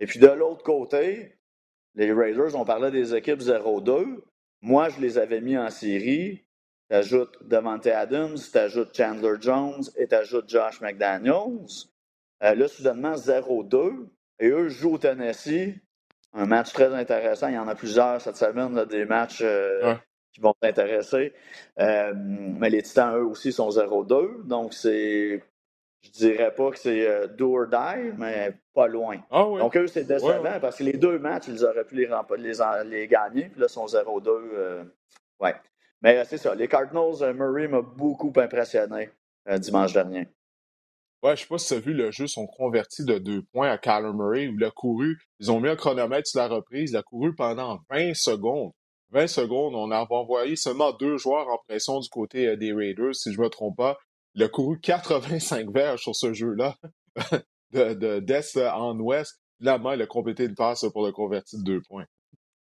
Et 0.00 0.06
puis, 0.06 0.18
de 0.18 0.26
l'autre 0.26 0.62
côté, 0.62 1.38
les 1.94 2.12
Raiders, 2.12 2.56
on 2.56 2.64
parlait 2.64 2.90
des 2.90 3.14
équipes 3.14 3.40
0-2. 3.40 4.22
Moi, 4.60 4.88
je 4.88 5.00
les 5.00 5.18
avais 5.18 5.40
mis 5.40 5.56
en 5.58 5.70
série. 5.70 6.44
Tu 6.92 6.98
ajoutes 6.98 7.38
Devante 7.48 7.86
Adams, 7.86 8.36
tu 8.36 8.58
ajoutes 8.58 8.94
Chandler 8.94 9.36
Jones 9.40 9.82
et 9.96 10.06
tu 10.06 10.14
ajoutes 10.14 10.46
Josh 10.46 10.82
McDaniels. 10.82 11.86
Euh, 12.44 12.54
là, 12.54 12.68
soudainement, 12.68 13.14
0-2. 13.14 14.08
Et 14.40 14.48
eux 14.48 14.68
jouent 14.68 14.96
au 14.96 14.98
Tennessee. 14.98 15.72
Un 16.34 16.44
match 16.44 16.74
très 16.74 16.92
intéressant. 16.94 17.48
Il 17.48 17.54
y 17.54 17.58
en 17.58 17.66
a 17.66 17.74
plusieurs 17.74 18.20
cette 18.20 18.36
semaine, 18.36 18.84
des 18.84 19.06
matchs 19.06 19.40
euh, 19.40 19.94
qui 20.34 20.42
vont 20.42 20.52
t'intéresser. 20.60 21.32
Euh, 21.80 22.12
mais 22.14 22.68
les 22.68 22.82
Titans, 22.82 23.16
eux 23.16 23.24
aussi, 23.24 23.52
sont 23.52 23.70
0-2. 23.70 24.46
Donc, 24.46 24.74
c'est 24.74 25.42
je 26.02 26.10
dirais 26.10 26.52
pas 26.54 26.72
que 26.72 26.78
c'est 26.78 27.06
euh, 27.06 27.26
do 27.26 27.56
or 27.56 27.68
die, 27.68 28.12
mais 28.18 28.52
pas 28.74 28.86
loin. 28.86 29.16
Ah 29.30 29.44
Donc, 29.44 29.74
eux, 29.78 29.86
c'est 29.86 30.04
décevant 30.04 30.60
parce 30.60 30.76
que 30.76 30.84
les 30.84 30.98
deux 30.98 31.18
matchs, 31.18 31.44
ils 31.48 31.64
auraient 31.64 31.84
pu 31.84 31.94
les, 31.94 32.10
les, 32.36 32.54
les 32.84 33.08
gagner, 33.08 33.48
puis 33.48 33.60
là, 33.60 33.66
ils 33.66 33.72
sont 33.72 33.86
0-2. 33.86 34.28
Euh, 34.28 34.84
ouais. 35.40 35.54
Mais 36.02 36.18
euh, 36.18 36.24
c'est 36.28 36.38
ça. 36.38 36.54
Les 36.54 36.68
Cardinals, 36.68 37.34
Murray 37.34 37.68
m'a 37.68 37.82
beaucoup 37.82 38.32
impressionné 38.36 39.10
dimanche 39.58 39.92
dernier. 39.92 40.28
Ouais, 41.22 41.36
je 41.36 41.42
sais 41.42 41.48
pas 41.48 41.58
si 41.58 41.74
tu 41.74 41.80
vu 41.80 41.94
le 41.94 42.10
jeu, 42.10 42.26
sont 42.26 42.46
convertis 42.46 43.04
de 43.04 43.18
deux 43.18 43.42
points 43.52 43.70
à 43.70 43.78
Kyler 43.78 44.12
Murray 44.12 44.50
il 44.52 44.64
a 44.64 44.70
couru. 44.70 45.18
Ils 45.38 45.52
ont 45.52 45.60
mis 45.60 45.68
un 45.68 45.76
chronomètre 45.76 46.28
sur 46.28 46.40
la 46.40 46.48
reprise. 46.48 46.90
Il 46.90 46.96
a 46.96 47.02
couru 47.02 47.34
pendant 47.34 47.78
20 47.90 48.14
secondes. 48.14 48.72
20 49.10 49.26
secondes, 49.28 49.74
on 49.74 49.90
a 49.90 50.06
envoyé 50.10 50.56
seulement 50.56 50.92
deux 50.92 51.18
joueurs 51.18 51.46
en 51.48 51.58
pression 51.68 52.00
du 52.00 52.08
côté 52.08 52.56
des 52.56 52.72
Raiders, 52.72 53.14
si 53.14 53.32
je 53.32 53.40
me 53.40 53.48
trompe 53.48 53.76
pas. 53.76 53.98
Il 54.34 54.42
a 54.42 54.48
couru 54.48 54.80
85 54.80 55.70
verges 55.70 56.00
sur 56.00 56.16
ce 56.16 56.32
jeu-là, 56.32 56.76
de, 57.72 58.20
d'est 58.20 58.56
en 58.56 58.98
ouest. 58.98 59.38
Là, 59.60 59.80
il 59.94 60.02
a 60.02 60.06
complété 60.06 60.44
une 60.44 60.54
passe 60.54 60.86
pour 60.92 61.04
le 61.04 61.12
convertir 61.12 61.58
de 61.58 61.64
deux 61.64 61.82
points. 61.82 62.06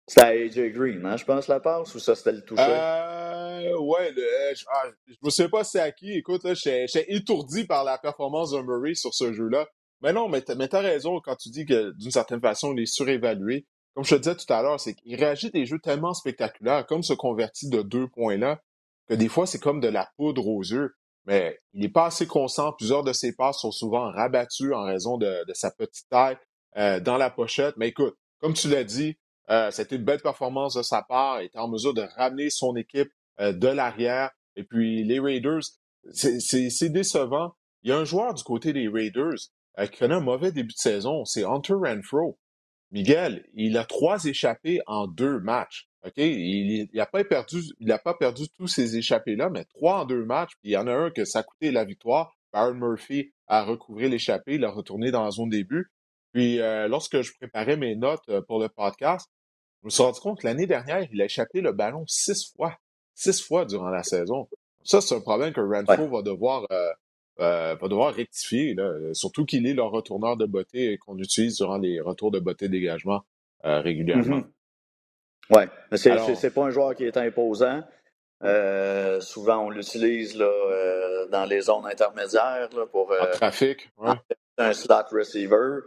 C'était 0.08 0.46
AJ 0.46 0.72
Green, 0.74 1.06
hein, 1.06 1.18
je 1.18 1.26
pense, 1.26 1.48
la 1.48 1.60
passe, 1.60 1.96
ou 1.96 2.00
ça, 2.00 2.16
c'était 2.16 2.34
le 2.34 2.42
toucher? 2.44 2.62
Euh, 2.62 3.78
ouais, 3.80 4.14
je, 4.56 4.64
ah, 4.72 4.84
je 5.08 5.16
me 5.24 5.30
sais 5.32 5.50
pas 5.50 5.64
c'est 5.64 5.80
à 5.80 5.92
qui. 5.92 6.12
Écoute, 6.14 6.44
là, 6.44 6.54
j'étais 6.54 7.06
étourdi 7.08 7.66
par 7.66 7.84
la 7.84 7.98
performance 7.98 8.52
de 8.52 8.62
Murray 8.62 8.94
sur 8.94 9.14
ce 9.14 9.34
jeu-là. 9.34 9.68
Mais 10.02 10.14
non, 10.14 10.30
mais 10.30 10.42
t'as, 10.42 10.56
mais 10.56 10.68
raison 10.72 11.20
quand 11.22 11.36
tu 11.36 11.50
dis 11.50 11.66
que, 11.66 11.92
d'une 11.94 12.12
certaine 12.12 12.42
façon, 12.42 12.74
il 12.74 12.84
est 12.84 12.86
surévalué. 12.86 13.66
Comme 13.96 14.04
je 14.04 14.16
te 14.16 14.22
disais 14.22 14.36
tout 14.36 14.54
à 14.54 14.62
l'heure, 14.62 14.80
c'est 14.80 14.94
qu'il 14.94 15.16
réagit 15.16 15.50
des 15.50 15.66
jeux 15.66 15.80
tellement 15.80 16.14
spectaculaires, 16.14 16.86
comme 16.86 17.02
ce 17.02 17.14
converti 17.14 17.70
de 17.70 17.82
deux 17.82 18.08
points-là, 18.08 18.62
que 19.08 19.16
des 19.16 19.30
fois, 19.30 19.48
c'est 19.48 19.60
comme 19.60 19.80
de 19.80 19.88
la 19.88 20.10
poudre 20.18 20.48
aux 20.48 20.62
yeux 20.62 20.94
mais 21.26 21.60
il 21.74 21.82
n'est 21.82 21.90
pas 21.90 22.06
assez 22.06 22.28
constant. 22.28 22.74
Plusieurs 22.74 23.04
de 23.04 23.14
ses 23.14 23.36
passes 23.36 23.60
sont 23.60 23.72
souvent 23.72 24.12
rabattues 24.12 24.74
en 24.74 24.84
raison 24.84 25.18
de, 25.18 25.44
sa 25.54 25.72
petite 25.72 26.08
taille 26.10 26.38
euh, 26.78 27.00
dans 27.00 27.18
la 27.18 27.30
pochette. 27.30 27.76
Mais 27.78 27.90
écoute, 27.90 28.16
comme 28.40 28.54
tu 28.54 28.70
l'as 28.70 28.84
dit, 28.84 29.18
euh, 29.50 29.72
c'était 29.72 29.96
une 29.96 30.04
belle 30.04 30.22
performance 30.22 30.76
de 30.76 30.84
sa 30.84 31.02
part. 31.04 31.42
Il 31.42 31.46
était 31.46 31.60
en 31.60 31.68
mesure 31.68 31.94
de 31.94 32.04
ramener 32.16 32.50
son 32.50 32.76
équipe 32.76 33.12
euh, 33.40 33.54
de 33.54 33.68
l'arrière. 33.68 34.32
Et 34.56 34.64
puis 34.64 35.04
les 35.04 35.20
Raiders, 35.20 35.64
c'est 36.12 36.90
décevant. 36.90 37.54
Il 37.84 37.90
y 37.90 37.94
a 37.94 37.98
un 37.98 38.06
joueur 38.06 38.34
du 38.34 38.44
côté 38.44 38.74
des 38.74 38.88
Raiders 38.88 39.50
qui 39.92 40.00
connaît 40.00 40.16
un 40.16 40.22
mauvais 40.22 40.54
début 40.54 40.74
de 40.74 40.80
saison, 40.80 41.26
c'est 41.26 41.44
Hunter 41.44 41.74
Renfro. 41.74 42.40
Miguel, 42.92 43.46
il 43.54 43.78
a 43.78 43.84
trois 43.84 44.24
échappés 44.24 44.80
en 44.88 45.08
deux 45.08 45.40
matchs. 45.40 45.90
OK? 46.06 46.14
Il 46.18 46.88
n'a 46.94 47.06
pas 47.06 47.24
perdu, 47.24 47.62
il 47.80 47.92
a 47.92 47.98
pas 47.98 48.14
perdu 48.14 48.48
tous 48.50 48.68
ces 48.68 48.96
échappés-là, 48.96 49.50
mais 49.50 49.66
trois 49.66 50.02
en 50.02 50.06
deux 50.06 50.24
matchs. 50.24 50.52
Puis 50.62 50.70
il 50.70 50.74
y 50.74 50.78
en 50.78 50.88
a 50.88 50.94
un 50.94 51.10
que 51.10 51.26
ça 51.26 51.40
a 51.40 51.44
coûté 51.44 51.72
la 51.72 51.84
victoire. 51.84 52.38
Baron 52.54 52.76
Murphy 52.76 53.34
a 53.48 53.64
recouvré 53.64 54.08
l'échappé, 54.08 54.56
il 54.56 54.64
a 54.64 54.72
retourné 54.72 55.12
dans 55.12 55.26
la 55.26 55.32
zone 55.32 55.50
début. 55.50 55.92
Puis 56.32 56.62
euh, 56.62 56.88
lorsque 56.88 57.22
je 57.22 57.34
préparais 57.34 57.76
mes 57.76 57.96
notes 57.96 58.24
euh, 58.30 58.42
pour 58.42 58.60
le 58.60 58.70
podcast, 58.70 59.30
me 59.86 59.90
suis 59.90 60.04
rendu 60.04 60.20
compte 60.20 60.42
que 60.42 60.48
l'année 60.48 60.68
dernière, 60.68 61.08
il 61.12 61.22
a 61.22 61.26
échappé 61.26 61.62
le 61.62 61.72
ballon 61.72 62.04
six 62.08 62.54
fois. 62.56 62.78
Six 63.14 63.42
fois 63.42 63.66
durant 63.66 63.90
la 63.90 64.04
saison. 64.04 64.48
Ça, 64.84 65.02
c'est 65.02 65.16
un 65.16 65.22
problème 65.22 65.54
que 65.54 65.62
Renfro 65.62 66.08
va 66.08 66.22
devoir 66.22 66.68
euh, 66.72 66.92
va 67.38 67.88
devoir 67.88 68.14
rectifier, 68.14 68.76
surtout 69.14 69.46
qu'il 69.46 69.68
est 69.68 69.74
le 69.74 69.84
retourneur 69.84 70.38
de 70.38 70.46
beauté 70.46 70.98
qu'on 70.98 71.18
utilise 71.18 71.58
durant 71.58 71.78
les 71.78 72.00
retours 72.00 72.32
de 72.32 72.40
beauté 72.40 72.70
dégagement 72.70 73.24
régulièrement. 73.64 74.38
Mm-hmm. 74.38 74.52
Oui, 75.52 75.64
mais 75.92 75.98
c'est 75.98 76.54
pas 76.54 76.66
un 76.66 76.70
joueur 76.72 76.96
qui 76.96 77.04
est 77.04 77.18
imposant. 77.18 77.84
Euh, 78.44 79.22
souvent, 79.22 79.66
on 79.66 79.70
l'utilise 79.70 80.38
euh, 80.40 81.28
dans 81.30 81.46
les 81.46 81.62
zones 81.62 81.86
intermédiaires 81.86 82.70
là, 82.76 82.86
pour. 82.86 83.12
Euh, 83.12 83.32
trafic, 83.32 83.90
ouais. 83.98 84.14
Un 84.58 84.74
slot 84.74 85.08
receiver. 85.12 85.80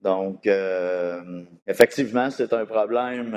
Donc, 0.00 0.46
euh, 0.46 1.44
effectivement, 1.66 2.30
c'est 2.30 2.52
un 2.52 2.66
problème. 2.66 3.36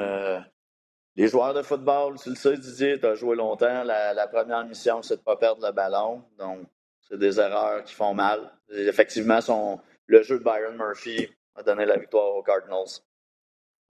les 1.16 1.28
joueurs 1.28 1.54
de 1.54 1.62
football, 1.62 2.18
tu 2.22 2.30
le 2.30 2.36
sais, 2.36 2.58
Didier, 2.58 3.00
tu 3.00 3.06
as 3.06 3.16
joué 3.16 3.36
longtemps. 3.36 3.84
La, 3.84 4.28
première 4.28 4.66
mission, 4.66 5.02
c'est 5.02 5.16
de 5.16 5.22
ne 5.22 5.26
pas 5.26 5.38
perdre 5.38 5.66
le 5.66 5.74
ballon. 5.74 6.24
Donc, 6.38 6.60
c'est 7.02 7.18
des 7.18 7.40
erreurs 7.40 7.84
qui 7.84 7.94
font 7.94 8.14
mal. 8.14 8.40
effectivement, 8.70 9.42
son, 9.42 9.80
le 10.06 10.24
jeu 10.24 10.40
de 10.40 10.44
Byron 10.44 10.76
Murphy 10.78 11.30
a 11.56 11.64
donné 11.64 11.86
la 11.86 11.98
victoire 11.98 12.36
aux 12.36 12.44
Cardinals. 12.44 13.02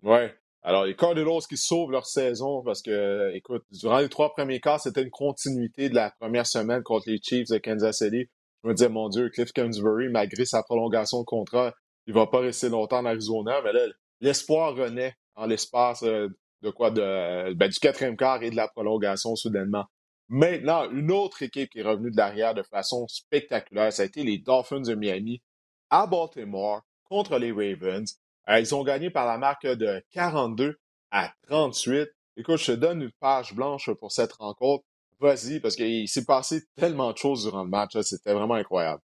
Oui. 0.03 0.27
Alors, 0.63 0.85
les 0.85 0.95
Cardinals 0.95 1.41
qui 1.49 1.57
sauvent 1.57 1.91
leur 1.91 2.05
saison 2.05 2.61
parce 2.61 2.83
que, 2.83 3.31
écoute, 3.33 3.63
durant 3.71 3.97
les 3.97 4.09
trois 4.09 4.31
premiers 4.31 4.59
quarts, 4.59 4.79
c'était 4.79 5.01
une 5.01 5.09
continuité 5.09 5.89
de 5.89 5.95
la 5.95 6.11
première 6.19 6.45
semaine 6.45 6.83
contre 6.83 7.09
les 7.09 7.19
Chiefs 7.21 7.49
de 7.49 7.57
Kansas 7.57 7.97
City. 7.97 8.29
Je 8.63 8.69
me 8.69 8.73
disais, 8.75 8.89
mon 8.89 9.09
Dieu, 9.09 9.29
Cliff 9.29 9.51
Kingsbury, 9.53 10.09
malgré 10.09 10.45
sa 10.45 10.61
prolongation 10.61 11.21
de 11.21 11.25
contrat, 11.25 11.73
il 12.07 12.13
va 12.13 12.27
pas 12.27 12.39
rester 12.39 12.69
longtemps 12.69 12.99
en 12.99 13.05
Arizona. 13.05 13.61
Mais 13.63 13.73
là, 13.73 13.85
l'espoir 14.19 14.75
renaît 14.75 15.15
en 15.35 15.45
l'espace 15.45 16.03
euh, 16.03 16.27
de 16.61 16.69
quoi 16.69 16.91
de, 16.91 17.53
ben, 17.53 17.69
du 17.69 17.79
quatrième 17.79 18.17
quart 18.17 18.43
et 18.43 18.51
de 18.51 18.55
la 18.55 18.67
prolongation 18.67 19.35
soudainement. 19.35 19.85
Maintenant, 20.29 20.89
une 20.91 21.11
autre 21.11 21.43
équipe 21.43 21.69
qui 21.69 21.79
est 21.79 21.83
revenue 21.83 22.11
de 22.11 22.17
l'arrière 22.17 22.53
de 22.53 22.63
façon 22.63 23.07
spectaculaire, 23.07 23.91
ça 23.91 24.03
a 24.03 24.05
été 24.05 24.23
les 24.23 24.37
Dolphins 24.37 24.81
de 24.81 24.95
Miami 24.95 25.41
à 25.89 26.07
Baltimore 26.07 26.81
contre 27.03 27.37
les 27.37 27.51
Ravens. 27.51 28.17
Euh, 28.49 28.59
ils 28.59 28.73
ont 28.73 28.83
gagné 28.83 29.09
par 29.09 29.25
la 29.25 29.37
marque 29.37 29.67
de 29.67 30.01
42 30.11 30.79
à 31.11 31.33
38. 31.49 32.09
Écoute, 32.37 32.57
je 32.57 32.71
te 32.71 32.77
donne 32.77 33.01
une 33.01 33.11
page 33.19 33.53
blanche 33.53 33.91
pour 33.99 34.11
cette 34.11 34.31
rencontre. 34.33 34.85
Vas-y, 35.19 35.59
parce 35.59 35.75
qu'il 35.75 36.07
s'est 36.07 36.25
passé 36.25 36.63
tellement 36.75 37.11
de 37.11 37.17
choses 37.17 37.43
durant 37.43 37.63
le 37.63 37.69
match. 37.69 37.99
C'était 38.01 38.33
vraiment 38.33 38.55
incroyable. 38.55 39.01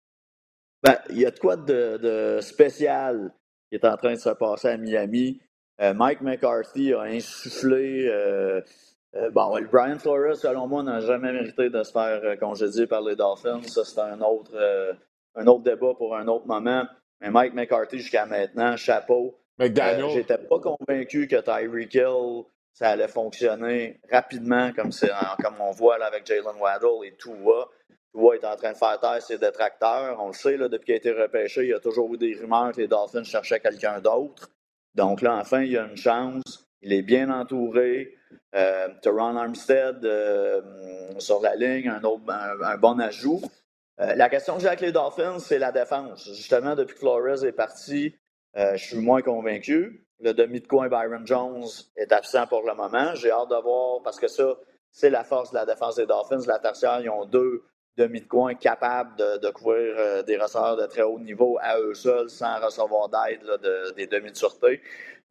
Ben, 0.84 0.98
il 1.10 1.20
y 1.20 1.26
a 1.26 1.32
de 1.32 1.40
quoi 1.40 1.56
de, 1.56 2.40
spécial 2.42 3.34
qui 3.70 3.76
est 3.76 3.86
en 3.86 3.96
train 3.98 4.14
de 4.14 4.20
se 4.20 4.30
passer 4.30 4.68
à 4.68 4.78
Miami. 4.78 5.42
Euh, 5.82 5.94
Mike 5.94 6.22
McCarthy 6.22 6.94
a 6.94 7.02
insufflé. 7.02 8.08
Euh, 8.08 8.62
bon, 9.32 9.60
Brian 9.72 9.98
Flores, 9.98 10.36
selon 10.36 10.68
moi, 10.68 10.84
n'a 10.84 11.00
jamais 11.00 11.32
mérité 11.32 11.70
de 11.70 11.82
se 11.84 11.92
faire 11.92 12.38
congédier 12.40 12.86
par 12.86 13.02
les 13.02 13.16
Dolphins. 13.16 13.62
Ça, 13.64 13.84
c'est 13.84 14.00
un 14.00 14.22
autre, 14.22 14.54
un 15.36 15.48
autre 15.48 15.64
débat 15.64 15.94
pour 15.98 16.16
un 16.16 16.28
autre 16.28 16.46
moment. 16.46 16.86
Mais 17.24 17.32
Mike 17.32 17.54
McCarthy, 17.54 18.00
jusqu'à 18.00 18.26
maintenant, 18.26 18.76
chapeau. 18.76 19.40
McDaniel. 19.58 20.06
Euh, 20.06 20.10
j'étais 20.10 20.38
pas 20.38 20.60
convaincu 20.60 21.28
que 21.28 21.38
Tyreek 21.38 21.94
Hill, 21.94 22.44
ça 22.74 22.90
allait 22.90 23.08
fonctionner 23.08 24.00
rapidement, 24.12 24.72
comme, 24.74 24.90
comme 25.42 25.56
on 25.62 25.72
voit 25.72 25.98
là, 25.98 26.08
avec 26.08 26.26
Jalen 26.26 26.56
Waddle 26.60 27.06
et 27.06 27.16
Tua. 27.16 27.70
Tua 28.14 28.36
est 28.36 28.46
en 28.46 28.56
train 28.56 28.72
de 28.72 28.78
faire 28.78 29.00
taire 29.00 29.22
ses 29.22 29.38
détracteurs. 29.38 30.18
On 30.22 30.28
le 30.28 30.34
sait, 30.34 30.58
depuis 30.58 30.86
qu'il 30.86 30.94
a 30.94 30.98
été 30.98 31.12
repêché, 31.12 31.64
il 31.64 31.70
y 31.70 31.74
a 31.74 31.80
toujours 31.80 32.14
eu 32.14 32.18
des 32.18 32.36
rumeurs 32.36 32.72
que 32.72 32.82
les 32.82 32.88
Dolphins 32.88 33.24
cherchaient 33.24 33.60
quelqu'un 33.60 34.00
d'autre. 34.00 34.50
Donc 34.96 35.22
là, 35.22 35.38
enfin, 35.38 35.62
il 35.62 35.72
y 35.72 35.78
a 35.78 35.86
une 35.86 35.98
chance. 35.98 36.68
Il 36.82 36.94
est 36.94 37.02
bien 37.02 37.30
entouré. 37.30 38.16
Euh, 38.56 38.90
Teron 39.02 39.36
Armstead 39.36 40.06
euh, 40.06 40.62
sur 41.18 41.42
la 41.42 41.56
ligne, 41.56 41.90
un 41.90 42.78
bon 42.78 43.00
ajout. 43.00 43.42
Euh, 44.00 44.16
la 44.16 44.30
question 44.30 44.56
que 44.56 44.62
j'ai 44.62 44.68
avec 44.68 44.82
les 44.82 44.92
Dolphins, 44.92 45.40
c'est 45.40 45.60
la 45.60 45.72
défense. 45.72 46.26
Justement, 46.26 46.76
depuis 46.76 46.94
que 46.94 47.00
Flores 47.00 47.46
est 47.46 47.52
parti, 47.52 48.16
euh, 48.58 48.76
je 48.76 48.84
suis 48.84 48.98
moins 48.98 49.22
convaincu. 49.22 50.06
Le 50.20 50.34
demi 50.34 50.62
de 50.62 50.68
coin 50.68 50.88
Byron 50.88 51.26
Jones 51.26 51.66
est 51.96 52.12
absent 52.12 52.48
pour 52.48 52.62
le 52.66 52.74
moment. 52.76 53.14
J'ai 53.16 53.32
hâte 53.32 53.50
de 53.50 53.62
voir 53.62 54.02
parce 54.04 54.20
que 54.20 54.28
ça, 54.28 54.56
c'est 54.92 55.10
la 55.10 55.24
force 55.24 55.52
de 55.52 55.56
la 55.56 55.66
défense 55.66 55.96
des 55.96 56.06
Dolphins. 56.06 56.42
La 56.48 56.60
tertiaire, 56.60 57.02
ils 57.02 57.10
ont 57.10 57.26
deux 57.26 57.64
demi 57.98 58.22
de 58.22 58.28
coin 58.28 58.56
capables 58.56 59.16
de, 59.18 59.50
couvrir 59.52 59.96
euh, 59.98 60.24
des 60.24 60.38
receveurs 60.38 60.78
de 60.78 60.86
très 60.86 61.04
haut 61.04 61.20
niveau 61.20 61.58
à 61.62 61.80
eux 61.80 61.94
seuls 61.94 62.30
sans 62.30 62.60
recevoir 62.60 63.10
d'aide 63.10 63.96
des 63.96 64.08
demi 64.08 64.32
de 64.32 64.36
sûreté. 64.36 64.82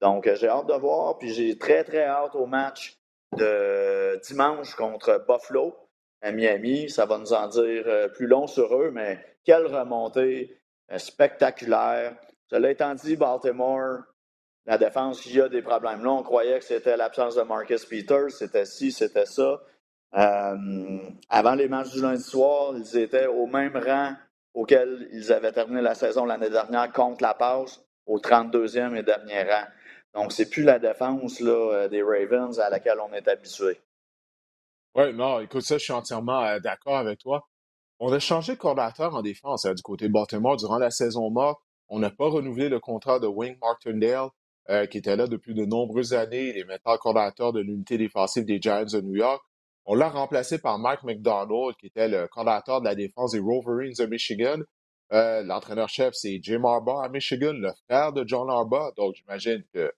Donc, 0.01 0.29
j'ai 0.35 0.49
hâte 0.49 0.67
de 0.67 0.75
voir. 0.75 1.19
Puis 1.19 1.33
j'ai 1.33 1.57
très, 1.59 1.85
très 1.85 2.05
hâte 2.05 2.35
au 2.35 2.47
match 2.47 2.97
de 3.37 4.21
dimanche 4.25 4.75
contre 4.75 5.25
Buffalo 5.29 5.77
à 6.21 6.33
Miami. 6.33 6.91
Ça 6.91 7.07
va 7.07 7.19
nous 7.19 7.33
en 7.33 7.49
dire 7.49 7.85
euh, 7.87 8.09
plus 8.09 8.27
long 8.27 8.47
sur 8.47 8.75
eux, 8.77 8.91
mais 8.91 9.25
quelle 9.45 9.67
remontée 9.67 10.57
euh, 10.91 10.99
spectaculaire. 10.99 12.17
Cela 12.51 12.71
étant 12.71 12.95
dit, 12.95 13.17
Baltimore, 13.17 14.01
la 14.67 14.79
défense, 14.79 15.25
il 15.27 15.37
y 15.37 15.41
a 15.41 15.49
des 15.49 15.63
problèmes. 15.63 16.05
Là, 16.05 16.11
on 16.11 16.23
croyait 16.23 16.59
que 16.59 16.65
c'était 16.65 16.97
l'absence 16.97 17.35
de 17.35 17.43
Marcus 17.43 17.85
Peters, 17.87 18.31
c'était 18.31 18.67
ci, 18.67 18.93
c'était 18.93 19.27
ça. 19.27 19.61
Euh, 20.15 20.99
avant 21.29 21.55
les 21.55 21.69
matchs 21.69 21.93
du 21.93 22.03
lundi 22.03 22.23
soir, 22.23 22.75
ils 22.77 22.99
étaient 22.99 23.27
au 23.27 23.47
même 23.47 23.77
rang 23.77 24.15
auquel 24.55 25.09
ils 25.13 25.33
avaient 25.33 25.53
terminé 25.53 25.81
la 25.81 25.95
saison 25.95 26.27
l'année 26.27 26.51
dernière 26.51 26.93
contre 26.93 27.23
la 27.23 27.35
passe, 27.35 27.81
au 28.07 28.19
32e 28.19 28.95
et 28.97 29.03
dernier 29.03 29.43
rang. 29.45 29.65
Donc, 30.15 30.33
c'est 30.33 30.51
plus 30.51 30.63
la 30.63 30.79
défense 30.79 31.41
là, 31.41 31.89
des 31.89 32.03
Ravens 32.03 32.59
à 32.61 32.69
laquelle 32.69 32.99
on 33.01 33.13
est 33.15 33.27
habitué. 33.29 33.81
Oui, 34.95 35.15
non, 35.15 35.41
écoute, 35.41 35.63
ça, 35.63 35.79
je 35.79 35.85
suis 35.85 35.93
entièrement 35.93 36.45
euh, 36.45 36.59
d'accord 36.61 36.99
avec 36.99 37.19
toi. 37.19 37.49
On 37.99 38.13
a 38.13 38.19
changé 38.19 38.55
de 38.55 38.59
coordinateur 38.59 39.15
en 39.15 39.23
défense 39.23 39.65
hein, 39.65 39.73
du 39.73 39.83
côté 39.83 40.09
Baltimore 40.09 40.57
durant 40.57 40.79
la 40.79 40.91
saison 40.91 41.31
morte. 41.31 41.63
On 41.89 41.99
n'a 41.99 42.11
pas 42.11 42.29
renouvelé 42.29 42.69
le 42.69 42.79
contrat 42.79 43.19
de 43.19 43.27
Wing 43.27 43.57
Martindale, 43.63 44.29
euh, 44.69 44.87
qui 44.87 44.99
était 44.99 45.17
là 45.17 45.27
depuis 45.27 45.55
de 45.55 45.65
nombreuses 45.65 46.13
années. 46.13 46.51
Il 46.51 46.59
est 46.59 46.65
maintenant 46.65 46.97
coordinateur 46.99 47.55
de 47.55 47.61
l'unité 47.61 47.97
défensive 47.97 48.45
des 48.45 48.61
Giants 48.61 48.85
de 48.85 49.01
New 49.01 49.17
York. 49.17 49.43
On 49.85 49.95
l'a 49.95 50.09
remplacé 50.09 50.59
par 50.59 50.79
Mike 50.79 51.03
McDonald, 51.03 51.77
qui 51.79 51.87
était 51.87 52.09
le 52.09 52.29
coordinateur 52.29 52.81
de 52.81 52.87
la 52.87 52.95
défense 52.95 53.33
des 53.33 53.41
Wolverines 53.41 53.95
de 53.99 54.07
Michigan. 54.07 54.59
Euh, 55.13 55.43
l'entraîneur-chef, 55.43 56.15
c'est 56.15 56.39
Jim 56.43 56.65
Harbaugh 56.65 57.01
à 57.01 57.09
Michigan, 57.09 57.53
le 57.53 57.73
frère 57.87 58.13
de 58.13 58.27
John 58.27 58.49
Harbaugh. 58.49 58.93
Donc, 58.97 59.15
j'imagine 59.17 59.63
que 59.75 59.93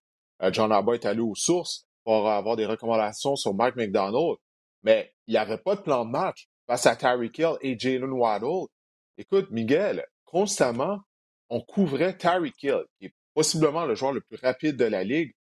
John 0.51 0.73
Harbaugh 0.73 0.95
est 0.95 1.07
allé 1.07 1.21
aux 1.21 1.35
sources 1.35 1.87
pour 2.03 2.29
avoir 2.29 2.57
des 2.57 2.67
recommandations 2.67 3.37
sur 3.37 3.55
Mike 3.55 3.77
McDonald 3.77 4.39
mais 4.85 5.13
il 5.27 5.33
n'y 5.33 5.39
avait 5.39 5.59
pas 5.59 5.75
de 5.75 5.81
plan 5.81 6.05
de 6.05 6.11
match 6.11 6.49
face 6.67 6.87
à 6.87 6.95
Tyreek 6.95 7.39
Hill 7.39 7.57
et 7.63 7.77
Jalen 7.77 8.13
Waddle. 8.13 8.69
Écoute, 9.17 9.51
Miguel, 9.51 10.07
constamment, 10.25 11.01
on 11.49 11.61
couvrait 11.61 12.17
Tyreek 12.17 12.63
Hill, 12.63 12.85
qui 12.99 13.07
est 13.07 13.15
possiblement 13.35 13.87
le 13.87 13.95
joueur 13.95 14.13
le 14.13 14.21
plus 14.21 14.37
rapide 14.37 14.77
de 14.77 14.85
la 14.85 15.03
ligue, 15.03 15.35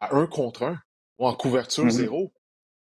à 0.00 0.16
un 0.16 0.26
contre 0.26 0.64
un 0.64 0.78
ou 1.18 1.26
en 1.26 1.34
couverture 1.34 1.84
mm-hmm. 1.84 1.90
zéro. 1.90 2.32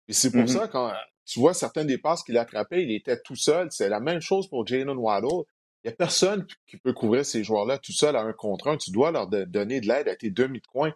Et 0.08 0.12
c'est 0.12 0.30
pour 0.30 0.42
mm-hmm. 0.42 0.48
ça, 0.48 0.68
quand 0.68 0.92
tu 1.24 1.40
vois 1.40 1.54
certains 1.54 1.84
des 1.84 1.98
passes 1.98 2.22
qu'il 2.22 2.36
attrapait, 2.38 2.82
il 2.82 2.92
était 2.92 3.20
tout 3.20 3.36
seul. 3.36 3.68
C'est 3.70 3.88
la 3.88 4.00
même 4.00 4.20
chose 4.20 4.48
pour 4.48 4.66
Jalen 4.66 4.96
Waddle. 4.96 5.44
Il 5.82 5.88
n'y 5.88 5.92
a 5.92 5.96
personne 5.96 6.46
qui 6.66 6.76
peut 6.76 6.92
couvrir 6.92 7.24
ces 7.26 7.44
joueurs-là 7.44 7.78
tout 7.78 7.92
seul 7.92 8.16
à 8.16 8.22
un 8.22 8.32
contre 8.32 8.68
un. 8.68 8.76
Tu 8.76 8.90
dois 8.90 9.10
leur 9.10 9.28
donner 9.28 9.80
de 9.80 9.86
l'aide 9.86 10.08
à 10.08 10.16
tes 10.16 10.30
demi 10.30 10.60
de 10.60 10.66
coin. 10.66 10.92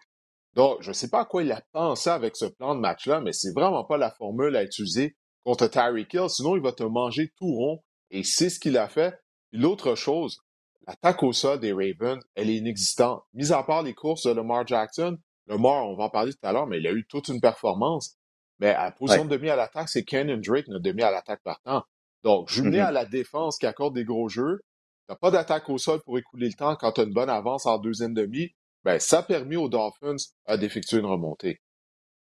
Donc, 0.54 0.78
je 0.80 0.88
ne 0.88 0.94
sais 0.94 1.08
pas 1.08 1.20
à 1.20 1.24
quoi 1.24 1.42
il 1.42 1.52
a 1.52 1.62
pensé 1.72 2.10
avec 2.10 2.36
ce 2.36 2.46
plan 2.46 2.74
de 2.74 2.80
match-là, 2.80 3.20
mais 3.20 3.32
c'est 3.32 3.52
vraiment 3.52 3.84
pas 3.84 3.96
la 3.96 4.10
formule 4.10 4.56
à 4.56 4.64
utiliser 4.64 5.16
contre 5.44 5.66
Tyreek 5.66 6.12
Hill. 6.12 6.28
Sinon, 6.28 6.56
il 6.56 6.62
va 6.62 6.72
te 6.72 6.82
manger 6.82 7.32
tout 7.36 7.54
rond. 7.54 7.82
Et 8.10 8.24
c'est 8.24 8.50
ce 8.50 8.58
qu'il 8.58 8.76
a 8.78 8.88
fait. 8.88 9.14
L'autre 9.52 9.94
chose, 9.94 10.40
l'attaque 10.86 11.22
au 11.22 11.32
sol 11.32 11.60
des 11.60 11.72
Ravens, 11.72 12.22
elle 12.34 12.50
est 12.50 12.56
inexistante. 12.56 13.22
Mis 13.34 13.52
à 13.52 13.62
part 13.62 13.82
les 13.82 13.94
courses 13.94 14.26
de 14.26 14.32
Lamar 14.32 14.66
Jackson, 14.66 15.18
Lamar, 15.46 15.86
on 15.86 15.96
va 15.96 16.04
en 16.04 16.10
parler 16.10 16.32
tout 16.32 16.46
à 16.46 16.52
l'heure, 16.52 16.66
mais 16.66 16.78
il 16.78 16.86
a 16.86 16.92
eu 16.92 17.06
toute 17.06 17.28
une 17.28 17.40
performance. 17.40 18.17
Mais 18.60 18.70
à 18.70 18.84
la 18.84 18.90
position 18.90 19.24
de 19.24 19.36
demi 19.36 19.50
à 19.50 19.56
l'attaque, 19.56 19.88
c'est 19.88 20.02
Ken 20.02 20.40
Drake, 20.40 20.68
notre 20.68 20.82
demi 20.82 21.02
à 21.02 21.10
l'attaque 21.10 21.42
partant. 21.42 21.84
Donc, 22.24 22.48
jumelé 22.50 22.78
mm-hmm. 22.78 22.86
à 22.86 22.90
la 22.90 23.04
défense 23.04 23.58
qui 23.58 23.66
accorde 23.66 23.94
des 23.94 24.04
gros 24.04 24.28
jeux, 24.28 24.60
tu 25.06 25.12
n'as 25.12 25.16
pas 25.16 25.30
d'attaque 25.30 25.68
au 25.68 25.78
sol 25.78 26.00
pour 26.04 26.18
écouler 26.18 26.48
le 26.48 26.54
temps 26.54 26.74
quand 26.76 26.92
tu 26.92 27.00
as 27.00 27.04
une 27.04 27.12
bonne 27.12 27.30
avance 27.30 27.66
en 27.66 27.78
deuxième 27.78 28.14
demi 28.14 28.52
ben, 28.84 28.98
ça 28.98 29.18
a 29.18 29.22
permis 29.22 29.56
aux 29.56 29.68
Dolphins 29.68 30.16
d'effectuer 30.56 30.98
une 30.98 31.06
remontée. 31.06 31.60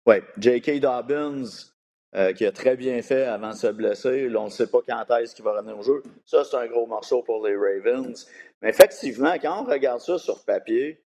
Oui, 0.06 0.16
J.K. 0.38 0.80
Dobbins, 0.80 1.44
euh, 2.16 2.34
qui 2.34 2.46
a 2.46 2.52
très 2.52 2.76
bien 2.76 3.02
fait 3.02 3.26
avant 3.26 3.52
de 3.52 3.56
se 3.56 3.68
blesser. 3.68 4.28
on 4.36 4.46
ne 4.46 4.50
sait 4.50 4.68
pas 4.68 4.80
quand 4.88 5.16
est-ce 5.18 5.36
qu'il 5.36 5.46
va 5.46 5.54
revenir 5.54 5.78
au 5.78 5.84
jeu. 5.84 6.02
Ça, 6.26 6.44
c'est 6.44 6.56
un 6.56 6.68
gros 6.68 6.88
morceau 6.88 7.22
pour 7.22 7.46
les 7.46 7.56
Ravens. 7.56 8.26
Mais 8.62 8.70
effectivement, 8.70 9.34
quand 9.40 9.62
on 9.62 9.66
regarde 9.66 10.00
ça 10.00 10.18
sur 10.18 10.44
papier, 10.44 11.04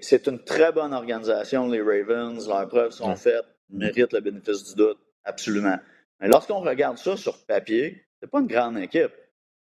c'est 0.00 0.26
une 0.26 0.42
très 0.42 0.72
bonne 0.72 0.92
organisation, 0.92 1.68
les 1.68 1.80
Ravens. 1.80 2.48
Leurs 2.48 2.68
preuves 2.68 2.90
sont 2.90 3.14
faites, 3.14 3.46
méritent 3.74 4.12
le 4.12 4.20
bénéfice 4.20 4.64
du 4.64 4.74
doute, 4.74 4.98
absolument. 5.24 5.78
Mais 6.20 6.28
lorsqu'on 6.28 6.60
regarde 6.60 6.98
ça 6.98 7.16
sur 7.16 7.38
papier, 7.46 8.04
c'est 8.20 8.30
pas 8.30 8.40
une 8.40 8.46
grande 8.46 8.78
équipe. 8.78 9.12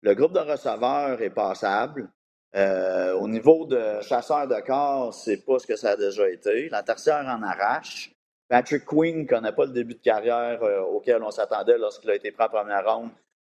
Le 0.01 0.13
groupe 0.15 0.33
de 0.33 0.39
receveurs 0.39 1.21
est 1.21 1.29
passable. 1.29 2.09
Euh, 2.55 3.13
au 3.13 3.27
niveau 3.27 3.65
de 3.65 4.01
chasseur 4.01 4.47
de 4.47 4.59
corps, 4.61 5.13
c'est 5.13 5.43
pas 5.45 5.57
ce 5.57 5.65
que 5.65 5.75
ça 5.75 5.91
a 5.91 5.95
déjà 5.95 6.29
été. 6.29 6.69
La 6.69 6.83
tertiaire 6.83 7.25
en 7.25 7.41
arrache. 7.41 8.11
Patrick 8.47 8.85
Quinn 8.85 9.21
ne 9.21 9.25
connaît 9.25 9.53
pas 9.53 9.65
le 9.65 9.71
début 9.71 9.95
de 9.95 10.01
carrière 10.01 10.61
euh, 10.61 10.81
auquel 10.81 11.23
on 11.23 11.31
s'attendait 11.31 11.77
lorsqu'il 11.77 12.11
a 12.11 12.15
été 12.15 12.31
pris 12.31 12.43
en 12.45 12.49
première 12.49 12.85
ronde, 12.85 13.09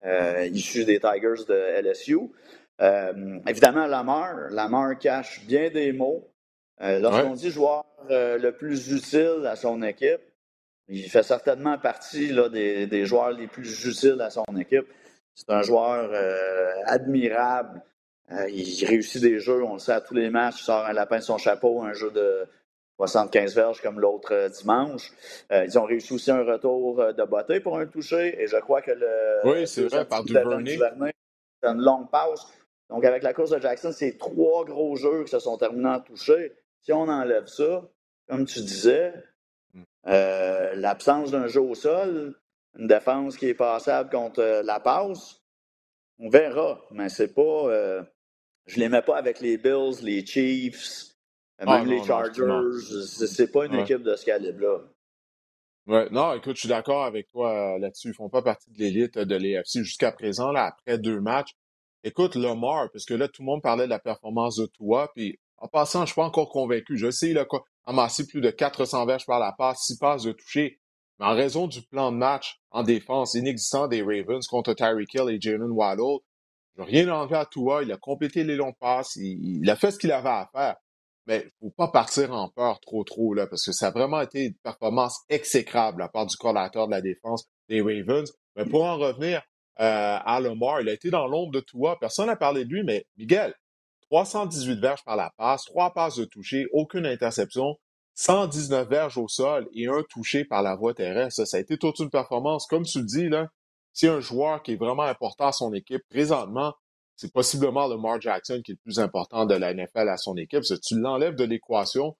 euh, 0.05 0.45
issu 0.45 0.85
des 0.85 0.99
Tigers 0.99 1.43
de 1.49 1.81
LSU. 1.81 2.19
évidemment, 3.47 3.87
Lamar. 3.87 4.49
Lamar 4.51 4.97
cache 4.99 5.45
bien 5.45 5.69
des 5.69 5.91
mots. 5.91 6.29
Lorsqu'on 6.79 7.33
dit 7.33 7.49
joueur 7.49 7.85
le 8.09 8.51
plus 8.51 8.91
utile 8.91 9.47
à 9.47 9.55
son 9.55 9.81
équipe, 9.81 10.21
il 10.87 11.09
fait 11.09 11.23
certainement 11.23 11.77
partie 11.77 12.27
là, 12.27 12.49
des, 12.49 12.87
des, 12.87 13.05
joueurs 13.05 13.31
les 13.31 13.47
plus 13.47 13.85
utiles 13.85 14.21
à 14.21 14.29
son 14.29 14.45
équipe. 14.59 14.87
C'est 15.33 15.49
un 15.49 15.61
joueur 15.63 16.11
admirable. 16.85 17.81
Euh, 18.31 18.49
il 18.49 18.85
réussit 18.85 19.21
des 19.21 19.39
jeux, 19.39 19.63
on 19.63 19.73
le 19.73 19.79
sait 19.79 19.91
à 19.91 20.01
tous 20.01 20.15
les 20.15 20.29
matchs, 20.29 20.61
il 20.61 20.63
sort 20.63 20.85
un 20.85 20.93
lapin 20.93 21.17
de 21.17 21.23
son 21.23 21.37
chapeau, 21.37 21.83
un 21.83 21.93
jeu 21.93 22.09
de 22.09 22.47
75 22.97 23.53
verges 23.55 23.81
comme 23.81 23.99
l'autre 23.99 24.33
euh, 24.33 24.49
dimanche. 24.49 25.11
Euh, 25.51 25.65
ils 25.65 25.77
ont 25.77 25.83
réussi 25.83 26.13
aussi 26.13 26.31
un 26.31 26.43
retour 26.43 27.13
de 27.13 27.23
beauté 27.23 27.59
pour 27.59 27.77
un 27.77 27.85
toucher 27.85 28.41
et 28.41 28.47
je 28.47 28.57
crois 28.57 28.81
que 28.81 28.91
le. 28.91 29.41
Oui, 29.43 29.67
c'est 29.67 29.83
vrai, 29.83 30.05
par 30.05 30.23
Duvernay. 30.23 30.77
C'est 31.61 31.69
une 31.69 31.81
longue 31.81 32.09
pause. 32.09 32.47
Donc, 32.89 33.05
avec 33.05 33.23
la 33.23 33.33
course 33.33 33.51
de 33.51 33.59
Jackson, 33.59 33.91
c'est 33.91 34.17
trois 34.17 34.65
gros 34.65 34.95
jeux 34.95 35.23
qui 35.23 35.31
se 35.31 35.39
sont 35.39 35.57
terminés 35.57 35.89
en 35.89 35.99
toucher. 35.99 36.53
Si 36.81 36.93
on 36.93 37.07
enlève 37.07 37.47
ça, 37.47 37.83
comme 38.27 38.45
tu 38.45 38.59
disais, 38.59 39.13
hmm. 40.05 40.79
l'absence 40.79 41.31
d'un 41.31 41.47
jeu 41.47 41.61
au 41.61 41.75
sol, 41.75 42.35
une 42.77 42.87
défense 42.87 43.37
qui 43.37 43.47
est 43.47 43.53
passable 43.53 44.09
contre 44.09 44.61
la 44.63 44.79
passe, 44.79 45.41
on 46.19 46.29
verra, 46.29 46.81
mais 46.91 47.09
c'est 47.09 47.33
pas. 47.33 48.05
Je 48.67 48.79
les 48.79 48.89
mets 48.89 49.01
pas 49.01 49.17
avec 49.17 49.39
les 49.41 49.57
Bills, 49.57 50.01
les 50.01 50.25
Chiefs, 50.25 51.15
euh, 51.61 51.65
ah, 51.67 51.79
même 51.79 51.87
les 51.87 52.03
Chargers. 52.03 52.43
C'est 53.27 53.51
pas 53.51 53.65
une 53.65 53.75
équipe 53.75 54.01
de 54.01 54.15
ce 54.15 54.25
calibre-là. 54.25 54.79
Ouais, 55.87 56.09
non, 56.09 56.33
écoute, 56.33 56.55
je 56.55 56.61
suis 56.61 56.69
d'accord 56.69 57.03
avec 57.05 57.29
toi 57.29 57.75
euh, 57.75 57.77
là-dessus. 57.77 58.09
Ils 58.09 58.13
font 58.15 58.29
pas 58.29 58.41
partie 58.41 58.71
de 58.71 58.79
l'élite 58.79 59.19
de 59.19 59.35
l'EFC 59.35 59.83
jusqu'à 59.83 60.11
présent, 60.11 60.51
là, 60.51 60.65
après 60.65 60.97
deux 60.97 61.21
matchs. 61.21 61.51
Écoute, 62.03 62.35
Lamar, 62.35 62.89
parce 62.91 63.05
que 63.05 63.13
là, 63.13 63.27
tout 63.27 63.43
le 63.43 63.45
monde 63.45 63.61
parlait 63.61 63.85
de 63.85 63.89
la 63.89 63.99
performance 63.99 64.57
de 64.57 64.65
toi, 64.65 65.11
puis 65.15 65.39
en 65.57 65.67
passant, 65.67 66.01
je 66.01 66.07
suis 66.07 66.15
pas 66.15 66.25
encore 66.25 66.49
convaincu. 66.49 66.97
Je 66.97 67.11
sais, 67.11 67.37
a 67.37 67.45
amassé 67.85 68.25
plus 68.27 68.41
de 68.41 68.49
400 68.49 69.05
verges 69.05 69.25
par 69.25 69.39
la 69.39 69.51
passe, 69.51 69.85
6 69.85 69.97
passes 69.97 70.23
de 70.23 70.31
toucher. 70.31 70.79
Mais 71.19 71.25
en 71.25 71.35
raison 71.35 71.67
du 71.67 71.81
plan 71.81 72.11
de 72.11 72.17
match 72.17 72.59
en 72.71 72.83
défense 72.83 73.35
inexistant 73.35 73.87
des 73.87 74.01
Ravens 74.01 74.45
contre 74.47 74.73
Tyreek 74.73 75.13
Hill 75.13 75.29
et 75.29 75.39
Jalen 75.39 75.71
Waddle, 75.71 76.19
je 76.75 76.81
n'ai 76.81 76.87
rien 76.87 77.09
enlevé 77.09 77.37
à 77.37 77.45
toi. 77.45 77.83
Il 77.83 77.91
a 77.91 77.97
complété 77.97 78.43
les 78.43 78.55
longs 78.55 78.73
passes. 78.73 79.15
Il, 79.15 79.69
a 79.69 79.75
fait 79.75 79.91
ce 79.91 79.97
qu'il 79.97 80.11
avait 80.11 80.29
à 80.29 80.49
faire. 80.53 80.75
Mais 81.27 81.39
il 81.39 81.45
ne 81.45 81.69
faut 81.69 81.75
pas 81.75 81.87
partir 81.87 82.31
en 82.33 82.49
peur 82.49 82.79
trop, 82.81 83.03
trop, 83.03 83.33
là, 83.33 83.47
parce 83.47 83.65
que 83.65 83.71
ça 83.71 83.87
a 83.87 83.91
vraiment 83.91 84.21
été 84.21 84.45
une 84.45 84.53
performance 84.55 85.21
exécrable 85.29 86.01
à 86.03 86.09
part 86.09 86.27
du 86.27 86.35
coordinateur 86.35 86.87
de 86.87 86.91
la 86.91 87.01
défense 87.01 87.45
des 87.67 87.81
Ravens. 87.81 88.31
Mais 88.55 88.65
pour 88.65 88.83
en 88.83 88.97
revenir 88.97 89.41
euh, 89.79 90.17
à 90.23 90.39
Lamar, 90.39 90.81
il 90.81 90.89
a 90.89 90.93
été 90.93 91.09
dans 91.09 91.27
l'ombre 91.27 91.51
de 91.51 91.61
toi. 91.61 91.97
Personne 91.99 92.27
n'a 92.27 92.35
parlé 92.35 92.65
de 92.65 92.69
lui, 92.69 92.83
mais 92.83 93.07
Miguel, 93.17 93.55
318 94.09 94.79
verges 94.79 95.03
par 95.03 95.15
la 95.15 95.31
passe, 95.37 95.65
3 95.65 95.93
passes 95.93 96.15
de 96.15 96.25
toucher, 96.25 96.65
aucune 96.71 97.05
interception, 97.05 97.77
119 98.15 98.87
verges 98.87 99.17
au 99.17 99.27
sol 99.27 99.67
et 99.73 99.87
un 99.87 100.03
touché 100.09 100.45
par 100.45 100.61
la 100.61 100.75
voie 100.75 100.93
terrestre. 100.93 101.45
Ça, 101.45 101.57
a 101.57 101.59
été 101.59 101.77
toute 101.77 101.99
une 101.99 102.09
performance. 102.09 102.65
Comme 102.67 102.83
tu 102.83 102.99
le 102.99 103.05
dis, 103.05 103.29
là, 103.29 103.49
si 103.93 104.07
un 104.07 104.19
joueur 104.19 104.63
qui 104.63 104.73
est 104.73 104.77
vraiment 104.77 105.03
important 105.03 105.47
à 105.47 105.51
son 105.51 105.73
équipe, 105.73 106.01
présentement, 106.09 106.73
c'est 107.15 107.31
possiblement 107.31 107.87
le 107.87 107.97
Mark 107.97 108.21
Jackson 108.21 108.61
qui 108.63 108.71
est 108.71 108.75
le 108.75 108.79
plus 108.83 108.99
important 108.99 109.45
de 109.45 109.55
la 109.55 109.73
NFL 109.73 110.09
à 110.09 110.17
son 110.17 110.35
équipe. 110.37 110.63
Si 110.63 110.79
tu 110.79 110.99
l'enlèves 110.99 111.35
de 111.35 111.43
l'équation, 111.43 112.17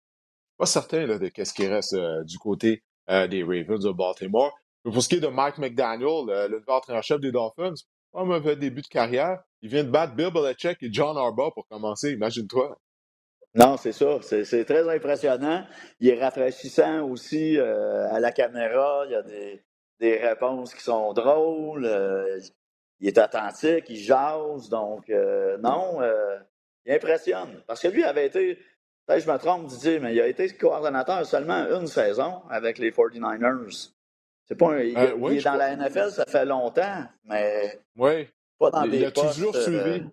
pas 0.58 0.66
certain 0.66 1.06
de 1.06 1.28
qu'est-ce 1.28 1.54
qui 1.54 1.68
reste 1.68 1.94
euh, 1.94 2.24
du 2.24 2.38
côté 2.38 2.84
euh, 3.10 3.28
des 3.28 3.44
Ravens 3.44 3.84
de 3.84 3.92
Baltimore. 3.92 4.54
pour 4.84 5.02
ce 5.02 5.10
qui 5.10 5.16
est 5.16 5.20
de 5.20 5.28
Mike 5.28 5.58
McDaniel, 5.58 6.26
le, 6.28 6.48
le 6.48 6.64
entraîneur-chef 6.68 7.20
des 7.20 7.32
Dolphins, 7.32 7.74
pas 8.12 8.22
un 8.22 8.26
mauvais 8.26 8.56
début 8.56 8.82
de 8.82 8.88
carrière. 8.88 9.40
Il 9.66 9.72
vient 9.72 9.84
de 9.84 9.90
battre 9.90 10.14
Bill 10.14 10.30
Belichick 10.30 10.78
et 10.84 10.90
John 10.94 11.18
Harbaugh 11.18 11.50
pour 11.50 11.68
commencer, 11.68 12.12
imagine-toi. 12.12 12.78
Non, 13.56 13.78
c'est 13.78 13.94
ça. 13.94 14.20
C'est 14.22 14.64
très 14.64 14.88
impressionnant. 14.88 15.66
Il 16.00 16.10
est 16.10 16.24
rafraîchissant 16.24 17.02
aussi 17.10 17.58
euh, 17.58 18.08
à 18.12 18.20
la 18.20 18.32
caméra. 18.32 19.06
Il 19.08 19.14
y 19.14 19.16
a 19.16 19.24
des, 19.24 19.64
des 20.00 20.18
réponses 20.18 20.76
qui 20.76 20.84
sont 20.84 21.14
drôles. 21.14 21.84
Euh, 21.84 22.40
il 23.00 23.08
est 23.08 23.18
authentique, 23.18 23.86
il 23.90 23.96
jase. 23.96 24.70
Donc, 24.70 25.10
euh, 25.10 25.58
non, 25.58 25.98
il 26.86 26.94
impressionne. 26.94 27.64
Parce 27.66 27.82
que 27.82 27.88
lui 27.88 28.04
avait 28.04 28.28
été, 28.28 28.60
peut-être 29.08 29.26
je 29.26 29.32
me 29.32 29.38
trompe 29.40 29.66
Didier, 29.66 30.00
mais 30.00 30.14
il 30.14 30.22
a 30.22 30.28
été 30.28 30.48
coordonnateur 30.50 31.26
seulement 31.26 31.66
une 31.72 31.88
saison 31.88 32.44
avec 32.52 32.78
les 32.78 32.92
49ers. 32.92 33.94
C'est 34.48 34.60
pas 34.60 34.84
il, 34.84 34.96
est 34.96 35.44
dans 35.44 35.56
la 35.56 35.76
NFL, 35.76 36.12
ça 36.12 36.26
fait 36.28 36.46
longtemps, 36.46 37.06
mais 37.24 37.80
oui. 37.96 38.28
Pas 38.60 38.72
dans 38.72 38.88
des 38.88 38.98
il 38.98 39.06
a 39.06 39.12
postes, 39.12 39.36
toujours 39.36 39.56
suivi. 39.56 40.04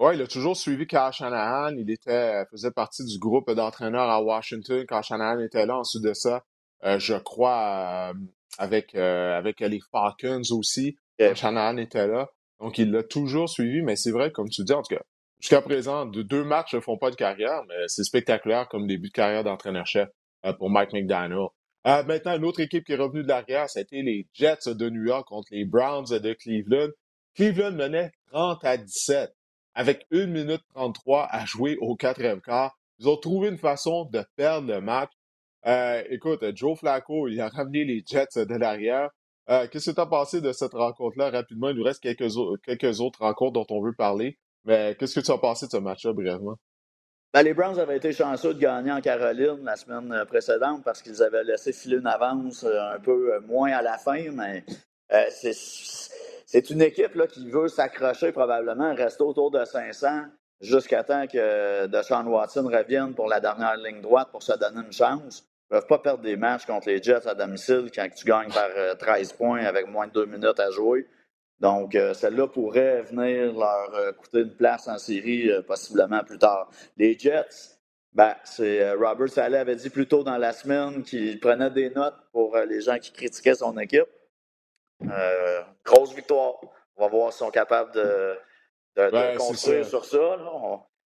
Oui, 0.00 0.14
il 0.14 0.22
a 0.22 0.26
toujours 0.26 0.56
suivi 0.56 0.86
Kyle 0.86 1.10
Shanahan. 1.12 1.76
Il 1.76 1.90
était, 1.90 2.44
faisait 2.50 2.70
partie 2.70 3.04
du 3.04 3.18
groupe 3.18 3.50
d'entraîneurs 3.50 4.08
à 4.08 4.22
Washington 4.22 4.84
quand 4.88 5.02
Shanahan 5.02 5.40
était 5.40 5.66
là. 5.66 5.76
Ensuite 5.76 6.02
de 6.02 6.14
ça, 6.14 6.42
euh, 6.84 6.98
je 6.98 7.14
crois, 7.14 8.12
euh, 8.14 8.18
avec, 8.56 8.94
euh, 8.94 9.36
avec 9.36 9.60
les 9.60 9.80
Falcons 9.92 10.40
aussi, 10.52 10.96
quand 11.18 11.34
Shanahan 11.34 11.76
était 11.76 12.06
là. 12.06 12.30
Donc, 12.60 12.78
il 12.78 12.90
l'a 12.90 13.02
toujours 13.02 13.50
suivi. 13.50 13.82
Mais 13.82 13.94
c'est 13.94 14.10
vrai, 14.10 14.32
comme 14.32 14.48
tu 14.48 14.64
dis, 14.64 14.72
en 14.72 14.80
tout 14.80 14.94
cas, 14.94 15.02
jusqu'à 15.38 15.60
présent, 15.60 16.06
de 16.06 16.22
deux 16.22 16.44
matchs 16.44 16.74
ne 16.74 16.80
font 16.80 16.96
pas 16.96 17.10
de 17.10 17.16
carrière, 17.16 17.62
mais 17.68 17.86
c'est 17.86 18.04
spectaculaire 18.04 18.68
comme 18.68 18.86
début 18.86 19.08
de 19.08 19.12
carrière 19.12 19.44
d'entraîneur-chef 19.44 20.08
pour 20.58 20.70
Mike 20.70 20.94
McDaniel. 20.94 21.48
maintenant, 21.84 22.36
une 22.36 22.44
autre 22.46 22.60
équipe 22.60 22.84
qui 22.84 22.92
est 22.92 22.96
revenue 22.96 23.22
de 23.22 23.28
l'arrière, 23.28 23.68
c'était 23.68 24.00
les 24.00 24.26
Jets 24.32 24.74
de 24.74 24.88
New 24.88 25.04
York 25.04 25.28
contre 25.28 25.48
les 25.50 25.66
Browns 25.66 26.06
de 26.08 26.32
Cleveland. 26.32 26.88
Cleveland 27.34 27.72
menait 27.72 28.12
30 28.32 28.64
à 28.64 28.76
17 28.76 29.34
avec 29.74 30.06
1 30.12 30.26
minute 30.26 30.62
33 30.74 31.28
à 31.30 31.44
jouer 31.44 31.76
au 31.80 31.96
quatrième 31.96 32.40
quart. 32.40 32.76
Ils 32.98 33.08
ont 33.08 33.16
trouvé 33.16 33.48
une 33.48 33.58
façon 33.58 34.04
de 34.06 34.24
perdre 34.36 34.68
le 34.68 34.80
match. 34.80 35.10
Euh, 35.66 36.02
écoute, 36.10 36.44
Joe 36.54 36.78
Flacco, 36.78 37.28
il 37.28 37.40
a 37.40 37.48
ramené 37.48 37.84
les 37.84 38.02
Jets 38.06 38.44
de 38.44 38.54
l'arrière. 38.54 39.10
Euh, 39.48 39.66
qu'est-ce 39.68 39.90
que 39.90 39.94
tu 39.94 40.00
as 40.00 40.06
pensé 40.06 40.40
de 40.40 40.52
cette 40.52 40.74
rencontre-là? 40.74 41.30
Rapidement? 41.30 41.70
Il 41.70 41.76
nous 41.76 41.84
reste 41.84 42.02
quelques, 42.02 42.30
quelques 42.64 43.00
autres 43.00 43.20
rencontres 43.20 43.52
dont 43.52 43.66
on 43.70 43.82
veut 43.82 43.94
parler. 43.94 44.38
Mais 44.64 44.96
qu'est-ce 44.98 45.18
que 45.18 45.24
tu 45.24 45.30
as 45.30 45.38
pensé 45.38 45.66
de 45.66 45.70
ce 45.70 45.76
match-là 45.78 46.12
brièvement? 46.12 46.56
Ben, 47.32 47.42
les 47.42 47.54
Browns 47.54 47.78
avaient 47.78 47.96
été 47.96 48.12
chanceux 48.12 48.54
de 48.54 48.58
gagner 48.58 48.90
en 48.90 49.00
Caroline 49.00 49.62
la 49.62 49.76
semaine 49.76 50.12
euh, 50.12 50.24
précédente 50.24 50.82
parce 50.84 51.00
qu'ils 51.00 51.22
avaient 51.22 51.44
laissé 51.44 51.72
filer 51.72 51.98
une 51.98 52.06
avance 52.06 52.64
un 52.64 52.98
peu 52.98 53.38
moins 53.46 53.70
à 53.70 53.82
la 53.82 53.98
fin, 53.98 54.30
mais 54.32 54.64
c'est 55.30 55.52
c'est 56.52 56.68
une 56.68 56.82
équipe 56.82 57.14
là, 57.14 57.28
qui 57.28 57.48
veut 57.48 57.68
s'accrocher 57.68 58.32
probablement, 58.32 58.92
rester 58.92 59.22
autour 59.22 59.52
de 59.52 59.64
500 59.64 60.24
jusqu'à 60.60 61.04
temps 61.04 61.28
que 61.28 61.86
Deshaun 61.86 62.26
Watson 62.26 62.64
revienne 62.66 63.14
pour 63.14 63.28
la 63.28 63.38
dernière 63.38 63.76
ligne 63.76 64.00
droite 64.00 64.30
pour 64.32 64.42
se 64.42 64.58
donner 64.58 64.84
une 64.84 64.92
chance. 64.92 65.44
Ils 65.70 65.74
ne 65.74 65.78
peuvent 65.78 65.86
pas 65.86 65.98
perdre 66.00 66.24
des 66.24 66.36
matchs 66.36 66.66
contre 66.66 66.88
les 66.88 67.00
Jets 67.00 67.28
à 67.28 67.36
domicile 67.36 67.88
quand 67.94 68.08
tu 68.12 68.24
gagnes 68.24 68.50
par 68.50 68.68
13 68.98 69.30
euh, 69.30 69.36
points 69.36 69.64
avec 69.64 69.86
moins 69.86 70.08
de 70.08 70.12
deux 70.12 70.26
minutes 70.26 70.58
à 70.58 70.72
jouer. 70.72 71.06
Donc, 71.60 71.94
euh, 71.94 72.14
celle-là 72.14 72.48
pourrait 72.48 73.02
venir 73.02 73.52
leur 73.52 73.94
euh, 73.94 74.10
coûter 74.10 74.40
une 74.40 74.56
place 74.56 74.88
en 74.88 74.98
série 74.98 75.52
possiblement 75.68 76.24
plus 76.24 76.38
tard. 76.38 76.68
Les 76.96 77.16
Jets, 77.16 77.78
ben, 78.12 78.34
c'est 78.42 78.92
Robert 78.94 79.28
Saleh 79.28 79.58
avait 79.58 79.76
dit 79.76 79.90
plus 79.90 80.08
tôt 80.08 80.24
dans 80.24 80.36
la 80.36 80.52
semaine 80.52 81.04
qu'il 81.04 81.38
prenait 81.38 81.70
des 81.70 81.90
notes 81.90 82.18
pour 82.32 82.56
les 82.56 82.80
gens 82.80 82.98
qui 82.98 83.12
critiquaient 83.12 83.54
son 83.54 83.78
équipe. 83.78 84.08
Euh, 85.02 85.62
grosse 85.84 86.14
victoire. 86.14 86.54
On 86.96 87.02
va 87.04 87.08
voir 87.08 87.32
s'ils 87.32 87.38
sont 87.38 87.50
capables 87.50 87.92
de, 87.92 88.36
de, 88.96 89.38
construire 89.38 89.86
sur 89.86 90.04
ça. 90.04 90.36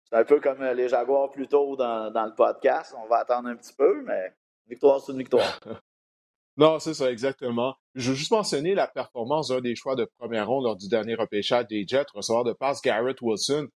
C'est 0.04 0.16
un 0.16 0.24
peu 0.24 0.40
comme 0.40 0.62
les 0.62 0.88
Jaguars 0.88 1.30
plus 1.30 1.48
tôt 1.48 1.76
dans, 1.76 2.10
dans, 2.10 2.24
le 2.24 2.34
podcast. 2.34 2.94
On 3.02 3.08
va 3.08 3.18
attendre 3.18 3.48
un 3.48 3.56
petit 3.56 3.74
peu, 3.74 4.02
mais 4.02 4.34
victoire, 4.66 5.00
c'est 5.00 5.12
une 5.12 5.18
victoire. 5.18 5.60
non, 6.56 6.78
c'est 6.78 6.94
ça, 6.94 7.10
exactement. 7.10 7.74
Je 7.94 8.10
veux 8.10 8.16
juste 8.16 8.32
mentionner 8.32 8.74
la 8.74 8.86
performance 8.86 9.48
d'un 9.48 9.60
des 9.60 9.74
choix 9.74 9.94
de 9.94 10.08
première 10.18 10.48
ronde 10.48 10.64
lors 10.64 10.76
du 10.76 10.88
dernier 10.88 11.14
repêchage 11.14 11.66
des 11.66 11.84
Jets, 11.86 12.06
recevoir 12.14 12.44
de 12.44 12.52
passe 12.52 12.80
Garrett 12.80 13.20
Wilson. 13.20 13.68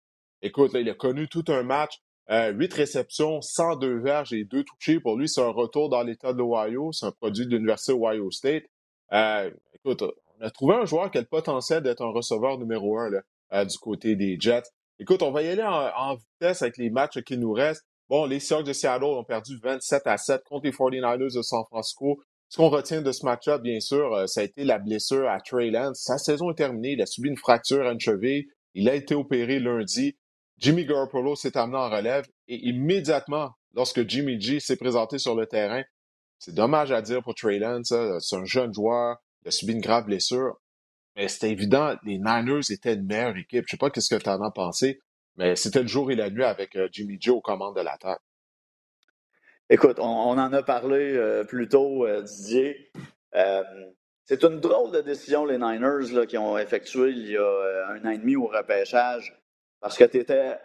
Écoute, 0.42 0.72
là, 0.72 0.81
il 0.81 0.88
a 0.88 0.94
connu 0.94 1.29
tout 1.29 1.44
un 1.48 1.62
match. 1.62 1.98
Euh, 2.29 2.50
8 2.50 2.74
réceptions, 2.74 3.40
102 3.40 4.00
verges 4.00 4.33
et 4.33 4.44
2 4.44 4.64
touchés. 4.64 5.00
Pour 5.00 5.16
lui, 5.16 5.29
c'est 5.29 5.42
un 5.42 5.50
retour 5.50 5.88
dans 5.88 6.02
l'État 6.02 6.33
de 6.33 6.38
l'Ohio. 6.38 6.92
C'est 6.92 7.07
un 7.07 7.12
produit 7.12 7.46
de 7.46 7.52
l'Université 7.52 7.92
Ohio 7.92 8.31
State. 8.31 8.64
Euh, 9.12 9.51
écoute, 9.75 10.03
on 10.03 10.45
a 10.45 10.51
trouvé 10.51 10.75
un 10.75 10.85
joueur 10.85 11.11
qui 11.11 11.19
a 11.19 11.21
le 11.21 11.27
potentiel 11.27 11.83
d'être 11.83 12.03
un 12.03 12.11
receveur 12.11 12.59
numéro 12.59 12.99
un 12.99 13.11
là, 13.11 13.21
euh, 13.53 13.64
du 13.64 13.79
côté 13.79 14.16
des 14.16 14.37
Jets. 14.38 14.64
Écoute, 14.99 15.23
on 15.23 15.31
va 15.31 15.42
y 15.42 15.49
aller 15.49 15.62
en, 15.62 16.14
vitesse 16.14 16.62
avec 16.62 16.79
les 16.79 16.90
matchs 16.90 17.21
qui 17.23 17.37
nous 17.37 17.53
restent. 17.53 17.85
Bon, 18.09 18.25
les 18.25 18.40
Seahawks 18.40 18.64
de 18.64 18.73
Seattle 18.73 19.05
ont 19.05 19.25
perdu 19.25 19.59
27 19.62 20.07
à 20.07 20.16
7 20.16 20.42
contre 20.45 20.64
les 20.64 20.73
49ers 20.73 21.35
de 21.37 21.42
San 21.42 21.64
Francisco. 21.69 22.23
Ce 22.49 22.57
qu'on 22.57 22.69
retient 22.69 23.03
de 23.03 23.12
ce 23.12 23.25
match-up, 23.25 23.61
bien 23.61 23.81
sûr, 23.81 24.14
euh, 24.14 24.27
ça 24.27 24.40
a 24.40 24.45
été 24.45 24.64
la 24.64 24.79
blessure 24.79 25.29
à 25.29 25.40
Trey 25.40 25.71
Lance. 25.71 26.01
Sa 26.01 26.16
saison 26.16 26.51
est 26.51 26.55
terminée. 26.55 26.92
Il 26.92 27.03
a 27.03 27.07
subi 27.07 27.29
une 27.29 27.37
fracture 27.37 27.87
à 27.87 27.92
une 27.92 28.01
cheville. 28.01 28.47
Il 28.75 28.88
a 28.88 28.95
été 28.95 29.14
opéré 29.14 29.59
lundi. 29.59 30.16
Jimmy 30.59 30.87
Garoppolo 30.87 31.35
s'est 31.35 31.57
amené 31.59 31.77
en 31.77 31.90
relève 31.90 32.27
et 32.49 32.57
immédiatement, 32.69 33.51
lorsque 33.75 34.09
Jimmy 34.09 34.40
G 34.40 34.61
s'est 34.61 34.77
présenté 34.77 35.19
sur 35.19 35.35
le 35.35 35.47
terrain, 35.47 35.83
c'est 36.38 36.55
dommage 36.55 36.92
à 36.92 37.03
dire 37.03 37.22
pour 37.22 37.35
Trey 37.35 37.59
Lance, 37.59 37.92
c'est 38.20 38.37
un 38.37 38.44
jeune 38.44 38.72
joueur, 38.72 39.16
il 39.42 39.49
a 39.49 39.51
subi 39.51 39.72
une 39.72 39.81
grave 39.81 40.07
blessure. 40.07 40.57
Mais 41.16 41.29
c'était 41.29 41.51
évident, 41.51 41.96
les 42.05 42.18
Niners 42.18 42.70
étaient 42.70 42.94
une 42.94 43.07
meilleure 43.07 43.37
équipe. 43.37 43.64
Je 43.66 43.70
sais 43.70 43.77
pas 43.79 43.90
qu'est-ce 43.90 44.14
que 44.14 44.22
tu 44.22 44.29
en 44.29 44.42
as 44.42 44.51
pensé, 44.51 45.01
mais 45.37 45.57
c'était 45.57 45.81
le 45.81 45.88
jour 45.88 46.11
et 46.11 46.14
la 46.14 46.29
nuit 46.29 46.44
avec 46.44 46.77
euh, 46.77 46.88
Jimmy 46.92 47.16
Joe 47.18 47.37
aux 47.37 47.40
commandes 47.40 47.77
de 47.77 47.81
l'attaque. 47.81 48.20
Écoute, 49.70 49.99
on, 49.99 50.05
en 50.05 50.53
a 50.53 50.62
parlé 50.62 51.16
euh, 51.16 51.42
plus 51.42 51.68
tôt, 51.68 52.07
euh, 52.07 52.22
Didier. 52.22 52.92
c'est 54.25 54.44
une 54.44 54.61
drôle 54.61 54.92
de 54.92 55.01
décision, 55.01 55.46
les 55.46 55.59
Niners, 55.59 56.27
qui 56.27 56.37
ont 56.37 56.59
effectué 56.59 57.11
il 57.11 57.31
y 57.31 57.37
a 57.37 57.88
un 57.88 58.05
an 58.05 58.11
et 58.11 58.18
demi 58.18 58.37
au 58.37 58.46
repêchage, 58.46 59.35
parce 59.81 59.96
que 59.96 60.05
tu 60.05 60.18
étais 60.18 60.59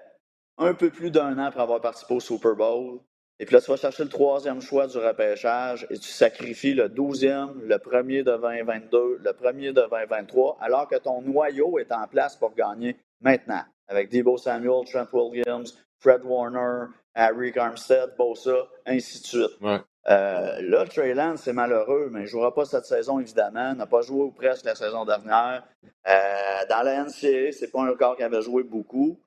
un 0.57 0.73
peu 0.73 0.89
plus 0.89 1.11
d'un 1.11 1.37
an 1.39 1.45
après 1.45 1.61
avoir 1.61 1.79
participé 1.79 2.13
au 2.15 2.19
Super 2.19 2.55
Bowl. 2.55 2.99
Et 3.41 3.45
puis 3.45 3.55
là, 3.55 3.61
tu 3.61 3.71
vas 3.71 3.77
chercher 3.77 4.03
le 4.03 4.09
troisième 4.09 4.61
choix 4.61 4.85
du 4.85 4.99
repêchage 4.99 5.87
et 5.89 5.97
tu 5.97 6.09
sacrifies 6.09 6.75
le 6.75 6.89
douzième, 6.89 7.59
le 7.65 7.79
premier 7.79 8.21
de 8.21 8.37
2022, 8.37 9.19
le 9.19 9.33
premier 9.33 9.73
de 9.73 9.81
2023, 9.81 10.59
alors 10.61 10.87
que 10.87 10.97
ton 10.97 11.23
noyau 11.23 11.79
est 11.79 11.91
en 11.91 12.05
place 12.05 12.35
pour 12.35 12.53
gagner 12.53 12.97
maintenant. 13.19 13.63
Avec 13.87 14.11
Debo 14.11 14.37
Samuel, 14.37 14.85
Trent 14.85 15.07
Williams, 15.11 15.75
Fred 15.97 16.21
Warner, 16.23 16.91
Harry 17.15 17.51
Armstead, 17.57 18.11
Bosa, 18.15 18.67
ainsi 18.85 19.23
de 19.23 19.25
suite. 19.25 19.59
Euh, 20.07 20.61
là, 20.61 20.85
Trey 20.85 21.15
Lance, 21.15 21.41
c'est 21.41 21.53
malheureux, 21.53 22.09
mais 22.11 22.19
il 22.19 22.23
ne 22.23 22.27
jouera 22.27 22.53
pas 22.53 22.65
cette 22.65 22.85
saison, 22.85 23.19
évidemment. 23.19 23.73
N'a 23.73 23.87
pas 23.87 24.01
joué 24.01 24.21
ou 24.21 24.31
presque 24.31 24.65
la 24.65 24.75
saison 24.75 25.03
dernière. 25.03 25.63
Euh, 26.07 26.65
dans 26.69 26.83
la 26.83 27.05
NCA, 27.05 27.51
c'est 27.51 27.71
pas 27.71 27.81
un 27.81 27.95
corps 27.95 28.17
qui 28.17 28.23
avait 28.23 28.41
joué 28.43 28.61
beaucoup. 28.61 29.19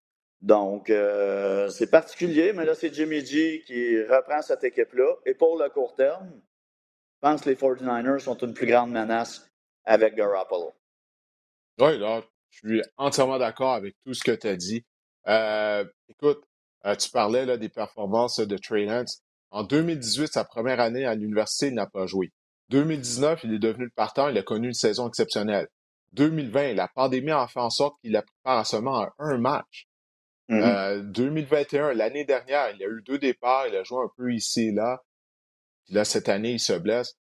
Donc, 0.44 0.90
euh, 0.90 1.70
c'est 1.70 1.90
particulier, 1.90 2.52
mais 2.52 2.66
là, 2.66 2.74
c'est 2.74 2.92
Jimmy 2.92 3.24
G 3.24 3.62
qui 3.66 4.02
reprend 4.02 4.42
cette 4.42 4.62
équipe-là. 4.62 5.14
Et 5.24 5.32
pour 5.32 5.56
le 5.56 5.70
court 5.70 5.94
terme, 5.94 6.30
je 6.34 7.20
pense 7.22 7.40
que 7.40 7.48
les 7.48 7.56
49ers 7.56 8.18
sont 8.18 8.36
une 8.36 8.52
plus 8.52 8.66
grande 8.66 8.90
menace 8.90 9.50
avec 9.86 10.14
Garoppolo. 10.14 10.74
Oui, 11.80 11.98
là, 11.98 12.22
je 12.50 12.58
suis 12.58 12.82
entièrement 12.98 13.38
d'accord 13.38 13.72
avec 13.72 13.96
tout 14.04 14.12
ce 14.12 14.22
que 14.22 14.32
tu 14.32 14.46
as 14.46 14.56
dit. 14.56 14.84
Euh, 15.28 15.82
écoute, 16.10 16.44
euh, 16.84 16.94
tu 16.94 17.08
parlais 17.08 17.46
là, 17.46 17.56
des 17.56 17.70
performances 17.70 18.38
de 18.38 18.58
Trey 18.58 18.84
Lance. 18.84 19.22
En 19.50 19.62
2018, 19.62 20.30
sa 20.30 20.44
première 20.44 20.78
année 20.78 21.06
à 21.06 21.14
l'université, 21.14 21.68
il 21.68 21.74
n'a 21.74 21.86
pas 21.86 22.04
joué. 22.04 22.32
2019, 22.68 23.44
il 23.44 23.54
est 23.54 23.58
devenu 23.58 23.84
le 23.84 23.92
partant, 23.96 24.28
il 24.28 24.36
a 24.36 24.42
connu 24.42 24.66
une 24.66 24.74
saison 24.74 25.08
exceptionnelle. 25.08 25.68
2020, 26.12 26.74
la 26.74 26.88
pandémie 26.88 27.30
a 27.30 27.46
fait 27.46 27.60
en 27.60 27.70
sorte 27.70 27.98
qu'il 28.02 28.14
a 28.14 28.20
préparé 28.20 28.60
à 28.60 28.64
seulement 28.64 29.08
un 29.18 29.38
match. 29.38 29.88
2021, 30.48 30.58
mm-hmm. 30.58 31.90
euh, 31.90 31.94
l'année 31.94 32.24
dernière, 32.24 32.70
il 32.74 32.82
a 32.82 32.86
eu 32.86 33.02
deux 33.02 33.18
départs, 33.18 33.66
il 33.68 33.76
a 33.76 33.82
joué 33.82 33.98
un 34.04 34.10
peu 34.16 34.32
ici 34.32 34.68
et 34.68 34.72
là. 34.72 35.02
Puis 35.84 35.94
là, 35.94 36.04
cette 36.04 36.28
année, 36.28 36.52
il 36.52 36.60
se 36.60 36.72
blesse. 36.72 37.16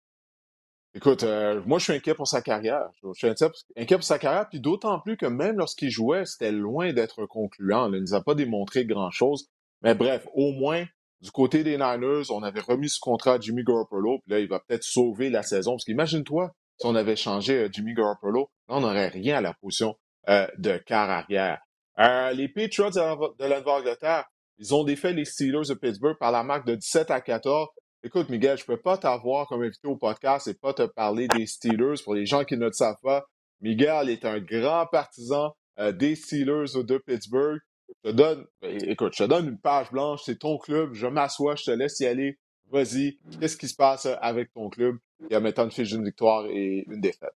Écoute, 0.94 1.22
euh, 1.22 1.62
moi, 1.64 1.78
je 1.78 1.84
suis 1.84 1.92
inquiet 1.94 2.14
pour 2.14 2.28
sa 2.28 2.42
carrière. 2.42 2.90
Je 3.02 3.12
suis 3.14 3.26
inquiet 3.26 3.96
pour 3.96 4.04
sa 4.04 4.18
carrière, 4.18 4.48
puis 4.48 4.60
d'autant 4.60 5.00
plus 5.00 5.16
que 5.16 5.26
même 5.26 5.56
lorsqu'il 5.56 5.90
jouait, 5.90 6.26
c'était 6.26 6.52
loin 6.52 6.92
d'être 6.92 7.24
concluant. 7.26 7.86
Il 7.86 7.94
ne 7.94 8.00
nous 8.00 8.14
a 8.14 8.22
pas 8.22 8.34
démontré 8.34 8.84
grand-chose. 8.84 9.48
Mais 9.80 9.94
bref, 9.94 10.26
au 10.34 10.52
moins, 10.52 10.84
du 11.22 11.30
côté 11.30 11.64
des 11.64 11.78
Niners, 11.78 12.30
on 12.30 12.42
avait 12.42 12.60
remis 12.60 12.90
ce 12.90 13.00
contrat 13.00 13.34
à 13.34 13.40
Jimmy 13.40 13.64
Garoppolo, 13.64 14.18
puis 14.18 14.32
là, 14.32 14.40
il 14.40 14.48
va 14.48 14.60
peut-être 14.60 14.82
sauver 14.82 15.30
la 15.30 15.42
saison. 15.42 15.72
Parce 15.72 15.84
qu'imagine-toi, 15.84 16.52
si 16.78 16.86
on 16.86 16.94
avait 16.94 17.16
changé 17.16 17.54
euh, 17.54 17.68
Jimmy 17.72 17.94
Garoppolo, 17.94 18.50
là, 18.68 18.76
on 18.76 18.80
n'aurait 18.80 19.08
rien 19.08 19.38
à 19.38 19.40
la 19.40 19.54
position 19.54 19.96
de 20.28 20.76
quart 20.76 21.10
arrière. 21.10 21.60
Euh, 21.98 22.32
les 22.32 22.48
Patriots 22.48 22.90
de 22.90 23.44
la 23.44 23.60
Nouvelle-Angleterre, 23.60 24.24
ils 24.58 24.74
ont 24.74 24.84
défait 24.84 25.12
les 25.12 25.24
Steelers 25.24 25.68
de 25.68 25.74
Pittsburgh 25.74 26.16
par 26.18 26.32
la 26.32 26.42
marque 26.42 26.66
de 26.66 26.74
17 26.74 27.10
à 27.10 27.20
14. 27.20 27.68
Écoute, 28.04 28.28
Miguel, 28.28 28.58
je 28.58 28.64
peux 28.64 28.80
pas 28.80 28.98
t'avoir 28.98 29.46
comme 29.46 29.62
invité 29.62 29.86
au 29.86 29.96
podcast 29.96 30.48
et 30.48 30.54
pas 30.54 30.74
te 30.74 30.82
parler 30.82 31.28
des 31.28 31.46
Steelers 31.46 32.02
pour 32.02 32.14
les 32.14 32.26
gens 32.26 32.44
qui 32.44 32.56
ne 32.56 32.66
le 32.66 32.72
savent 32.72 32.96
pas. 33.02 33.24
Miguel 33.60 34.08
est 34.08 34.24
un 34.24 34.40
grand 34.40 34.86
partisan 34.86 35.54
des 35.92 36.16
Steelers 36.16 36.82
de 36.82 36.98
Pittsburgh. 36.98 37.60
Je 38.04 38.10
te 38.10 38.14
donne, 38.14 38.46
ben, 38.60 38.76
écoute, 38.88 39.12
je 39.16 39.24
te 39.24 39.28
donne 39.28 39.48
une 39.48 39.58
page 39.58 39.90
blanche, 39.90 40.22
c'est 40.24 40.38
ton 40.38 40.58
club, 40.58 40.94
je 40.94 41.06
m'assois, 41.06 41.54
je 41.56 41.64
te 41.64 41.70
laisse 41.70 42.00
y 42.00 42.06
aller. 42.06 42.38
Vas-y, 42.70 43.18
qu'est-ce 43.38 43.56
qui 43.56 43.68
se 43.68 43.76
passe 43.76 44.08
avec 44.20 44.52
ton 44.52 44.70
club? 44.70 44.96
Qui 45.28 45.34
a 45.34 45.40
maintenant 45.40 45.64
une 45.64 45.70
fiche 45.70 45.90
d'une 45.90 46.04
victoire 46.04 46.46
et 46.46 46.84
une 46.88 47.00
défaite? 47.00 47.34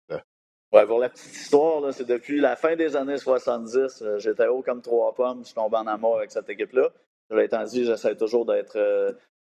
Ouais, 0.72 0.86
pour 0.86 1.00
la 1.00 1.10
petite 1.10 1.34
histoire, 1.34 1.94
c'est 1.94 2.06
depuis 2.06 2.40
la 2.40 2.56
fin 2.56 2.76
des 2.76 2.96
années 2.96 3.18
70, 3.18 4.04
j'étais 4.18 4.48
haut 4.48 4.62
comme 4.62 4.82
trois 4.82 5.14
pommes, 5.14 5.40
je 5.42 5.46
suis 5.46 5.56
tombé 5.56 5.78
en 5.78 5.88
amour 5.88 6.18
avec 6.18 6.32
cette 6.32 6.50
équipe-là. 6.50 6.90
Cela 7.30 7.44
étant 7.44 7.64
dit, 7.64 7.86
j'essaie 7.86 8.16
toujours 8.16 8.46
d'être 8.46 8.78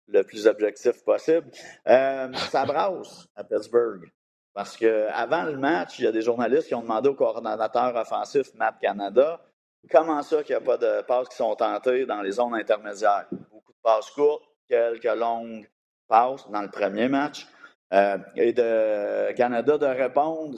le 0.07 0.23
plus 0.23 0.47
objectif 0.47 1.03
possible. 1.03 1.47
Euh, 1.87 2.31
ça 2.33 2.65
brasse 2.65 3.27
à 3.35 3.43
Pittsburgh. 3.43 4.11
Parce 4.53 4.77
qu'avant 4.77 5.43
le 5.43 5.57
match, 5.57 5.97
il 5.97 6.05
y 6.05 6.07
a 6.07 6.11
des 6.11 6.21
journalistes 6.21 6.67
qui 6.67 6.75
ont 6.75 6.81
demandé 6.81 7.09
au 7.09 7.15
coordonnateur 7.15 7.95
offensif 7.95 8.53
Matt 8.53 8.75
Canada 8.79 9.41
comment 9.91 10.21
ça 10.21 10.43
qu'il 10.43 10.55
n'y 10.55 10.61
a 10.61 10.65
pas 10.65 10.77
de 10.77 11.01
passes 11.01 11.29
qui 11.29 11.35
sont 11.35 11.55
tentées 11.55 12.05
dans 12.05 12.21
les 12.21 12.31
zones 12.31 12.55
intermédiaires? 12.55 13.25
Beaucoup 13.31 13.71
de 13.71 13.81
passes 13.81 14.09
courtes, 14.11 14.43
quelques 14.69 15.03
longues 15.03 15.67
passes 16.07 16.49
dans 16.49 16.61
le 16.61 16.69
premier 16.69 17.07
match. 17.09 17.47
Euh, 17.93 18.17
et 18.35 18.53
de 18.53 19.31
Canada 19.33 19.77
de 19.77 19.85
répondre 19.85 20.57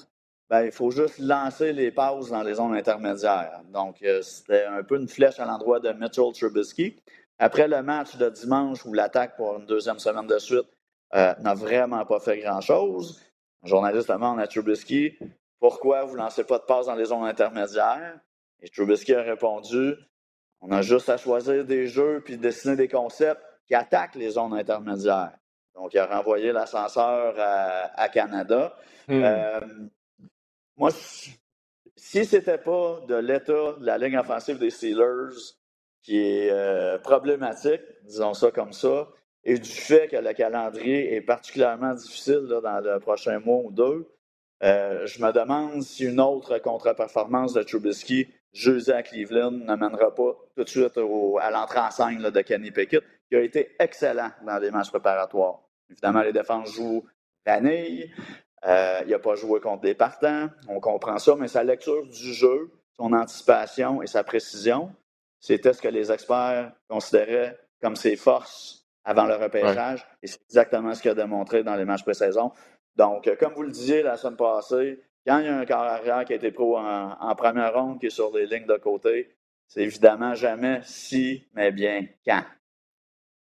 ben, 0.49 0.63
il 0.63 0.71
faut 0.71 0.91
juste 0.91 1.19
lancer 1.19 1.73
les 1.73 1.91
passes 1.91 2.29
dans 2.29 2.43
les 2.43 2.55
zones 2.55 2.75
intermédiaires. 2.75 3.61
Donc, 3.73 4.01
euh, 4.03 4.21
c'était 4.21 4.65
un 4.65 4.83
peu 4.83 4.97
une 4.97 5.07
flèche 5.07 5.39
à 5.39 5.45
l'endroit 5.45 5.79
de 5.79 5.91
Mitchell 5.91 6.31
Trubisky. 6.33 6.95
Après 7.39 7.67
le 7.67 7.81
match 7.81 8.15
de 8.15 8.29
dimanche 8.29 8.85
où 8.85 8.93
l'attaque 8.93 9.35
pour 9.35 9.57
une 9.57 9.65
deuxième 9.65 9.99
semaine 9.99 10.27
de 10.27 10.37
suite 10.37 10.67
euh, 11.15 11.33
n'a 11.39 11.53
vraiment 11.53 12.05
pas 12.05 12.19
fait 12.19 12.39
grand-chose, 12.39 13.21
un 13.63 13.67
journaliste 13.67 14.09
demande 14.09 14.39
à 14.39 14.47
Trubisky 14.47 15.17
pourquoi 15.59 16.03
vous 16.03 16.13
ne 16.13 16.19
lancez 16.19 16.43
pas 16.43 16.59
de 16.59 16.63
passe 16.63 16.85
dans 16.85 16.95
les 16.95 17.05
zones 17.05 17.25
intermédiaires. 17.25 18.19
Et 18.61 18.69
Trubisky 18.69 19.13
a 19.13 19.21
répondu 19.21 19.95
on 20.61 20.71
a 20.71 20.81
juste 20.81 21.09
à 21.09 21.17
choisir 21.17 21.63
des 21.63 21.87
jeux 21.87 22.21
puis 22.25 22.37
dessiner 22.37 22.75
des 22.75 22.87
concepts 22.87 23.43
qui 23.67 23.75
attaquent 23.75 24.15
les 24.15 24.31
zones 24.31 24.53
intermédiaires. 24.53 25.37
Donc, 25.75 25.93
il 25.93 25.99
a 25.99 26.07
renvoyé 26.07 26.51
l'ascenseur 26.51 27.35
à, 27.37 28.09
Canada. 28.09 28.75
Hmm. 29.07 29.23
Euh, 29.23 29.59
moi, 30.77 30.91
si 30.91 32.25
ce 32.25 32.35
n'était 32.35 32.57
pas 32.57 33.01
de 33.07 33.15
l'état 33.15 33.73
de 33.79 33.85
la 33.85 33.97
ligne 33.97 34.17
offensive 34.17 34.57
des 34.57 34.69
Steelers 34.69 35.35
qui 36.01 36.19
est 36.19 36.51
euh, 36.51 36.97
problématique, 36.99 37.81
disons 38.03 38.33
ça 38.33 38.51
comme 38.51 38.73
ça, 38.73 39.07
et 39.43 39.57
du 39.57 39.69
fait 39.69 40.07
que 40.07 40.17
le 40.17 40.33
calendrier 40.33 41.15
est 41.15 41.21
particulièrement 41.21 41.93
difficile 41.93 42.47
dans 42.47 42.79
le 42.79 42.99
prochain 42.99 43.39
mois 43.39 43.61
ou 43.63 43.71
deux, 43.71 44.07
euh, 44.63 45.05
je 45.05 45.21
me 45.21 45.31
demande 45.31 45.81
si 45.81 46.05
une 46.05 46.19
autre 46.19 46.57
contre-performance 46.59 47.53
de 47.53 47.63
Trubisky 47.63 48.27
jeudi 48.53 48.91
à 48.91 49.03
Cleveland 49.03 49.51
ne 49.51 49.75
mènera 49.75 50.13
pas 50.15 50.35
tout 50.55 50.63
de 50.63 50.69
suite 50.69 50.97
à 50.97 51.51
l'entrée 51.51 51.79
en 51.79 51.91
scène 51.91 52.29
de 52.29 52.41
Kenny 52.41 52.71
Pickett, 52.71 53.03
qui 53.29 53.35
a 53.35 53.41
été 53.41 53.75
excellent 53.79 54.31
dans 54.45 54.57
les 54.57 54.71
matchs 54.71 54.89
préparatoires. 54.89 55.59
Évidemment, 55.89 56.21
les 56.21 56.33
défenses 56.33 56.73
jouent 56.73 57.05
vanille. 57.45 58.11
Euh, 58.65 59.01
il 59.05 59.11
n'a 59.11 59.19
pas 59.19 59.35
joué 59.35 59.59
contre 59.59 59.81
des 59.81 59.93
partants. 59.93 60.49
On 60.67 60.79
comprend 60.79 61.19
ça, 61.19 61.35
mais 61.37 61.47
sa 61.47 61.63
lecture 61.63 62.05
du 62.07 62.33
jeu, 62.33 62.71
son 62.97 63.13
anticipation 63.13 64.01
et 64.01 64.07
sa 64.07 64.23
précision, 64.23 64.91
c'était 65.39 65.73
ce 65.73 65.81
que 65.81 65.87
les 65.87 66.11
experts 66.11 66.71
considéraient 66.89 67.59
comme 67.81 67.95
ses 67.95 68.15
forces 68.15 68.87
avant 69.03 69.25
le 69.25 69.35
repêchage. 69.35 70.05
Et 70.23 70.27
c'est 70.27 70.41
exactement 70.49 70.95
ce 70.95 71.01
qu'il 71.01 71.11
a 71.11 71.15
démontré 71.15 71.63
dans 71.63 71.75
les 71.75 71.85
matchs 71.85 72.03
pré-saison. 72.03 72.51
Donc, 72.95 73.27
euh, 73.27 73.35
comme 73.35 73.53
vous 73.53 73.63
le 73.63 73.71
disiez 73.71 74.01
la 74.01 74.17
semaine 74.17 74.37
passée, 74.37 74.99
quand 75.27 75.39
il 75.39 75.45
y 75.45 75.49
a 75.49 75.57
un 75.57 75.65
corps 75.65 75.77
arrière 75.77 76.25
qui 76.25 76.33
a 76.33 76.35
été 76.37 76.51
pro 76.51 76.77
en, 76.77 77.35
première 77.35 77.73
ronde, 77.73 77.99
qui 77.99 78.07
est 78.07 78.11
sur 78.11 78.31
des 78.31 78.47
lignes 78.47 78.65
de 78.65 78.77
côté, 78.77 79.35
c'est 79.67 79.81
évidemment 79.81 80.33
jamais 80.33 80.81
si, 80.83 81.47
mais 81.53 81.71
bien 81.71 82.05
quand. 82.25 82.43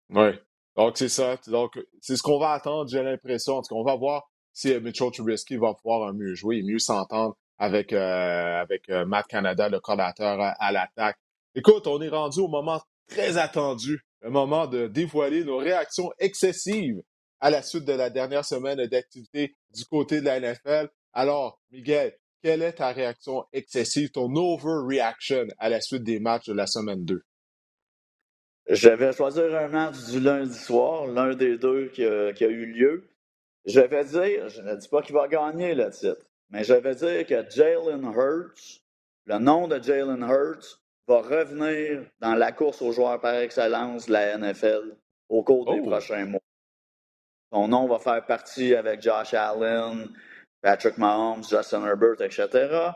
Oui. 0.09 0.31
Donc, 0.75 0.97
c'est 0.97 1.09
ça. 1.09 1.35
Donc, 1.47 1.79
c'est 1.99 2.15
ce 2.15 2.23
qu'on 2.23 2.39
va 2.39 2.51
attendre, 2.51 2.89
j'ai 2.89 3.03
l'impression. 3.03 3.61
qu'on 3.61 3.83
va 3.83 3.95
voir 3.95 4.30
si 4.53 4.77
Mitchell 4.79 5.11
Trubisky 5.11 5.57
va 5.57 5.73
pouvoir 5.73 6.13
mieux 6.13 6.35
jouer 6.35 6.57
et 6.57 6.63
mieux 6.63 6.79
s'entendre 6.79 7.37
avec, 7.57 7.93
euh, 7.93 8.61
avec 8.61 8.89
euh, 8.89 9.05
Matt 9.05 9.27
Canada, 9.27 9.69
le 9.69 9.79
coordinateur 9.79 10.39
à 10.59 10.71
l'attaque. 10.71 11.17
Écoute, 11.53 11.85
on 11.87 12.01
est 12.01 12.09
rendu 12.09 12.39
au 12.39 12.47
moment 12.47 12.81
très 13.07 13.37
attendu, 13.37 14.01
le 14.21 14.29
moment 14.29 14.67
de 14.67 14.87
dévoiler 14.87 15.43
nos 15.43 15.57
réactions 15.57 16.11
excessives 16.17 17.01
à 17.39 17.49
la 17.49 17.61
suite 17.61 17.85
de 17.85 17.93
la 17.93 18.09
dernière 18.09 18.45
semaine 18.45 18.85
d'activité 18.85 19.55
du 19.75 19.85
côté 19.85 20.21
de 20.21 20.25
la 20.25 20.39
NFL. 20.39 20.89
Alors, 21.13 21.59
Miguel, 21.71 22.15
quelle 22.41 22.61
est 22.61 22.73
ta 22.73 22.91
réaction 22.91 23.45
excessive, 23.53 24.11
ton 24.11 24.33
overreaction 24.35 25.47
à 25.59 25.69
la 25.69 25.81
suite 25.81 26.03
des 26.03 26.19
matchs 26.19 26.47
de 26.47 26.53
la 26.53 26.67
semaine 26.67 27.03
2? 27.03 27.23
Je 28.69 28.89
vais 28.89 29.11
choisir 29.11 29.55
un 29.55 29.67
match 29.67 29.97
du 30.09 30.19
lundi 30.19 30.57
soir, 30.57 31.07
l'un 31.07 31.35
des 31.35 31.57
deux 31.57 31.89
qui 31.89 32.05
a, 32.05 32.31
eu 32.39 32.65
lieu. 32.65 33.10
Je 33.65 33.79
vais 33.79 34.03
dire, 34.03 34.49
je 34.49 34.61
ne 34.61 34.75
dis 34.75 34.87
pas 34.87 35.01
qu'il 35.01 35.13
va 35.13 35.27
gagner 35.27 35.75
le 35.75 35.89
titre, 35.89 36.25
mais 36.49 36.63
je 36.63 36.73
vais 36.73 36.95
dire 36.95 37.25
que 37.25 37.49
Jalen 37.49 38.03
Hurts, 38.03 38.81
le 39.25 39.37
nom 39.37 39.67
de 39.67 39.81
Jalen 39.81 40.23
Hurts, 40.23 40.81
va 41.07 41.21
revenir 41.21 42.03
dans 42.19 42.35
la 42.35 42.51
course 42.51 42.81
aux 42.81 42.91
joueurs 42.91 43.19
par 43.19 43.35
excellence 43.35 44.07
de 44.07 44.13
la 44.13 44.37
NFL 44.37 44.95
au 45.29 45.43
cours 45.43 45.65
des 45.65 45.79
oh! 45.79 45.89
prochains 45.89 46.25
mois. 46.25 46.41
Son 47.51 47.67
nom 47.67 47.87
va 47.87 47.99
faire 47.99 48.25
partie 48.25 48.75
avec 48.75 49.01
Josh 49.01 49.33
Allen, 49.33 50.09
Patrick 50.61 50.97
Mahomes, 50.97 51.43
Justin 51.43 51.85
Herbert, 51.85 52.21
etc. 52.21 52.91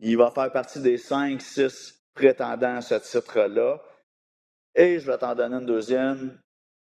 Il 0.00 0.16
va 0.16 0.30
faire 0.30 0.50
partie 0.50 0.80
des 0.80 0.98
5-6 0.98 2.00
prétendants 2.14 2.76
à 2.76 2.80
ce 2.80 2.96
titre-là. 2.96 3.80
Et 4.74 4.98
je 4.98 5.10
vais 5.10 5.18
t'en 5.18 5.34
donner 5.34 5.56
une 5.56 5.66
deuxième. 5.66 6.38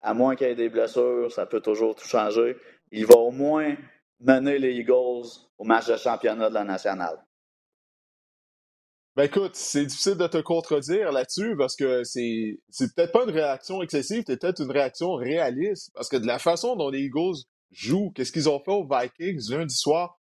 À 0.02 0.14
moins 0.14 0.36
qu'il 0.36 0.48
y 0.48 0.52
ait 0.52 0.56
des 0.56 0.70
blessures, 0.70 1.32
ça 1.32 1.46
peut 1.46 1.62
toujours 1.62 1.96
tout 1.96 2.08
changer. 2.08 2.56
Il 2.92 3.06
va 3.06 3.18
au 3.18 3.32
moins 3.32 3.76
mener 4.20 4.58
les 4.58 4.74
Eagles 4.74 5.28
au 5.58 5.64
match 5.64 5.88
de 5.88 5.98
championnat 5.98 6.50
de 6.50 6.54
la 6.54 6.64
nationale. 6.64 7.24
Ben 9.16 9.24
écoute, 9.24 9.56
c'est 9.56 9.86
difficile 9.86 10.16
de 10.16 10.28
te 10.28 10.38
contredire 10.38 11.12
là-dessus 11.12 11.56
parce 11.58 11.76
que 11.76 12.04
c'est, 12.04 12.60
c'est 12.70 12.94
peut-être 12.96 13.12
pas 13.12 13.24
une 13.26 13.32
réaction 13.32 13.82
excessive, 13.82 14.24
c'est 14.26 14.40
peut-être 14.40 14.62
une 14.62 14.72
réaction 14.72 15.16
réaliste. 15.16 15.92
Parce 15.94 16.08
que 16.08 16.16
de 16.16 16.26
la 16.26 16.40
façon 16.40 16.76
dont 16.76 16.90
les 16.90 17.02
Eagles 17.02 17.36
jouent, 17.72 18.12
qu'est-ce 18.12 18.32
qu'ils 18.32 18.48
ont 18.48 18.60
fait 18.60 18.72
aux 18.72 18.88
Vikings 18.88 19.52
lundi 19.52 19.76
soir? 19.76 20.16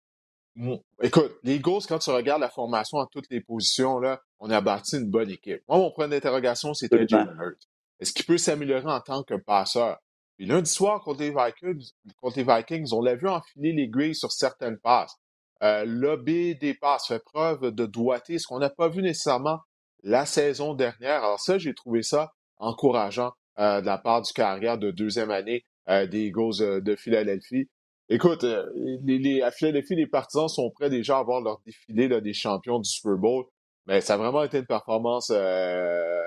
écoute, 1.02 1.36
les 1.42 1.56
Eagles, 1.56 1.82
quand 1.86 1.98
tu 1.98 2.08
regardes 2.08 2.40
la 2.40 2.48
formation 2.48 2.98
à 2.98 3.06
toutes 3.12 3.28
les 3.30 3.42
positions, 3.42 3.98
là, 3.98 4.22
on 4.38 4.48
a 4.48 4.60
bâti 4.62 4.96
une 4.96 5.10
bonne 5.10 5.30
équipe. 5.30 5.60
Moi, 5.68 5.76
mon 5.76 5.90
point 5.90 6.08
d'interrogation, 6.08 6.72
c'était 6.72 7.06
Jalen 7.06 7.36
Hurts. 7.38 7.68
Est-ce 8.00 8.12
qu'il 8.12 8.26
peut 8.26 8.38
s'améliorer 8.38 8.86
en 8.86 9.00
tant 9.00 9.22
que 9.22 9.34
passeur? 9.34 9.98
Puis 10.36 10.46
lundi 10.46 10.70
soir, 10.70 11.02
contre 11.02 11.20
les 11.20 11.30
Vikings, 11.30 11.90
contre 12.20 12.38
les 12.38 12.44
Vikings 12.44 12.92
on 12.92 13.00
l'a 13.00 13.14
vu 13.14 13.28
enfiler 13.28 13.72
les 13.72 13.88
grilles 13.88 14.14
sur 14.14 14.32
certaines 14.32 14.78
passes. 14.78 15.16
Euh, 15.62 15.84
L'OB 15.86 16.24
des 16.24 16.76
passes 16.78 17.06
fait 17.08 17.22
preuve 17.24 17.70
de 17.70 17.86
doigté, 17.86 18.38
ce 18.38 18.46
qu'on 18.46 18.58
n'a 18.58 18.68
pas 18.68 18.88
vu 18.88 19.02
nécessairement 19.02 19.60
la 20.02 20.26
saison 20.26 20.74
dernière. 20.74 21.24
Alors 21.24 21.40
ça, 21.40 21.56
j'ai 21.56 21.74
trouvé 21.74 22.02
ça 22.02 22.32
encourageant 22.58 23.32
euh, 23.58 23.80
de 23.80 23.86
la 23.86 23.96
part 23.96 24.20
du 24.20 24.32
carrière 24.32 24.76
de 24.76 24.90
deuxième 24.90 25.30
année 25.30 25.64
euh, 25.88 26.06
des 26.06 26.26
Eagles 26.26 26.82
de 26.82 26.96
Philadelphie. 26.96 27.70
Écoute, 28.08 28.44
les, 28.44 29.18
les, 29.18 29.42
à 29.42 29.50
Philadelphie, 29.50 29.96
les 29.96 30.06
partisans 30.06 30.48
sont 30.48 30.70
prêts 30.70 30.90
déjà 30.90 31.18
à 31.18 31.22
voir 31.22 31.40
leur 31.40 31.60
défilé 31.64 32.08
des 32.20 32.34
champions 32.34 32.78
du 32.78 32.88
Super 32.88 33.16
Bowl. 33.16 33.46
Mais 33.86 34.00
ça 34.00 34.14
a 34.14 34.16
vraiment 34.16 34.42
été 34.42 34.58
une 34.58 34.66
performance 34.66 35.30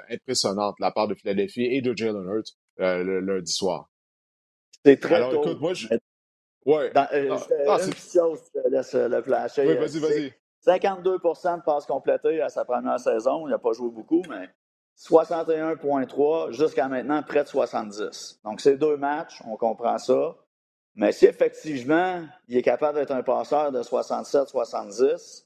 impressionnante 0.09 0.75
de 0.79 0.83
la 0.83 0.91
part 0.91 1.07
de 1.07 1.15
Philadelphie 1.15 1.65
et 1.65 1.81
de 1.81 1.95
Jalen 1.95 2.25
Hurts 2.25 2.55
le 2.77 3.19
lundi 3.19 3.51
soir. 3.51 3.89
C'est 4.85 4.99
très 4.99 5.15
Alors, 5.15 5.33
Écoute, 5.33 5.59
moi, 5.59 5.73
je... 5.73 5.87
Ouais. 6.65 6.91
Dans, 6.91 7.07
euh, 7.13 7.37
ah, 7.67 7.79
une 7.81 7.89
petite 7.89 8.13
chose, 8.13 8.39
je 8.53 8.61
te 8.61 8.67
laisse 8.67 8.93
euh, 8.95 9.07
le 9.07 9.21
flasher. 9.21 9.67
Oui, 9.67 9.75
vas-y, 9.75 9.99
vas-y. 9.99 10.33
52% 10.65 11.57
de 11.57 11.63
passes 11.63 11.85
complétées 11.85 12.41
à 12.41 12.49
sa 12.49 12.65
première 12.65 12.99
saison. 12.99 13.47
Il 13.47 13.51
n'a 13.51 13.59
pas 13.59 13.71
joué 13.71 13.89
beaucoup, 13.89 14.21
mais 14.29 14.49
61,3 14.97 16.51
jusqu'à 16.51 16.87
maintenant, 16.87 17.23
près 17.23 17.43
de 17.43 17.47
70. 17.47 18.41
Donc, 18.43 18.61
c'est 18.61 18.77
deux 18.77 18.97
matchs, 18.97 19.41
on 19.47 19.55
comprend 19.55 19.97
ça. 19.97 20.35
Mais 20.95 21.11
si 21.11 21.25
effectivement, 21.25 22.25
il 22.47 22.57
est 22.57 22.61
capable 22.61 22.99
d'être 22.99 23.11
un 23.11 23.23
passeur 23.23 23.71
de 23.71 23.81
67-70, 23.81 25.45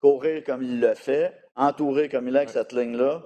courir 0.00 0.44
comme 0.44 0.62
il 0.62 0.80
le 0.80 0.94
fait, 0.94 1.34
entourer 1.54 2.08
comme 2.08 2.28
il 2.28 2.34
est 2.34 2.38
avec 2.38 2.50
cette 2.50 2.72
ligne-là, 2.72 3.22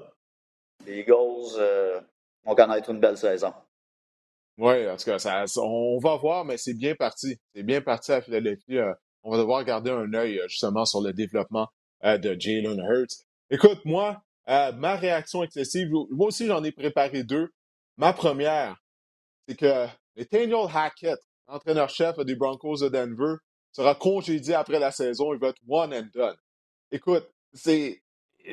les 0.86 1.00
Eagles 1.00 1.56
euh, 1.58 2.00
vont 2.44 2.54
connaître 2.54 2.90
une 2.90 3.00
belle 3.00 3.18
saison. 3.18 3.52
Oui, 4.60 4.86
en 4.90 4.96
tout 4.98 5.04
cas, 5.04 5.18
ça, 5.18 5.44
on 5.56 5.98
va 6.00 6.16
voir, 6.16 6.44
mais 6.44 6.58
c'est 6.58 6.74
bien 6.74 6.94
parti. 6.94 7.40
C'est 7.54 7.62
bien 7.62 7.80
parti 7.80 8.12
à 8.12 8.20
Philadelphie. 8.20 8.76
Euh, 8.76 8.92
on 9.22 9.30
va 9.30 9.38
devoir 9.38 9.64
garder 9.64 9.90
un 9.90 10.12
œil 10.12 10.38
euh, 10.38 10.48
justement 10.48 10.84
sur 10.84 11.00
le 11.00 11.14
développement 11.14 11.68
euh, 12.04 12.18
de 12.18 12.38
Jalen 12.38 12.78
Hurts. 12.78 13.24
Écoute, 13.48 13.80
moi, 13.86 14.22
ma 14.46 14.96
réaction 14.96 15.42
excessive, 15.44 15.88
moi 15.90 16.26
aussi 16.26 16.46
j'en 16.46 16.62
ai 16.62 16.72
préparé 16.72 17.24
deux. 17.24 17.48
Ma 17.96 18.12
première, 18.12 18.76
c'est 19.48 19.56
que 19.56 19.86
Nathaniel 20.16 20.66
Hackett, 20.74 21.18
entraîneur-chef 21.46 22.18
des 22.18 22.34
Broncos 22.34 22.82
de 22.82 22.88
Denver, 22.88 23.36
sera 23.72 23.94
congédié 23.94 24.54
après 24.54 24.78
la 24.78 24.90
saison. 24.90 25.32
Il 25.32 25.40
va 25.40 25.48
être 25.48 25.62
one 25.68 25.94
and 25.94 26.08
done. 26.12 26.36
Écoute, 26.92 27.28
c'est 27.52 28.02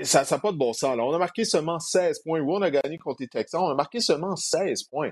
ça 0.03 0.25
n'a 0.29 0.39
pas 0.39 0.51
de 0.51 0.57
bon 0.57 0.73
sens. 0.73 0.95
Là. 0.97 1.03
On 1.03 1.13
a 1.13 1.17
marqué 1.17 1.45
seulement 1.45 1.79
16 1.79 2.19
points. 2.19 2.39
Oui, 2.39 2.53
on 2.57 2.61
a 2.61 2.69
gagné 2.69 2.97
contre 2.97 3.21
les 3.21 3.27
Texans. 3.27 3.61
On 3.61 3.69
a 3.69 3.75
marqué 3.75 3.99
seulement 3.99 4.35
16 4.35 4.83
points 4.83 5.11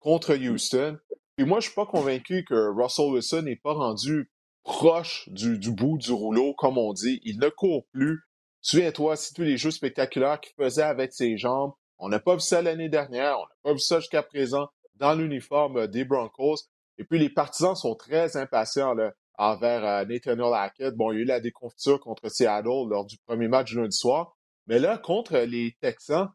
contre 0.00 0.34
Houston. 0.34 0.98
Puis 1.36 1.46
moi, 1.46 1.60
je 1.60 1.66
suis 1.66 1.74
pas 1.74 1.86
convaincu 1.86 2.44
que 2.44 2.70
Russell 2.70 3.12
Wilson 3.12 3.42
n'est 3.42 3.56
pas 3.56 3.72
rendu 3.72 4.30
proche 4.62 5.28
du, 5.28 5.58
du, 5.58 5.70
bout 5.70 5.98
du 5.98 6.12
rouleau, 6.12 6.54
comme 6.54 6.78
on 6.78 6.92
dit. 6.92 7.20
Il 7.24 7.38
ne 7.38 7.48
court 7.48 7.86
plus. 7.92 8.22
Souviens-toi, 8.62 9.16
c'est 9.16 9.34
tous 9.34 9.42
les 9.42 9.58
jeux 9.58 9.70
spectaculaires 9.70 10.40
qu'il 10.40 10.54
faisait 10.54 10.82
avec 10.82 11.12
ses 11.12 11.36
jambes. 11.36 11.72
On 11.98 12.08
n'a 12.08 12.18
pas 12.18 12.34
vu 12.34 12.40
ça 12.40 12.62
l'année 12.62 12.88
dernière. 12.88 13.38
On 13.38 13.42
n'a 13.42 13.56
pas 13.62 13.72
vu 13.72 13.80
ça 13.80 14.00
jusqu'à 14.00 14.22
présent 14.22 14.68
dans 14.94 15.14
l'uniforme 15.14 15.86
des 15.86 16.04
Broncos. 16.04 16.56
Et 16.98 17.04
puis, 17.04 17.18
les 17.18 17.28
partisans 17.28 17.74
sont 17.74 17.94
très 17.94 18.36
impatients 18.36 18.94
là, 18.94 19.12
envers 19.38 19.84
euh, 19.84 20.04
Nathaniel 20.04 20.52
Hackett. 20.54 20.94
Bon, 20.94 21.12
il 21.12 21.16
y 21.16 21.18
a 21.18 21.22
eu 21.22 21.26
la 21.26 21.40
déconfiture 21.40 22.00
contre 22.00 22.28
Seattle 22.28 22.88
lors 22.88 23.04
du 23.04 23.16
premier 23.26 23.48
match 23.48 23.70
du 23.70 23.76
lundi 23.76 23.96
soir. 23.96 24.36
Mais 24.66 24.78
là, 24.78 24.98
contre 24.98 25.36
les 25.38 25.76
Texans, 25.80 26.28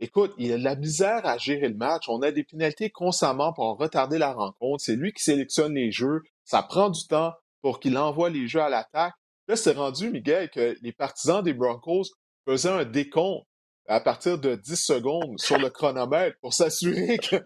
écoute, 0.00 0.34
il 0.38 0.52
a 0.52 0.58
de 0.58 0.64
la 0.64 0.76
misère 0.76 1.24
à 1.26 1.38
gérer 1.38 1.68
le 1.68 1.76
match. 1.76 2.08
On 2.08 2.22
a 2.22 2.32
des 2.32 2.44
pénalités 2.44 2.90
constamment 2.90 3.52
pour 3.52 3.76
retarder 3.78 4.18
la 4.18 4.32
rencontre. 4.32 4.82
C'est 4.82 4.96
lui 4.96 5.12
qui 5.12 5.22
sélectionne 5.22 5.74
les 5.74 5.92
jeux. 5.92 6.22
Ça 6.44 6.62
prend 6.62 6.90
du 6.90 7.06
temps 7.06 7.32
pour 7.62 7.80
qu'il 7.80 7.96
envoie 7.98 8.30
les 8.30 8.46
jeux 8.48 8.60
à 8.60 8.68
l'attaque. 8.68 9.14
Là, 9.48 9.56
c'est 9.56 9.72
rendu, 9.72 10.10
Miguel, 10.10 10.50
que 10.50 10.76
les 10.82 10.92
partisans 10.92 11.42
des 11.42 11.54
Broncos 11.54 12.04
faisaient 12.46 12.70
un 12.70 12.84
décompte 12.84 13.46
à 13.88 14.00
partir 14.00 14.38
de 14.38 14.56
10 14.56 14.76
secondes 14.76 15.38
sur 15.38 15.58
le 15.58 15.70
chronomètre 15.70 16.36
pour 16.40 16.52
s'assurer 16.52 17.18
que, 17.18 17.36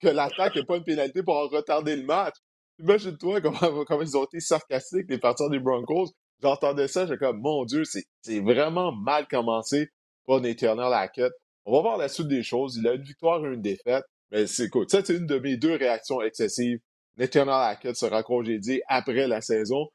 que 0.00 0.08
l'attaque 0.08 0.56
n'ait 0.56 0.64
pas 0.64 0.76
une 0.76 0.84
pénalité 0.84 1.22
pour 1.22 1.36
retarder 1.50 1.96
le 1.96 2.04
match. 2.04 2.34
Imagine-toi 2.78 3.40
comment, 3.40 3.58
comment, 3.86 4.02
ils 4.02 4.16
ont 4.16 4.24
été 4.24 4.40
sarcastiques, 4.40 5.06
les 5.08 5.18
partisans 5.18 5.50
des 5.50 5.58
Broncos. 5.58 6.12
J'entendais 6.42 6.88
ça, 6.88 7.06
j'étais 7.06 7.18
comme, 7.18 7.40
mon 7.40 7.64
Dieu, 7.64 7.82
c'est 7.84 8.40
vraiment 8.40 8.92
mal 8.92 9.26
commencé 9.26 9.88
pour 10.24 10.40
Nathaniel 10.40 10.92
Hackett. 10.92 11.32
On 11.64 11.72
va 11.72 11.80
voir 11.80 11.96
la 11.96 12.08
suite 12.08 12.28
des 12.28 12.42
choses. 12.42 12.76
Il 12.76 12.86
a 12.86 12.94
une 12.94 13.02
victoire 13.02 13.44
et 13.44 13.54
une 13.54 13.62
défaite. 13.62 14.04
Mais 14.30 14.46
c'est 14.46 14.68
cool. 14.68 14.86
Ça, 14.88 15.02
c'est 15.04 15.16
une 15.16 15.26
de 15.26 15.38
mes 15.38 15.56
deux 15.56 15.76
réactions 15.76 16.20
excessives 16.20 16.80
Nathaniel 17.16 17.54
Hackett 17.54 17.96
sera 17.96 18.22
congédié 18.22 18.82
après 18.88 19.26
la 19.26 19.40
saison. 19.40 19.88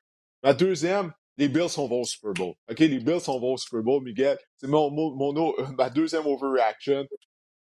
Ma 0.44 0.54
deuxième, 0.54 1.14
les 1.38 1.50
Bills 1.50 1.70
sont 1.70 1.88
vont 1.88 2.02
au 2.02 2.06
Super 2.06 2.34
Bowl. 2.34 2.54
OK, 2.70 2.80
les 2.80 3.00
Bills 3.00 3.22
sont 3.22 3.40
vont 3.40 3.54
au 3.54 3.58
Super 3.58 3.84
Bowl, 3.84 4.04
Miguel. 4.04 4.38
C'est 4.58 4.68
mon, 4.68 4.90
mon, 4.90 5.14
mon, 5.16 5.54
ma 5.78 5.90
deuxième 5.90 6.26
overreaction. 6.26 7.06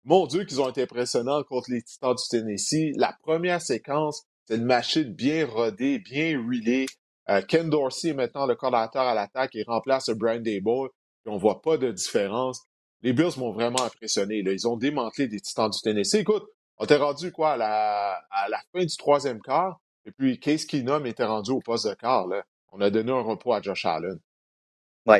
Mon 0.05 0.27
Dieu, 0.27 0.45
qu'ils 0.45 0.61
ont 0.61 0.69
été 0.69 0.83
impressionnants 0.83 1.43
contre 1.43 1.71
les 1.71 1.81
Titans 1.81 2.15
du 2.15 2.23
Tennessee. 2.29 2.93
La 2.95 3.15
première 3.21 3.61
séquence, 3.61 4.23
c'est 4.49 4.55
une 4.55 4.65
machine 4.65 5.13
bien 5.13 5.45
rodée, 5.45 5.99
bien 5.99 6.39
relée. 6.39 6.87
Euh, 7.29 7.39
Ken 7.47 7.69
Dorsey 7.69 8.09
est 8.09 8.13
maintenant 8.15 8.47
le 8.47 8.55
coordinateur 8.55 9.03
à 9.03 9.13
l'attaque 9.13 9.55
et 9.55 9.63
remplace 9.63 10.09
Brian 10.09 10.39
Dable. 10.39 10.89
On 11.27 11.37
voit 11.37 11.61
pas 11.61 11.77
de 11.77 11.91
différence. 11.91 12.63
Les 13.03 13.13
Bills 13.13 13.37
m'ont 13.37 13.51
vraiment 13.51 13.83
impressionné. 13.83 14.37
Ils 14.43 14.67
ont 14.67 14.75
démantelé 14.75 15.27
des 15.27 15.39
Titans 15.39 15.69
du 15.69 15.79
Tennessee. 15.79 16.15
Écoute, 16.15 16.47
on 16.79 16.85
était 16.85 16.95
rendu 16.95 17.31
quoi 17.31 17.51
à 17.51 17.57
la, 17.57 18.59
fin 18.73 18.83
du 18.83 18.97
troisième 18.97 19.39
quart? 19.39 19.79
Et 20.05 20.11
puis 20.11 20.39
Case 20.39 20.65
Keenum 20.65 21.05
était 21.05 21.25
rendu 21.25 21.51
au 21.51 21.59
poste 21.59 21.87
de 21.87 21.93
quart. 21.93 22.25
On 22.71 22.81
a 22.81 22.89
donné 22.89 23.11
un 23.11 23.21
repos 23.21 23.53
à 23.53 23.61
Josh 23.61 23.85
Allen. 23.85 24.17
Oui. 25.05 25.17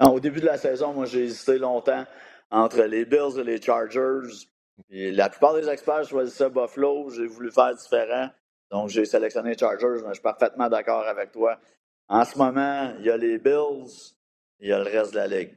Au 0.00 0.18
début 0.18 0.40
de 0.40 0.46
la 0.46 0.58
saison, 0.58 0.92
moi, 0.92 1.06
j'ai 1.06 1.26
hésité 1.26 1.58
longtemps 1.58 2.04
entre 2.50 2.82
les 2.82 3.04
Bills 3.04 3.38
et 3.38 3.44
les 3.44 3.62
Chargers. 3.62 4.48
La 4.88 5.28
plupart 5.28 5.54
des 5.54 5.68
experts 5.68 6.08
choisissaient 6.08 6.50
Buffalo. 6.50 7.10
J'ai 7.10 7.26
voulu 7.26 7.52
faire 7.52 7.72
différent. 7.76 8.28
Donc, 8.70 8.88
j'ai 8.88 9.04
sélectionné 9.04 9.50
les 9.50 9.58
Chargers, 9.58 10.02
mais 10.02 10.08
je 10.08 10.14
suis 10.14 10.22
parfaitement 10.22 10.68
d'accord 10.68 11.06
avec 11.06 11.32
toi. 11.32 11.58
En 12.08 12.24
ce 12.24 12.36
moment, 12.38 12.94
il 12.98 13.06
y 13.06 13.10
a 13.10 13.16
les 13.16 13.38
Bills, 13.38 14.14
il 14.60 14.68
y 14.68 14.72
a 14.72 14.78
le 14.78 14.84
reste 14.84 15.12
de 15.12 15.16
la 15.16 15.26
ligue. 15.26 15.54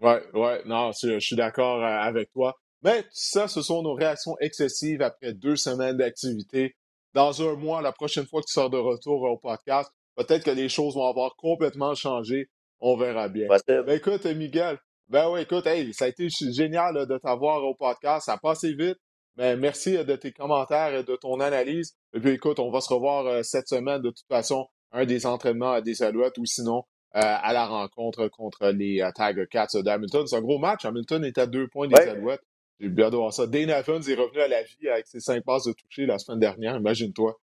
Oui, 0.00 0.12
oui, 0.34 0.50
non, 0.66 0.90
je 0.92 1.18
suis 1.18 1.36
d'accord 1.36 1.82
euh, 1.82 1.86
avec 1.86 2.30
toi. 2.32 2.54
Mais 2.82 3.04
ça, 3.10 3.48
ce 3.48 3.62
sont 3.62 3.82
nos 3.82 3.94
réactions 3.94 4.36
excessives 4.40 5.02
après 5.02 5.32
deux 5.32 5.56
semaines 5.56 5.96
d'activité. 5.96 6.76
Dans 7.14 7.42
un 7.42 7.54
mois, 7.54 7.80
la 7.80 7.92
prochaine 7.92 8.26
fois 8.26 8.42
que 8.42 8.46
tu 8.46 8.52
sors 8.52 8.68
de 8.68 8.76
retour 8.76 9.22
au 9.22 9.38
podcast, 9.38 9.90
peut-être 10.16 10.44
que 10.44 10.50
les 10.50 10.68
choses 10.68 10.94
vont 10.94 11.08
avoir 11.08 11.34
complètement 11.36 11.94
changé. 11.94 12.50
On 12.78 12.96
verra 12.96 13.28
bien. 13.28 13.48
Ben, 13.66 13.88
écoute, 13.88 14.26
Miguel, 14.26 14.78
ben 15.08 15.30
oui, 15.30 15.40
écoute, 15.40 15.66
hey, 15.66 15.94
ça 15.94 16.04
a 16.04 16.08
été 16.08 16.28
génial 16.28 17.06
de 17.06 17.18
t'avoir 17.18 17.64
au 17.64 17.74
podcast. 17.74 18.26
Ça 18.26 18.34
a 18.34 18.38
passé 18.38 18.74
vite. 18.74 18.98
Mais 19.36 19.56
merci 19.56 19.92
de 20.02 20.16
tes 20.16 20.32
commentaires 20.32 20.94
et 20.94 21.04
de 21.04 21.16
ton 21.16 21.40
analyse. 21.40 21.94
Et 22.14 22.20
puis 22.20 22.30
écoute, 22.30 22.58
on 22.58 22.70
va 22.70 22.80
se 22.80 22.92
revoir 22.92 23.26
euh, 23.26 23.42
cette 23.42 23.68
semaine 23.68 24.00
de 24.00 24.10
toute 24.10 24.26
façon, 24.28 24.68
un 24.92 25.04
des 25.04 25.26
entraînements 25.26 25.72
à 25.72 25.80
des 25.80 26.02
Alouettes 26.02 26.38
ou 26.38 26.46
sinon 26.46 26.84
euh, 27.16 27.20
à 27.22 27.52
la 27.52 27.66
rencontre 27.66 28.28
contre 28.28 28.68
les 28.68 29.02
euh, 29.02 29.10
Tiger 29.14 29.46
Cats 29.50 29.68
d'Hamilton. 29.74 30.26
C'est 30.26 30.36
un 30.36 30.42
gros 30.42 30.58
match. 30.58 30.84
Hamilton 30.84 31.24
est 31.24 31.38
à 31.38 31.46
deux 31.46 31.68
points 31.68 31.88
des 31.88 31.96
Alouettes. 31.96 32.42
J'ai 32.80 32.88
bien 32.88 33.10
de 33.10 33.16
voir 33.16 33.32
ça. 33.32 33.46
Dane 33.46 33.70
Evans 33.70 34.02
est 34.06 34.14
revenu 34.14 34.40
à 34.40 34.48
la 34.48 34.62
vie 34.62 34.88
avec 34.88 35.06
ses 35.06 35.20
cinq 35.20 35.44
passes 35.44 35.64
de 35.64 35.72
toucher 35.72 36.06
la 36.06 36.18
semaine 36.18 36.40
dernière, 36.40 36.76
imagine-toi. 36.76 37.34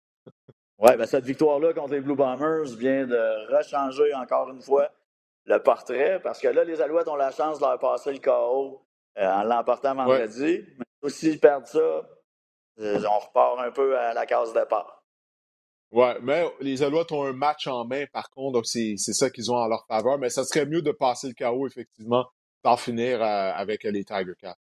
Oui, 0.79 0.97
ben 0.97 1.07
cette 1.07 1.25
victoire-là 1.25 1.73
contre 1.73 1.93
les 1.93 2.01
Blue 2.01 2.17
Bombers 2.17 2.77
vient 2.77 3.07
de 3.07 3.57
rechanger 3.57 4.13
encore 4.15 4.51
une 4.51 4.61
fois 4.61 4.91
le 5.47 5.59
portrait, 5.59 6.21
parce 6.23 6.41
que 6.41 6.49
là, 6.49 6.65
les 6.65 6.81
Alouettes 6.81 7.09
ont 7.09 7.17
la 7.17 7.31
chance 7.31 7.59
de 7.59 7.65
leur 7.65 7.79
passer 7.79 8.13
le 8.13 8.19
KO 8.19 8.83
euh, 9.19 9.27
en 9.27 9.45
l'emportant 9.45 9.95
vendredi. 9.95 10.65
S'ils 11.11 11.41
perdent 11.41 11.67
ça, 11.67 11.79
euh, 12.79 13.03
on 13.09 13.19
repart 13.19 13.61
un 13.61 13.71
peu 13.71 13.99
à 13.99 14.15
la 14.15 14.27
case 14.27 14.53
départ. 14.53 15.05
Oui, 15.91 16.07
mais 16.23 16.47
les 16.61 16.83
Alouettes 16.83 17.13
ont 17.13 17.25
un 17.25 17.35
match 17.35 17.67
en 17.67 17.85
main, 17.85 18.07
par 18.13 18.31
contre, 18.31 18.53
donc 18.55 18.67
c'est 18.67 18.97
ça 18.97 19.29
qu'ils 19.29 19.53
ont 19.53 19.57
en 19.57 19.69
leur 19.69 19.85
faveur. 19.87 20.19
Mais 20.19 20.31
ça 20.31 20.45
serait 20.45 20.65
mieux 20.65 20.81
de 20.81 20.91
passer 20.91 21.29
le 21.29 21.35
KO, 21.35 21.67
effectivement, 21.67 22.25
d'en 22.65 22.77
finir 22.77 23.23
euh, 23.23 23.53
avec 23.55 23.85
les 23.85 24.05
Tiger 24.05 24.33
Cats. 24.41 24.57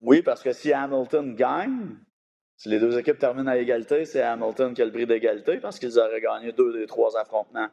Oui, 0.00 0.22
parce 0.22 0.42
que 0.42 0.52
si 0.52 0.72
Hamilton 0.72 1.34
gagne, 1.34 1.96
si 2.56 2.70
les 2.70 2.80
deux 2.80 2.98
équipes 2.98 3.18
terminent 3.18 3.50
à 3.50 3.58
égalité, 3.58 4.06
c'est 4.06 4.22
Hamilton 4.22 4.72
qui 4.72 4.80
a 4.80 4.86
le 4.86 4.92
prix 4.92 5.06
d'égalité 5.06 5.58
parce 5.58 5.78
qu'ils 5.78 5.98
auraient 5.98 6.20
gagné 6.20 6.52
deux 6.52 6.72
des 6.72 6.86
trois 6.86 7.18
affrontements. 7.18 7.68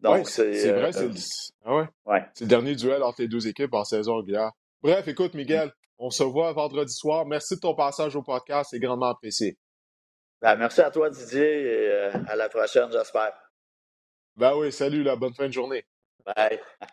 Donc, 0.00 0.28
c'est 0.28 0.52
vrai, 0.70 0.96
euh, 0.96 1.12
c'est 1.12 1.52
ah 1.64 1.74
ouais. 1.74 1.88
ouais. 2.06 2.24
le 2.40 2.46
dernier 2.46 2.76
duel 2.76 3.02
entre 3.02 3.20
les 3.20 3.26
deux 3.26 3.48
équipes 3.48 3.74
en 3.74 3.84
saison 3.84 4.18
régulière. 4.18 4.52
Bref, 4.80 5.08
écoute, 5.08 5.34
Miguel, 5.34 5.72
on 5.98 6.10
se 6.10 6.22
voit 6.22 6.52
vendredi 6.52 6.92
soir. 6.92 7.26
Merci 7.26 7.56
de 7.56 7.60
ton 7.60 7.74
passage 7.74 8.16
au 8.16 8.22
podcast, 8.22 8.70
c'est 8.70 8.80
grandement 8.80 9.08
apprécié. 9.08 9.58
Ben, 10.40 10.56
merci 10.56 10.80
à 10.80 10.90
toi, 10.90 11.10
Didier, 11.10 11.62
et 11.62 11.88
euh, 11.88 12.12
à 12.28 12.36
la 12.36 12.48
prochaine, 12.48 12.90
j'espère. 12.92 13.32
Ben 14.36 14.54
oui, 14.56 14.70
salut, 14.70 15.02
la 15.02 15.16
bonne 15.16 15.34
fin 15.34 15.48
de 15.48 15.52
journée. 15.52 15.84
Bye. 16.24 16.60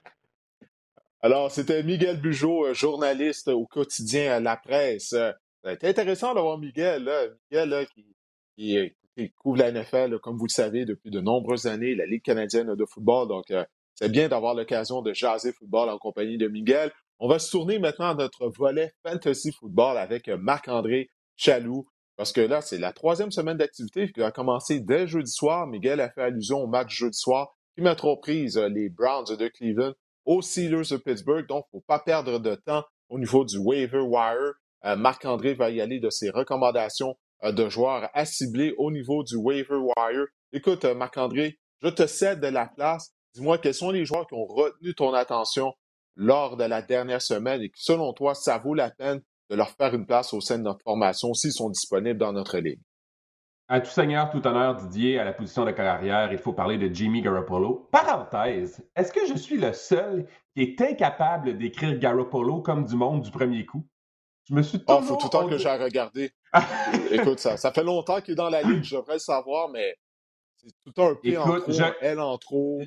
Alors, 1.21 1.51
c'était 1.51 1.83
Miguel 1.83 2.19
Bugeaud, 2.19 2.67
euh, 2.67 2.73
journaliste 2.73 3.47
au 3.47 3.65
quotidien 3.65 4.39
La 4.39 4.57
Presse. 4.57 5.15
C'est 5.63 5.83
intéressant 5.83 6.33
d'avoir 6.33 6.57
Miguel, 6.57 7.03
là. 7.03 7.25
Miguel 7.49 7.69
là, 7.69 7.85
qui, 7.85 9.31
couvre 9.37 9.57
la 9.57 9.71
NFL, 9.71 10.19
comme 10.19 10.37
vous 10.37 10.45
le 10.45 10.51
savez, 10.51 10.85
depuis 10.85 11.09
de 11.09 11.21
nombreuses 11.21 11.65
années, 11.67 11.95
la 11.95 12.05
Ligue 12.05 12.23
canadienne 12.23 12.75
de 12.75 12.85
football. 12.85 13.27
Donc, 13.27 13.49
euh, 13.51 13.63
c'est 13.95 14.11
bien 14.11 14.27
d'avoir 14.27 14.53
l'occasion 14.53 15.01
de 15.01 15.13
jaser 15.13 15.53
football 15.53 15.89
en 15.89 15.97
compagnie 15.97 16.37
de 16.37 16.47
Miguel. 16.47 16.91
On 17.19 17.27
va 17.27 17.39
se 17.39 17.49
tourner 17.49 17.79
maintenant 17.79 18.09
à 18.09 18.15
notre 18.15 18.49
volet 18.49 18.93
Fantasy 19.03 19.51
Football 19.53 19.97
avec 19.97 20.27
Marc-André 20.27 21.09
Chaloux. 21.35 21.87
Parce 22.17 22.31
que 22.31 22.41
là, 22.41 22.61
c'est 22.61 22.77
la 22.77 22.93
troisième 22.93 23.31
semaine 23.31 23.57
d'activité 23.57 24.11
qui 24.11 24.21
a 24.21 24.31
commencé 24.31 24.79
dès 24.79 25.07
jeudi 25.07 25.31
soir. 25.31 25.67
Miguel 25.67 25.99
a 25.99 26.09
fait 26.09 26.21
allusion 26.21 26.63
au 26.63 26.67
match 26.67 26.95
jeudi 26.95 27.17
soir 27.17 27.55
qui 27.75 27.81
m'a 27.81 27.95
trop 27.95 28.17
prise 28.17 28.57
euh, 28.57 28.69
les 28.69 28.89
Browns 28.89 29.35
de 29.37 29.47
Cleveland 29.47 29.93
aux 30.25 30.41
Steelers 30.41 30.89
de 30.91 30.97
Pittsburgh. 30.97 31.45
Donc, 31.47 31.65
il 31.71 31.77
ne 31.77 31.79
faut 31.79 31.85
pas 31.87 31.99
perdre 31.99 32.39
de 32.39 32.55
temps 32.55 32.83
au 33.09 33.19
niveau 33.19 33.45
du 33.45 33.57
waiver 33.57 33.99
wire. 33.99 34.53
Euh, 34.85 34.95
Marc-André 34.95 35.53
va 35.53 35.69
y 35.69 35.81
aller 35.81 35.99
de 35.99 36.09
ses 36.09 36.29
recommandations 36.29 37.15
euh, 37.43 37.51
de 37.51 37.69
joueurs 37.69 38.09
à 38.13 38.25
cibler 38.25 38.73
au 38.77 38.91
niveau 38.91 39.23
du 39.23 39.35
waiver 39.35 39.77
wire. 39.77 40.25
Écoute, 40.51 40.85
euh, 40.85 40.95
Marc-André, 40.95 41.59
je 41.81 41.89
te 41.89 42.07
cède 42.07 42.39
de 42.39 42.47
la 42.47 42.67
place. 42.67 43.11
Dis-moi 43.33 43.57
quels 43.57 43.73
sont 43.73 43.91
les 43.91 44.05
joueurs 44.05 44.27
qui 44.27 44.35
ont 44.35 44.45
retenu 44.45 44.93
ton 44.93 45.13
attention 45.13 45.73
lors 46.15 46.57
de 46.57 46.63
la 46.63 46.81
dernière 46.81 47.21
semaine 47.21 47.61
et 47.61 47.69
qui, 47.69 47.83
selon 47.83 48.13
toi, 48.13 48.35
ça 48.35 48.57
vaut 48.57 48.73
la 48.73 48.91
peine 48.91 49.21
de 49.49 49.55
leur 49.55 49.69
faire 49.69 49.93
une 49.93 50.05
place 50.05 50.33
au 50.33 50.41
sein 50.41 50.57
de 50.57 50.63
notre 50.63 50.83
formation 50.83 51.33
s'ils 51.33 51.53
sont 51.53 51.69
disponibles 51.69 52.19
dans 52.19 52.33
notre 52.33 52.57
ligue? 52.57 52.81
À 53.67 53.81
tout 53.81 53.89
seigneur, 53.89 54.29
tout 54.29 54.45
honneur, 54.45 54.75
Didier, 54.75 55.19
à 55.19 55.23
la 55.23 55.33
position 55.33 55.65
de 55.65 55.71
carrière, 55.71 56.31
il 56.31 56.37
faut 56.37 56.53
parler 56.53 56.77
de 56.77 56.93
Jimmy 56.93 57.23
Garoppolo. 57.23 57.89
Parenthèse, 57.91 58.83
est-ce 58.95 59.11
que 59.11 59.25
je 59.27 59.35
suis 59.35 59.57
le 59.57 59.73
seul 59.73 60.27
qui 60.53 60.61
est 60.61 60.81
incapable 60.81 61.57
d'écrire 61.57 61.97
Garoppolo 61.97 62.61
comme 62.61 62.85
du 62.85 62.95
monde 62.95 63.21
du 63.21 63.31
premier 63.31 63.65
coup? 63.65 63.87
Je 64.47 64.53
me 64.53 64.61
suis 64.61 64.79
Ah, 64.87 65.01
faut 65.01 65.15
tout 65.15 65.25
le 65.25 65.29
temps 65.31 65.47
que 65.47 65.57
j'ai 65.57 65.69
regardé. 65.69 66.31
Écoute, 67.11 67.39
ça, 67.39 67.57
ça 67.57 67.71
fait 67.71 67.83
longtemps 67.83 68.21
qu'il 68.21 68.33
est 68.33 68.35
dans 68.35 68.51
la 68.51 68.61
ligue, 68.61 68.83
je 68.83 68.97
devrais 68.97 69.13
le 69.13 69.19
savoir, 69.19 69.69
mais 69.69 69.95
c'est 70.57 70.71
tout 70.83 71.01
un 71.01 71.15
P 71.15 71.35
en 71.35 71.59
trop, 71.59 71.71
L 72.01 72.19
en 72.19 72.37
trop. 72.37 72.81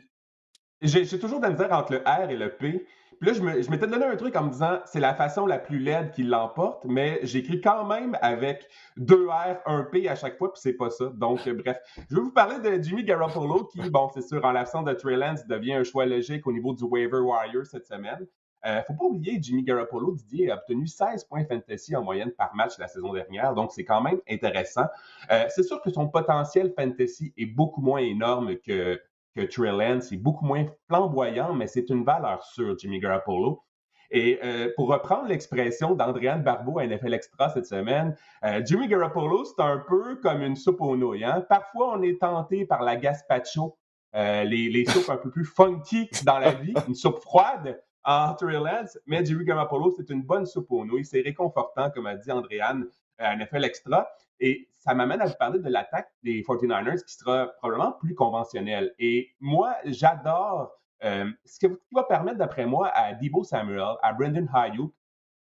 J'ai 0.80 1.18
toujours 1.18 1.40
de 1.40 1.46
la 1.46 1.50
misère 1.50 1.72
entre 1.72 1.92
le 1.92 2.02
R 2.06 2.30
et 2.30 2.36
le 2.36 2.56
P. 2.56 2.86
Puis 3.20 3.30
là, 3.30 3.32
je 3.32 3.70
m'étais 3.70 3.86
donné 3.86 4.04
un 4.04 4.16
truc 4.16 4.36
en 4.36 4.44
me 4.44 4.50
disant, 4.50 4.78
c'est 4.84 5.00
la 5.00 5.14
façon 5.14 5.46
la 5.46 5.58
plus 5.58 5.78
laide 5.78 6.12
qui 6.12 6.22
l'emporte, 6.22 6.84
mais 6.84 7.18
j'écris 7.22 7.60
quand 7.60 7.84
même 7.84 8.16
avec 8.22 8.68
deux 8.96 9.26
R, 9.26 9.56
un 9.66 9.82
P 9.82 10.08
à 10.08 10.14
chaque 10.14 10.38
fois, 10.38 10.52
puis 10.52 10.60
c'est 10.62 10.74
pas 10.74 10.90
ça. 10.90 11.06
Donc, 11.14 11.46
euh, 11.46 11.54
bref. 11.54 11.78
Je 12.10 12.14
vais 12.14 12.22
vous 12.22 12.32
parler 12.32 12.58
de 12.58 12.80
Jimmy 12.82 13.02
Garoppolo, 13.02 13.64
qui, 13.64 13.80
bon, 13.90 14.08
c'est 14.14 14.22
sûr, 14.22 14.44
en 14.44 14.52
l'absence 14.52 14.84
de 14.84 14.92
Trey 14.92 15.16
Lance, 15.16 15.46
devient 15.46 15.74
un 15.74 15.84
choix 15.84 16.06
logique 16.06 16.46
au 16.46 16.52
niveau 16.52 16.74
du 16.74 16.84
waiver 16.84 17.18
warrior 17.18 17.66
cette 17.66 17.86
semaine. 17.86 18.26
Euh, 18.66 18.82
faut 18.86 18.94
pas 18.94 19.04
oublier, 19.04 19.38
Jimmy 19.40 19.62
Garoppolo, 19.62 20.12
Didier, 20.12 20.50
a 20.50 20.56
obtenu 20.56 20.86
16 20.86 21.24
points 21.24 21.44
fantasy 21.44 21.94
en 21.94 22.02
moyenne 22.02 22.32
par 22.32 22.54
match 22.54 22.78
la 22.78 22.88
saison 22.88 23.12
dernière, 23.12 23.54
donc 23.54 23.72
c'est 23.72 23.84
quand 23.84 24.00
même 24.00 24.20
intéressant. 24.28 24.86
Euh, 25.30 25.44
c'est 25.48 25.62
sûr 25.62 25.80
que 25.80 25.90
son 25.90 26.08
potentiel 26.08 26.72
fantasy 26.76 27.32
est 27.36 27.46
beaucoup 27.46 27.80
moins 27.80 28.00
énorme 28.00 28.56
que, 28.56 29.00
que 29.38 29.46
Trey 29.46 30.00
c'est 30.00 30.16
beaucoup 30.16 30.44
moins 30.44 30.66
flamboyant, 30.88 31.54
mais 31.54 31.66
c'est 31.66 31.88
une 31.90 32.04
valeur 32.04 32.42
sûre, 32.42 32.76
Jimmy 32.78 32.98
Garoppolo. 32.98 33.62
Et 34.10 34.40
euh, 34.42 34.70
pour 34.74 34.88
reprendre 34.88 35.28
l'expression 35.28 35.94
d'Andréane 35.94 36.42
Barbeau 36.42 36.78
à 36.78 36.86
NFL 36.86 37.12
Extra 37.14 37.50
cette 37.50 37.66
semaine, 37.66 38.16
euh, 38.44 38.62
Jimmy 38.64 38.88
Garoppolo, 38.88 39.44
c'est 39.44 39.62
un 39.62 39.84
peu 39.86 40.16
comme 40.16 40.42
une 40.42 40.56
soupe 40.56 40.80
aux 40.80 40.96
nouilles. 40.96 41.24
Hein. 41.24 41.44
Parfois, 41.48 41.94
on 41.96 42.02
est 42.02 42.20
tenté 42.20 42.64
par 42.64 42.82
la 42.82 42.96
gazpacho, 42.96 43.76
euh, 44.16 44.44
les, 44.44 44.84
soupes 44.86 45.10
un 45.10 45.18
peu 45.18 45.30
plus 45.30 45.44
funky 45.44 46.08
dans 46.24 46.38
la 46.38 46.52
vie, 46.52 46.74
une 46.88 46.94
soupe 46.94 47.20
froide 47.20 47.80
en 48.04 48.34
Lance, 48.40 48.98
mais 49.06 49.22
Jimmy 49.24 49.44
Garoppolo, 49.44 49.92
c'est 49.94 50.08
une 50.08 50.22
bonne 50.22 50.46
soupe 50.46 50.70
aux 50.70 50.86
nouilles. 50.86 51.04
C'est 51.04 51.20
réconfortant, 51.20 51.90
comme 51.90 52.06
a 52.06 52.16
dit 52.16 52.32
Andréane 52.32 52.86
à 53.18 53.36
NFL 53.36 53.64
Extra. 53.64 54.08
Et 54.40 54.68
ça 54.78 54.94
m'amène 54.94 55.20
à 55.20 55.26
vous 55.26 55.34
parler 55.38 55.58
de 55.58 55.68
l'attaque 55.68 56.10
des 56.22 56.42
49ers 56.42 57.04
qui 57.04 57.14
sera 57.14 57.48
probablement 57.58 57.92
plus 57.92 58.14
conventionnelle. 58.14 58.94
Et 58.98 59.30
moi, 59.40 59.76
j'adore 59.84 60.78
euh, 61.04 61.30
ce 61.44 61.66
qui 61.66 61.72
va 61.92 62.04
permettre, 62.04 62.38
d'après 62.38 62.66
moi, 62.66 62.88
à 62.88 63.14
Debo 63.14 63.44
Samuel, 63.44 63.96
à 64.02 64.12
Brendan 64.12 64.48
Hayuk, 64.52 64.92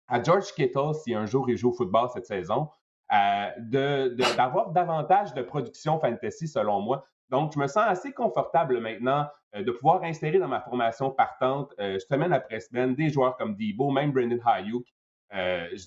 à 0.07 0.21
George 0.21 0.53
Kittle, 0.53 0.93
si 0.93 1.13
un 1.13 1.25
jour 1.25 1.49
il 1.49 1.57
joue 1.57 1.69
au 1.69 1.73
football 1.73 2.09
cette 2.13 2.25
saison, 2.25 2.69
euh, 3.11 4.09
d'avoir 4.35 4.71
davantage 4.71 5.33
de 5.33 5.41
production 5.41 5.99
fantasy, 5.99 6.47
selon 6.47 6.81
moi. 6.81 7.05
Donc, 7.29 7.53
je 7.53 7.59
me 7.59 7.67
sens 7.67 7.83
assez 7.87 8.11
confortable 8.11 8.79
maintenant 8.79 9.27
euh, 9.55 9.63
de 9.63 9.71
pouvoir 9.71 10.03
insérer 10.03 10.39
dans 10.39 10.47
ma 10.47 10.61
formation 10.61 11.11
partante, 11.11 11.73
semaine 12.09 12.33
après 12.33 12.59
semaine, 12.59 12.95
des 12.95 13.09
joueurs 13.09 13.37
comme 13.37 13.55
Debo, 13.55 13.91
même 13.91 14.11
Brendan 14.11 14.39
Hayuk. 14.45 14.85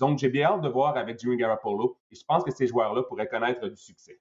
Donc, 0.01 0.19
j'ai 0.19 0.29
bien 0.29 0.49
hâte 0.49 0.61
de 0.61 0.69
voir 0.69 0.97
avec 0.97 1.19
Jimmy 1.19 1.37
Garoppolo 1.37 1.99
et 2.11 2.15
je 2.15 2.25
pense 2.27 2.45
que 2.45 2.51
ces 2.51 2.67
joueurs-là 2.67 3.03
pourraient 3.03 3.29
connaître 3.29 3.67
du 3.69 3.77
succès. 3.77 4.21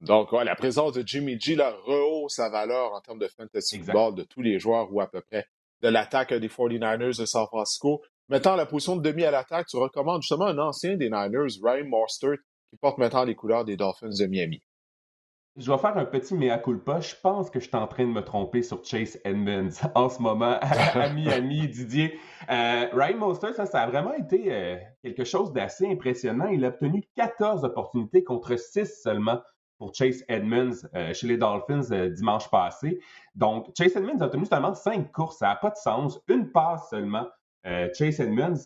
Donc, 0.00 0.32
la 0.32 0.54
présence 0.54 0.92
de 0.92 1.02
Jimmy 1.06 1.38
G 1.40 1.54
la 1.54 1.70
rehausse 1.70 2.34
sa 2.34 2.50
valeur 2.50 2.92
en 2.92 3.00
termes 3.00 3.18
de 3.18 3.28
fantasy 3.28 3.78
football 3.78 4.14
de 4.14 4.22
tous 4.22 4.42
les 4.42 4.58
joueurs 4.58 4.92
ou 4.92 5.00
à 5.00 5.06
peu 5.06 5.20
près 5.20 5.46
de 5.82 5.88
l'attaque 5.88 6.34
des 6.34 6.48
49ers 6.48 7.18
de 7.18 7.24
San 7.24 7.46
Francisco. 7.46 8.02
Maintenant, 8.28 8.56
la 8.56 8.66
position 8.66 8.96
de 8.96 9.02
demi 9.02 9.24
à 9.24 9.30
l'attaque, 9.30 9.66
tu 9.66 9.76
recommandes 9.76 10.22
justement 10.22 10.46
un 10.46 10.58
ancien 10.58 10.96
des 10.96 11.10
Niners, 11.10 11.58
Ryan 11.62 11.86
Mostert, 11.86 12.38
qui 12.70 12.76
porte 12.76 12.98
maintenant 12.98 13.24
les 13.24 13.34
couleurs 13.34 13.64
des 13.64 13.76
Dolphins 13.76 14.08
de 14.08 14.26
Miami. 14.26 14.62
Je 15.56 15.70
vais 15.70 15.78
faire 15.78 15.96
un 15.96 16.04
petit 16.04 16.34
mea 16.34 16.58
culpa. 16.58 16.98
Je 16.98 17.14
pense 17.22 17.48
que 17.48 17.60
je 17.60 17.68
suis 17.68 17.76
en 17.76 17.86
train 17.86 18.04
de 18.04 18.10
me 18.10 18.22
tromper 18.22 18.62
sur 18.62 18.84
Chase 18.84 19.20
Edmonds 19.24 19.70
en 19.94 20.08
ce 20.08 20.20
moment 20.20 20.58
à, 20.60 21.08
Miami, 21.10 21.68
Didier. 21.68 22.18
Euh, 22.50 22.88
Ryan 22.92 23.18
Mostert, 23.18 23.54
ça, 23.54 23.64
ça 23.64 23.82
a 23.82 23.86
vraiment 23.86 24.14
été 24.14 24.52
euh, 24.52 24.76
quelque 25.02 25.24
chose 25.24 25.52
d'assez 25.52 25.86
impressionnant. 25.86 26.46
Il 26.48 26.64
a 26.64 26.68
obtenu 26.68 27.04
14 27.16 27.62
opportunités 27.64 28.24
contre 28.24 28.56
6 28.56 29.02
seulement 29.02 29.40
pour 29.78 29.94
Chase 29.94 30.24
Edmonds 30.28 30.86
euh, 30.94 31.12
chez 31.12 31.26
les 31.26 31.36
Dolphins 31.36 31.90
euh, 31.90 32.08
dimanche 32.10 32.50
passé. 32.50 33.00
Donc, 33.34 33.70
Chase 33.76 33.96
Edmonds 33.96 34.20
a 34.20 34.28
tenu 34.28 34.46
seulement 34.46 34.74
cinq 34.74 35.12
courses. 35.12 35.38
Ça 35.38 35.48
n'a 35.48 35.56
pas 35.56 35.70
de 35.70 35.76
sens. 35.76 36.20
Une 36.28 36.50
passe 36.50 36.88
seulement, 36.90 37.26
euh, 37.66 37.88
Chase 37.96 38.20
Edmonds. 38.20 38.60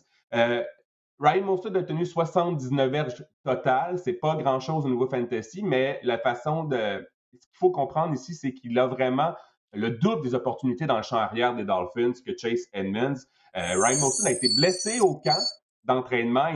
Ryan 1.19 1.43
Mostert 1.43 1.75
a 1.75 1.83
tenu 1.83 2.05
79 2.05 2.91
verges 2.91 3.25
totales. 3.43 3.99
C'est 3.99 4.13
pas 4.13 4.35
grand-chose 4.35 4.85
au 4.85 4.89
niveau 4.89 5.07
fantasy, 5.07 5.63
mais 5.63 5.99
la 6.03 6.17
façon 6.17 6.63
de... 6.63 7.07
Ce 7.33 7.47
qu'il 7.47 7.57
faut 7.57 7.71
comprendre 7.71 8.13
ici, 8.13 8.33
c'est 8.33 8.53
qu'il 8.53 8.77
a 8.79 8.87
vraiment 8.87 9.33
le 9.73 9.91
double 9.91 10.23
des 10.23 10.33
opportunités 10.33 10.87
dans 10.87 10.97
le 10.97 11.03
champ 11.03 11.17
arrière 11.17 11.55
des 11.55 11.63
Dolphins 11.63 12.13
que 12.25 12.31
Chase 12.35 12.67
Edmonds. 12.73 13.19
Ryan 13.53 13.99
Mostert 13.99 14.27
a 14.27 14.31
été 14.31 14.47
blessé 14.57 14.99
au 14.99 15.15
camp 15.19 15.37
d'entraînement. 15.83 16.49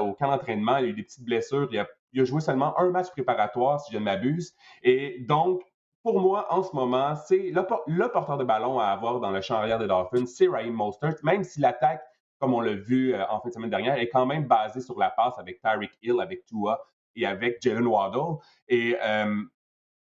Au 0.00 0.14
camp 0.14 0.30
d'entraînement, 0.30 0.78
il 0.78 0.86
a 0.86 0.88
eu 0.88 0.94
des 0.94 1.04
petites 1.04 1.24
blessures. 1.24 1.68
Il 1.70 1.78
a 1.78 1.86
il 2.12 2.22
a 2.22 2.24
joué 2.24 2.40
seulement 2.40 2.78
un 2.78 2.90
match 2.90 3.10
préparatoire, 3.10 3.80
si 3.80 3.92
je 3.92 3.98
ne 3.98 4.04
m'abuse. 4.04 4.54
Et 4.82 5.24
donc, 5.28 5.62
pour 6.02 6.20
moi, 6.20 6.46
en 6.50 6.62
ce 6.62 6.74
moment, 6.74 7.14
c'est 7.16 7.50
le, 7.50 8.08
porteur 8.08 8.38
de 8.38 8.44
ballon 8.44 8.78
à 8.78 8.86
avoir 8.86 9.20
dans 9.20 9.30
le 9.30 9.40
champ 9.40 9.56
arrière 9.56 9.78
des 9.78 9.86
Dolphins, 9.86 10.26
c'est 10.26 10.48
Ryan 10.48 10.72
Mostert, 10.72 11.16
même 11.22 11.44
si 11.44 11.60
l'attaque, 11.60 12.02
comme 12.38 12.54
on 12.54 12.60
l'a 12.60 12.74
vu 12.74 13.14
euh, 13.14 13.24
en 13.28 13.40
fin 13.40 13.48
de 13.48 13.54
semaine 13.54 13.70
dernière, 13.70 13.98
est 13.98 14.08
quand 14.08 14.26
même 14.26 14.46
basée 14.46 14.80
sur 14.80 14.98
la 14.98 15.10
passe 15.10 15.38
avec 15.38 15.60
Tyreek 15.60 15.92
Hill, 16.02 16.20
avec 16.20 16.46
Tua 16.46 16.80
et 17.16 17.26
avec 17.26 17.60
Jalen 17.62 17.86
Waddle. 17.86 18.38
Et 18.68 18.96
euh, 19.02 19.42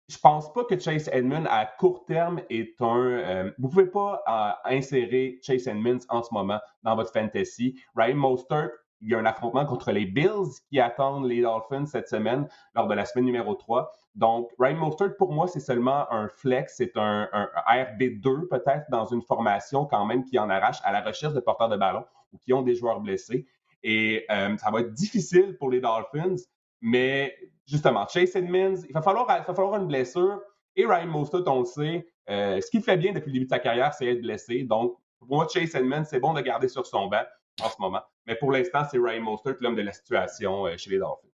je 0.09 0.19
pense 0.19 0.53
pas 0.53 0.65
que 0.65 0.79
Chase 0.79 1.09
Edmonds, 1.13 1.47
à 1.49 1.67
court 1.67 2.05
terme, 2.05 2.41
est 2.51 2.81
un. 2.81 2.97
Euh, 2.97 3.51
vous 3.59 3.69
pouvez 3.69 3.87
pas 3.87 4.23
insérer 4.65 5.39
Chase 5.43 5.67
Edmonds 5.67 6.05
en 6.09 6.23
ce 6.23 6.33
moment 6.33 6.61
dans 6.83 6.97
votre 6.97 7.13
fantasy. 7.13 7.81
Ryan 7.97 8.17
Mostert, 8.17 8.71
il 9.03 9.11
y 9.11 9.15
a 9.15 9.19
un 9.19 9.27
affrontement 9.27 9.67
contre 9.67 9.91
les 9.93 10.07
Bills 10.07 10.61
qui 10.69 10.79
attendent 10.81 11.27
les 11.27 11.43
Dolphins 11.43 11.87
cette 11.87 12.09
semaine 12.09 12.49
lors 12.75 12.87
de 12.87 12.95
la 12.95 13.05
semaine 13.05 13.25
numéro 13.25 13.55
3. 13.55 13.93
Donc, 14.15 14.51
Ryan 14.59 14.77
Mostert, 14.77 15.17
pour 15.17 15.33
moi, 15.33 15.49
c'est 15.49 15.61
seulement 15.61 16.11
un 16.13 16.29
flex, 16.29 16.75
c'est 16.77 16.97
un, 16.97 17.29
RB2 17.69 18.49
peut-être 18.49 18.85
dans 18.91 19.07
une 19.07 19.23
formation 19.23 19.87
quand 19.87 20.05
même 20.05 20.25
qui 20.25 20.39
en 20.39 20.51
arrache 20.51 20.79
à 20.85 20.93
la 20.93 21.01
recherche 21.01 21.35
de 21.35 21.41
porteurs 21.41 21.69
de 21.69 21.77
ballon 21.77 22.05
ou 22.33 22.39
qui 22.39 22.53
ont 22.53 22.63
des 22.63 22.75
joueurs 22.75 23.01
blessés. 23.01 23.47
Et 23.83 24.25
euh, 24.31 24.57
ça 24.59 24.71
va 24.71 24.81
être 24.81 24.93
difficile 24.93 25.57
pour 25.59 25.71
les 25.71 25.81
Dolphins, 25.81 26.37
mais 26.81 27.37
justement, 27.67 28.07
Chase 28.07 28.37
Edmonds, 28.37 28.83
il 28.89 28.93
va 28.93 29.03
falloir, 29.03 29.27
il 29.29 29.45
va 29.45 29.55
falloir 29.55 29.81
une 29.81 29.89
blessure. 29.89 30.41
Et 30.77 30.87
Ryan 30.87 31.07
Mostert, 31.07 31.43
on 31.47 31.61
le 31.61 31.65
sait, 31.65 32.07
euh, 32.31 32.61
ce 32.61 32.71
qu'il 32.71 32.83
fait 32.83 32.97
bien 32.97 33.13
depuis 33.13 33.29
le 33.29 33.33
début 33.35 33.45
de 33.47 33.51
sa 33.51 33.59
carrière, 33.59 33.93
c'est 33.95 34.07
être 34.07 34.21
blessé. 34.21 34.63
Donc, 34.63 34.97
pour 35.19 35.37
moi, 35.37 35.47
Chase 35.53 35.75
Edmonds, 35.75 36.05
c'est 36.05 36.21
bon 36.21 36.33
de 36.33 36.41
garder 36.41 36.69
sur 36.69 36.87
son 36.87 37.09
banc 37.09 37.25
en 37.63 37.69
ce 37.69 37.77
moment. 37.81 38.03
Mais 38.27 38.37
pour 38.37 38.53
l'instant, 38.53 38.83
c'est 38.91 38.99
Ryan 38.99 39.23
Mostert, 39.23 39.57
l'homme 39.61 39.77
de 39.77 39.83
la 39.83 39.93
situation 39.93 40.67
euh, 40.67 40.77
chez 40.77 40.91
les 40.91 40.99
Dolphins. 40.99 41.29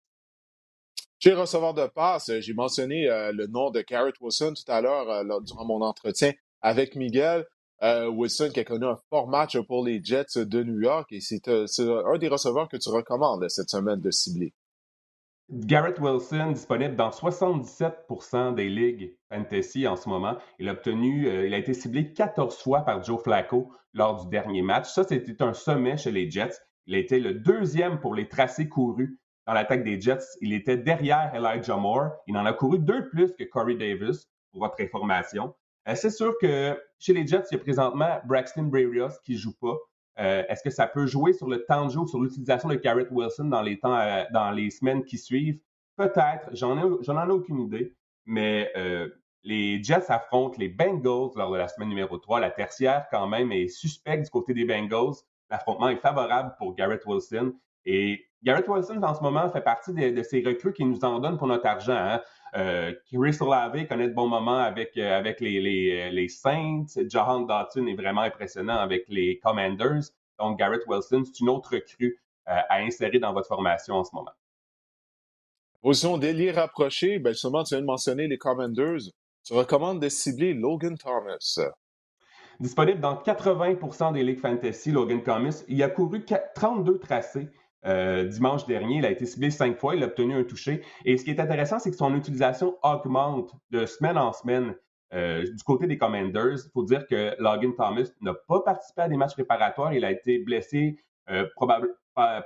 Chez 1.19 1.33
receveur 1.33 1.73
de 1.73 1.87
passe, 1.87 2.31
j'ai 2.39 2.53
mentionné 2.53 3.09
euh, 3.09 3.31
le 3.31 3.47
nom 3.47 3.71
de 3.71 3.81
Garrett 3.81 4.15
Wilson 4.21 4.53
tout 4.53 4.71
à 4.71 4.81
l'heure 4.81 5.09
euh, 5.09 5.39
durant 5.41 5.65
mon 5.65 5.81
entretien 5.81 6.31
avec 6.61 6.95
Miguel. 6.95 7.45
Wilson 7.79 8.49
qui 8.51 8.59
a 8.59 8.63
connu 8.63 8.87
un 8.87 8.97
fort 9.11 9.27
match 9.27 9.55
pour 9.67 9.85
les 9.85 10.03
Jets 10.03 10.43
de 10.43 10.63
New 10.63 10.81
York 10.81 11.11
et 11.11 11.19
c'est 11.19 11.47
un 11.47 12.17
des 12.17 12.27
receveurs 12.27 12.67
que 12.69 12.77
tu 12.77 12.89
recommandes 12.89 13.47
cette 13.49 13.69
semaine 13.69 14.01
de 14.01 14.09
cibler. 14.09 14.51
Garrett 15.51 15.99
Wilson 15.99 16.53
disponible 16.53 16.95
dans 16.95 17.11
77% 17.11 18.55
des 18.55 18.67
ligues 18.69 19.15
fantasy 19.31 19.87
en 19.87 19.95
ce 19.95 20.09
moment. 20.09 20.37
Il 20.57 20.69
a 20.69 20.71
obtenu, 20.71 21.27
il 21.45 21.53
a 21.53 21.57
été 21.59 21.75
ciblé 21.75 22.13
14 22.13 22.57
fois 22.57 22.81
par 22.81 23.03
Joe 23.03 23.21
Flacco 23.21 23.71
lors 23.93 24.23
du 24.23 24.27
dernier 24.31 24.63
match. 24.63 24.89
Ça, 24.89 25.03
c'était 25.03 25.43
un 25.43 25.53
sommet 25.53 25.97
chez 25.97 26.11
les 26.11 26.31
Jets. 26.31 26.57
Il 26.87 26.95
été 26.95 27.19
le 27.19 27.33
deuxième 27.33 27.99
pour 27.99 28.15
les 28.15 28.29
tracés 28.29 28.69
courus 28.69 29.19
dans 29.45 29.53
l'attaque 29.53 29.83
des 29.83 29.99
Jets. 29.99 30.23
Il 30.41 30.53
était 30.53 30.77
derrière 30.77 31.33
Elijah 31.35 31.75
Moore. 31.75 32.11
Il 32.27 32.37
en 32.37 32.45
a 32.45 32.53
couru 32.53 32.79
deux 32.79 33.09
plus 33.09 33.33
que 33.33 33.43
Corey 33.43 33.75
Davis, 33.75 34.29
pour 34.51 34.61
votre 34.61 34.81
information. 34.81 35.53
Euh, 35.87 35.95
c'est 35.95 36.09
sûr 36.09 36.33
que 36.41 36.81
chez 36.97 37.13
les 37.13 37.27
Jets, 37.27 37.43
il 37.51 37.55
y 37.55 37.59
a 37.59 37.63
présentement 37.63 38.19
Braxton 38.25 38.63
Berrios 38.63 39.19
qui 39.23 39.33
ne 39.33 39.37
joue 39.37 39.53
pas. 39.59 39.75
Euh, 40.19 40.43
est-ce 40.47 40.63
que 40.63 40.69
ça 40.69 40.87
peut 40.87 41.05
jouer 41.05 41.33
sur 41.33 41.47
le 41.47 41.65
temps 41.65 41.85
de 41.85 41.91
jeu, 41.91 42.05
sur 42.07 42.21
l'utilisation 42.21 42.69
de 42.69 42.75
Garrett 42.75 43.09
Wilson 43.11 43.45
dans 43.45 43.61
les 43.61 43.79
temps, 43.79 43.95
euh, 43.95 44.23
dans 44.33 44.51
les 44.51 44.69
semaines 44.69 45.03
qui 45.03 45.17
suivent? 45.17 45.61
Peut-être. 45.97 46.49
J'en 46.53 46.77
ai, 46.77 46.81
ai 46.81 47.31
aucune 47.31 47.59
idée. 47.59 47.95
Mais 48.25 48.71
les 49.43 49.81
Jets 49.81 50.09
affrontent 50.09 50.57
les 50.59 50.67
Bengals 50.67 51.31
lors 51.35 51.51
de 51.51 51.57
la 51.57 51.67
semaine 51.67 51.89
numéro 51.89 52.17
3. 52.17 52.41
La 52.41 52.51
tertiaire, 52.51 53.07
quand 53.09 53.27
même, 53.27 53.51
est 53.51 53.67
suspecte 53.69 54.25
du 54.25 54.29
côté 54.29 54.53
des 54.53 54.65
Bengals. 54.65 55.15
L'affrontement 55.49 55.89
est 55.89 55.97
favorable 55.97 56.55
pour 56.57 56.75
Garrett 56.75 57.05
Wilson. 57.05 57.53
Et 57.85 58.25
Garrett 58.43 58.67
Wilson, 58.67 59.01
en 59.01 59.15
ce 59.15 59.21
moment, 59.21 59.49
fait 59.49 59.61
partie 59.61 59.93
de, 59.93 60.23
ces 60.23 60.43
recrues 60.43 60.73
qui 60.73 60.85
nous 60.85 61.03
en 61.03 61.19
donnent 61.19 61.37
pour 61.37 61.47
notre 61.47 61.65
argent. 61.65 61.95
Hein. 61.95 62.21
Euh, 62.55 62.93
Chris 63.11 63.37
Olave 63.41 63.87
connaît 63.87 64.09
de 64.09 64.13
bons 64.13 64.27
moments 64.27 64.59
avec, 64.59 64.97
euh, 64.97 65.17
avec 65.17 65.39
les, 65.39 66.09
les, 66.11 66.27
Saints. 66.27 66.85
Jahan 67.09 67.41
Dotson 67.41 67.87
est 67.87 67.95
vraiment 67.95 68.21
impressionnant 68.21 68.77
avec 68.77 69.05
les 69.07 69.39
Commanders. 69.39 70.11
Donc, 70.39 70.59
Garrett 70.59 70.81
Wilson, 70.87 71.23
c'est 71.25 71.39
une 71.39 71.49
autre 71.49 71.71
recrue 71.73 72.19
euh, 72.47 72.59
à 72.69 72.77
insérer 72.77 73.19
dans 73.19 73.33
votre 73.33 73.47
formation 73.47 73.95
en 73.95 74.03
ce 74.03 74.13
moment. 74.13 74.31
Position 75.81 76.17
d'ailier 76.17 76.51
rapproché, 76.51 77.19
ben 77.19 77.31
justement, 77.31 77.63
tu 77.63 77.75
viens 77.75 77.81
de 77.81 77.85
mentionner 77.85 78.27
les 78.27 78.37
Commanders. 78.37 79.11
Tu 79.43 79.53
recommandes 79.53 80.01
de 80.01 80.09
cibler 80.09 80.53
Logan 80.53 80.97
Thomas. 80.97 81.59
Disponible 82.59 82.99
dans 82.99 83.15
80% 83.15 84.13
des 84.13 84.23
ligues 84.23 84.39
fantasy, 84.39 84.91
Logan 84.91 85.21
Thomas. 85.21 85.63
Il 85.67 85.81
a 85.83 85.89
couru 85.89 86.25
32 86.55 86.99
tracés 86.99 87.49
euh, 87.85 88.25
dimanche 88.25 88.65
dernier. 88.65 88.97
Il 88.97 89.05
a 89.05 89.11
été 89.11 89.25
ciblé 89.25 89.51
cinq 89.51 89.77
fois. 89.77 89.95
Il 89.95 90.03
a 90.03 90.07
obtenu 90.07 90.33
un 90.33 90.43
touché. 90.43 90.81
Et 91.05 91.17
ce 91.17 91.23
qui 91.23 91.31
est 91.31 91.39
intéressant, 91.39 91.79
c'est 91.79 91.91
que 91.91 91.97
son 91.97 92.15
utilisation 92.15 92.77
augmente 92.81 93.53
de 93.71 93.85
semaine 93.85 94.17
en 94.17 94.33
semaine. 94.33 94.75
du 95.13 95.63
côté 95.65 95.87
des 95.87 95.97
Commanders, 95.97 96.65
il 96.65 96.71
faut 96.73 96.83
dire 96.83 97.05
que 97.07 97.35
Logan 97.39 97.73
Thomas 97.75 98.09
n'a 98.21 98.33
pas 98.33 98.61
participé 98.61 99.03
à 99.03 99.07
des 99.07 99.17
matchs 99.17 99.33
préparatoires. 99.33 99.93
Il 99.93 100.03
a 100.03 100.11
été 100.11 100.39
blessé 100.39 100.97
probablement 101.55 101.93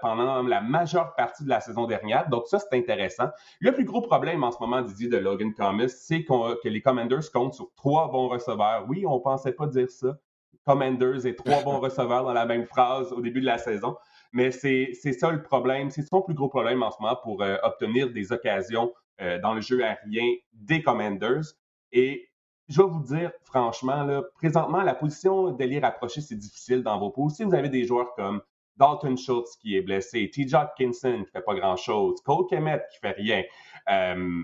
pendant 0.02 0.44
la 0.44 0.62
majeure 0.62 1.16
partie 1.16 1.44
de 1.44 1.50
la 1.50 1.62
saison 1.62 1.86
dernière. 1.86 2.28
Donc 2.30 2.48
ça, 2.48 2.60
c'est 2.60 2.78
intéressant. 2.78 3.30
Le 3.60 3.74
plus 3.74 3.86
gros 3.86 4.02
problème 4.02 4.44
en 4.44 4.52
ce 4.52 4.60
moment, 4.60 4.82
Didier, 4.82 5.08
de 5.08 5.18
Logan 5.18 5.54
Thomas, 5.54 5.88
c'est 5.88 6.24
que 6.24 6.68
les 6.68 6.82
Commanders 6.82 7.32
comptent 7.34 7.54
sur 7.54 7.72
trois 7.76 8.12
bons 8.12 8.28
receveurs. 8.28 8.86
Oui, 8.88 9.06
on 9.06 9.16
ne 9.16 9.22
pensait 9.22 9.54
pas 9.54 9.68
dire 9.68 9.90
ça. 9.90 10.18
Commanders 10.66 11.26
et 11.26 11.36
trois 11.36 11.64
bons 11.64 11.80
receveurs 11.82 12.24
dans 12.24 12.34
la 12.34 12.46
même 12.46 12.66
phrase 12.66 13.12
au 13.12 13.22
début 13.22 13.42
de 13.42 13.46
la 13.46 13.58
saison. 13.58 13.96
Mais 14.34 14.52
c'est 14.52 14.94
ça 14.94 15.32
le 15.32 15.42
problème. 15.42 15.90
C'est 15.90 16.04
son 16.04 16.22
plus 16.22 16.34
gros 16.36 16.50
problème 16.50 16.84
en 16.84 16.92
ce 16.92 17.02
moment 17.02 17.18
pour 17.24 17.42
euh, 17.42 17.58
obtenir 17.64 18.12
des 18.12 18.32
occasions 18.32 18.94
euh, 19.22 19.40
dans 19.40 19.54
le 19.54 19.62
jeu 19.62 19.84
aérien 19.84 20.36
des 20.54 20.82
Commanders. 20.82 21.44
Et 21.92 22.30
je 22.70 22.82
vais 22.82 22.88
vous 22.88 23.04
dire, 23.04 23.32
franchement, 23.44 24.04
là, 24.04 24.24
présentement, 24.36 24.82
la 24.82 24.96
position 24.96 25.52
d'ailier 25.52 25.80
rapproché, 25.80 26.22
c'est 26.22 26.38
difficile 26.38 26.84
dans 26.84 26.98
vos 27.00 27.10
poules. 27.10 27.32
Si 27.32 27.44
vous 27.44 27.54
avez 27.54 27.70
des 27.70 27.84
joueurs 27.84 28.14
comme 28.16 28.42
Dalton 28.78 29.16
Schultz 29.18 29.56
qui 29.58 29.76
est 29.76 29.82
blessé, 29.82 30.30
T.J. 30.30 30.56
Hopkinson 30.56 31.24
qui 31.26 31.32
fait 31.32 31.42
pas 31.42 31.56
grand-chose, 31.56 32.22
Cole 32.22 32.48
Kemet 32.50 32.82
qui 32.92 33.00
fait 33.00 33.12
rien, 33.12 33.44
euh, 33.90 34.44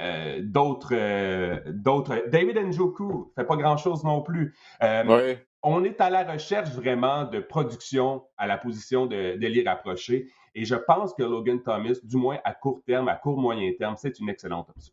euh, 0.00 0.40
d'autres, 0.42 0.94
euh, 0.94 1.60
d'autres, 1.66 2.28
David 2.28 2.58
Njoku 2.58 3.32
fait 3.34 3.44
pas 3.44 3.56
grand-chose 3.56 4.04
non 4.04 4.22
plus. 4.22 4.54
On 5.60 5.82
est 5.82 6.00
à 6.00 6.08
la 6.08 6.22
recherche 6.22 6.70
vraiment 6.70 7.24
de 7.24 7.40
production 7.40 8.24
à 8.36 8.46
la 8.46 8.58
position 8.58 9.06
de, 9.06 9.36
de 9.36 10.28
et 10.54 10.64
je 10.64 10.74
pense 10.74 11.14
que 11.14 11.22
Logan 11.22 11.62
Thomas, 11.62 11.94
du 12.02 12.16
moins 12.16 12.38
à 12.44 12.54
court 12.54 12.82
terme, 12.86 13.08
à 13.08 13.16
court 13.16 13.38
moyen 13.38 13.72
terme, 13.78 13.96
c'est 13.96 14.18
une 14.18 14.28
excellente 14.28 14.68
option. 14.70 14.92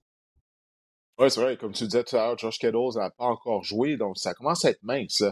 Oui, 1.18 1.32
c'est 1.32 1.42
vrai. 1.42 1.58
Comme 1.58 1.72
tu 1.72 1.86
disais 1.86 2.04
tout 2.04 2.16
à 2.18 2.28
l'heure, 2.28 2.38
Josh 2.38 2.60
Keddles 2.60 2.96
n'a 2.96 3.10
pas 3.10 3.26
encore 3.26 3.64
joué, 3.64 3.96
donc 3.96 4.18
ça 4.18 4.34
commence 4.34 4.66
à 4.66 4.72
être 4.72 4.84
mince 4.84 5.24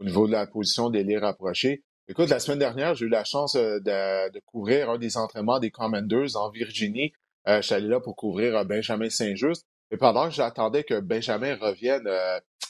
au 0.00 0.04
niveau 0.04 0.26
de 0.26 0.32
la 0.32 0.46
position 0.46 0.88
d'ailier 0.88 1.18
rapproché. 1.18 1.82
Écoute, 2.08 2.30
la 2.30 2.40
semaine 2.40 2.58
dernière, 2.58 2.94
j'ai 2.96 3.06
eu 3.06 3.08
la 3.08 3.22
chance 3.22 3.54
euh, 3.54 3.78
de, 3.78 4.40
couvrir 4.40 4.90
un 4.90 4.98
des 4.98 5.16
entraînements 5.16 5.60
des 5.60 5.70
Commanders 5.70 6.36
en 6.36 6.50
Virginie. 6.50 7.12
Euh, 7.46 7.58
je 7.58 7.66
suis 7.66 7.74
allé 7.74 7.86
là 7.86 8.00
pour 8.00 8.16
couvrir 8.16 8.56
euh, 8.56 8.64
Benjamin 8.64 9.08
Saint-Just. 9.08 9.66
Et 9.92 9.96
pendant 9.96 10.28
que 10.28 10.34
j'attendais 10.34 10.82
que 10.82 10.98
Benjamin 10.98 11.54
revienne 11.56 12.04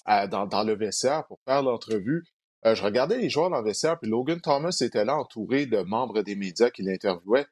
dans, 0.04 0.64
le 0.64 0.74
vestiaire 0.74 1.24
pour 1.28 1.38
faire 1.46 1.62
l'entrevue, 1.62 2.24
je 2.64 2.82
regardais 2.82 3.16
les 3.16 3.30
joueurs 3.30 3.48
dans 3.48 3.60
le 3.60 3.64
vestiaire, 3.64 3.96
puis 4.00 4.10
Logan 4.10 4.40
Thomas 4.40 4.76
était 4.80 5.04
là 5.04 5.16
entouré 5.16 5.66
de 5.66 5.78
membres 5.82 6.22
des 6.22 6.34
médias 6.34 6.70
qui 6.70 6.82
l'interviewaient. 6.82 7.46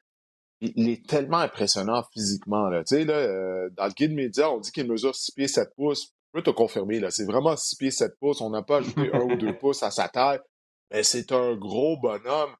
Il, 0.59 0.89
est 0.89 1.07
tellement 1.07 1.37
impressionnant 1.37 2.03
physiquement. 2.11 2.67
Là. 2.67 2.83
Tu 2.83 2.97
sais, 2.97 3.05
là, 3.05 3.69
dans 3.69 3.85
le 3.85 3.93
guide 3.93 4.13
média, 4.13 4.51
on 4.51 4.59
dit 4.59 4.73
qu'il 4.73 4.91
mesure 4.91 5.15
6 5.15 5.31
pieds 5.31 5.47
7 5.47 5.69
pouces. 5.77 6.09
Je 6.33 6.39
peux 6.39 6.43
te 6.43 6.49
confirmer, 6.49 6.99
là, 6.99 7.09
c'est 7.09 7.25
vraiment 7.25 7.55
6 7.55 7.77
pieds 7.77 7.91
7 7.91 8.19
pouces. 8.19 8.41
On 8.41 8.49
n'a 8.49 8.63
pas 8.63 8.79
ajouté 8.79 9.09
un 9.13 9.21
ou 9.21 9.37
deux 9.37 9.57
pouces 9.57 9.83
à 9.83 9.89
sa 9.89 10.09
taille 10.09 10.41
mais 10.91 11.03
c'est 11.03 11.31
un 11.31 11.55
gros 11.55 11.97
bonhomme. 11.97 12.55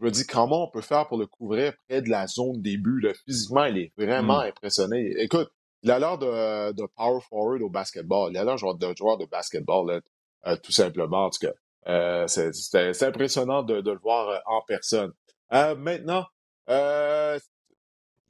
Je 0.00 0.04
me 0.04 0.10
dis, 0.10 0.26
comment 0.26 0.64
on 0.64 0.70
peut 0.70 0.80
faire 0.80 1.06
pour 1.06 1.18
le 1.18 1.26
couvrir 1.26 1.72
près 1.88 2.02
de 2.02 2.10
la 2.10 2.26
zone 2.26 2.60
début? 2.60 3.00
Là? 3.00 3.12
Physiquement, 3.24 3.64
il 3.66 3.78
est 3.78 3.92
vraiment 3.96 4.40
mmh. 4.40 4.48
impressionné. 4.48 5.14
Écoute, 5.18 5.48
il 5.82 5.90
a 5.90 5.98
l'air 5.98 6.18
de, 6.18 6.72
de, 6.72 6.86
power 6.96 7.20
forward 7.28 7.62
au 7.62 7.68
basketball. 7.68 8.32
Il 8.32 8.38
a 8.38 8.44
l'air 8.44 8.54
de 8.54 8.94
joueur 8.96 9.18
de 9.18 9.26
basketball, 9.26 9.86
là, 9.86 10.00
euh, 10.46 10.56
tout 10.56 10.72
simplement. 10.72 11.26
En 11.26 11.30
tout 11.30 11.46
cas, 11.46 11.52
euh, 11.86 12.26
c'est 12.26 13.02
impressionnant 13.02 13.62
de, 13.62 13.80
de, 13.80 13.90
le 13.90 13.98
voir 13.98 14.28
euh, 14.30 14.38
en 14.46 14.62
personne. 14.62 15.12
Euh, 15.52 15.76
maintenant, 15.76 16.24
euh, 16.70 17.38
tu 17.38 17.44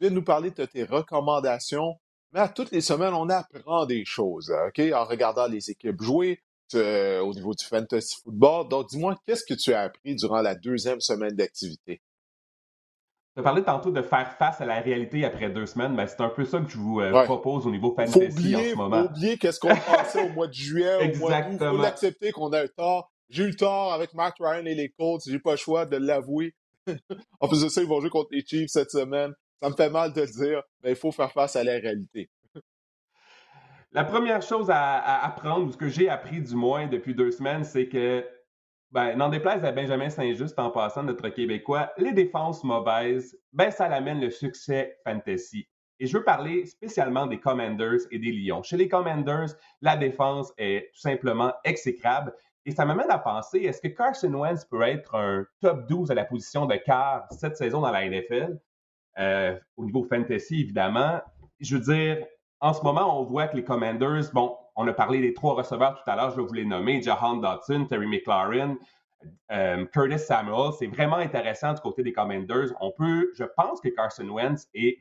viens 0.00 0.10
de 0.10 0.14
nous 0.14 0.24
parler 0.24 0.50
de 0.50 0.64
tes 0.64 0.84
recommandations. 0.84 1.94
Mais 2.32 2.40
à 2.40 2.48
toutes 2.48 2.72
les 2.72 2.80
semaines, 2.80 3.14
on 3.14 3.28
apprend 3.28 3.86
des 3.86 4.04
choses, 4.04 4.52
OK? 4.66 4.80
En 4.92 5.04
regardant 5.04 5.46
les 5.46 5.70
équipes 5.70 6.02
jouer, 6.02 6.42
euh, 6.74 7.20
au 7.20 7.34
niveau 7.34 7.54
du 7.54 7.64
fantasy 7.64 8.16
football. 8.22 8.68
Donc, 8.68 8.88
dis-moi, 8.88 9.16
qu'est-ce 9.26 9.44
que 9.44 9.54
tu 9.54 9.72
as 9.72 9.82
appris 9.82 10.14
durant 10.14 10.40
la 10.40 10.54
deuxième 10.54 11.00
semaine 11.00 11.34
d'activité? 11.34 12.02
Tu 13.34 13.40
as 13.40 13.42
parlé 13.42 13.64
tantôt 13.64 13.90
de 13.90 14.00
faire 14.00 14.36
face 14.38 14.60
à 14.60 14.64
la 14.64 14.80
réalité 14.80 15.24
après 15.24 15.50
deux 15.50 15.66
semaines. 15.66 15.96
Ben, 15.96 16.06
c'est 16.06 16.20
un 16.20 16.28
peu 16.28 16.44
ça 16.44 16.60
que 16.60 16.70
je 16.70 16.78
vous 16.78 17.00
euh, 17.00 17.24
propose 17.24 17.66
au 17.66 17.70
niveau 17.70 17.92
fantasy 17.94 18.54
en 18.54 18.60
ce 18.60 18.74
moment. 18.76 19.02
Faut 19.02 19.08
oublier 19.08 19.38
qu'est-ce 19.38 19.58
qu'on 19.58 19.74
pensait 19.74 20.22
au 20.22 20.32
mois 20.32 20.46
de 20.46 20.52
juillet, 20.52 21.14
au 21.14 21.18
mois 21.18 21.42
d'août. 21.42 21.58
Il 21.60 21.66
faut 21.66 21.82
l'accepter 21.82 22.30
qu'on 22.30 22.52
a 22.52 22.64
eu 22.64 22.68
tort. 22.76 23.10
J'ai 23.28 23.44
eu 23.44 23.56
tort 23.56 23.92
avec 23.92 24.14
Matt 24.14 24.34
Ryan 24.38 24.64
et 24.66 24.74
les 24.74 24.90
Colts. 24.90 25.22
J'ai 25.26 25.40
pas 25.40 25.52
le 25.52 25.56
choix 25.56 25.86
de 25.86 25.96
l'avouer. 25.96 26.54
en 27.40 27.48
plus 27.48 27.62
de 27.62 27.68
ça, 27.68 27.82
ils 27.82 27.88
vont 27.88 28.00
jouer 28.00 28.10
contre 28.10 28.28
les 28.30 28.44
Chiefs 28.46 28.70
cette 28.70 28.90
semaine. 28.90 29.32
Ça 29.60 29.68
me 29.68 29.74
fait 29.74 29.90
mal 29.90 30.12
de 30.12 30.20
le 30.20 30.26
dire, 30.26 30.62
mais 30.82 30.90
il 30.90 30.96
faut 30.96 31.10
faire 31.10 31.32
face 31.32 31.56
à 31.56 31.64
la 31.64 31.72
réalité. 31.72 32.30
La 33.94 34.02
première 34.02 34.42
chose 34.42 34.70
à, 34.70 35.24
apprendre, 35.24 35.68
ou 35.68 35.70
ce 35.70 35.76
que 35.76 35.86
j'ai 35.86 36.08
appris 36.08 36.40
du 36.42 36.56
moins 36.56 36.88
depuis 36.88 37.14
deux 37.14 37.30
semaines, 37.30 37.62
c'est 37.62 37.86
que, 37.86 38.26
ben, 38.90 39.14
n'en 39.16 39.28
déplaise 39.28 39.64
à 39.64 39.70
Benjamin 39.70 40.10
Saint-Just 40.10 40.58
en 40.58 40.70
passant, 40.70 41.04
notre 41.04 41.28
Québécois, 41.28 41.92
les 41.96 42.12
défenses 42.12 42.64
mauvaises, 42.64 43.38
ben, 43.52 43.70
ça 43.70 43.88
l'amène 43.88 44.20
le 44.20 44.30
succès 44.30 44.98
fantasy. 45.06 45.68
Et 46.00 46.08
je 46.08 46.18
veux 46.18 46.24
parler 46.24 46.66
spécialement 46.66 47.28
des 47.28 47.38
Commanders 47.38 48.00
et 48.10 48.18
des 48.18 48.32
Lions. 48.32 48.64
Chez 48.64 48.76
les 48.76 48.88
Commanders, 48.88 49.54
la 49.80 49.96
défense 49.96 50.52
est 50.58 50.90
tout 50.92 51.00
simplement 51.00 51.52
exécrable. 51.62 52.34
Et 52.66 52.72
ça 52.72 52.84
m'amène 52.84 53.10
à 53.12 53.18
penser, 53.18 53.60
est-ce 53.60 53.80
que 53.80 53.86
Carson 53.86 54.34
Wentz 54.34 54.64
peut 54.64 54.82
être 54.82 55.14
un 55.14 55.46
top 55.60 55.86
12 55.86 56.10
à 56.10 56.14
la 56.14 56.24
position 56.24 56.66
de 56.66 56.74
quart 56.74 57.28
cette 57.30 57.56
saison 57.56 57.80
dans 57.80 57.92
la 57.92 58.08
NFL? 58.08 58.58
Euh, 59.20 59.56
au 59.76 59.84
niveau 59.84 60.02
fantasy, 60.02 60.62
évidemment. 60.62 61.20
Je 61.60 61.76
veux 61.76 61.94
dire, 61.94 62.26
en 62.64 62.72
ce 62.72 62.80
moment, 62.82 63.20
on 63.20 63.24
voit 63.24 63.46
que 63.46 63.56
les 63.56 63.62
Commanders, 63.62 64.32
bon, 64.32 64.56
on 64.74 64.88
a 64.88 64.92
parlé 64.94 65.20
des 65.20 65.34
trois 65.34 65.52
receveurs 65.52 66.02
tout 66.02 66.10
à 66.10 66.16
l'heure, 66.16 66.30
je 66.30 66.36
vais 66.36 66.46
vous 66.46 66.54
les 66.54 66.64
nommer, 66.64 67.02
Jahan 67.02 67.36
Dodson, 67.36 67.84
Terry 67.84 68.06
McLaurin, 68.06 68.78
euh, 69.52 69.84
Curtis 69.84 70.20
Samuel. 70.20 70.72
C'est 70.78 70.86
vraiment 70.86 71.16
intéressant 71.16 71.74
du 71.74 71.80
côté 71.82 72.02
des 72.02 72.14
Commanders. 72.14 72.70
On 72.80 72.90
peut, 72.90 73.30
je 73.34 73.44
pense 73.44 73.82
que 73.82 73.90
Carson 73.90 74.26
Wentz 74.30 74.66
est 74.72 74.96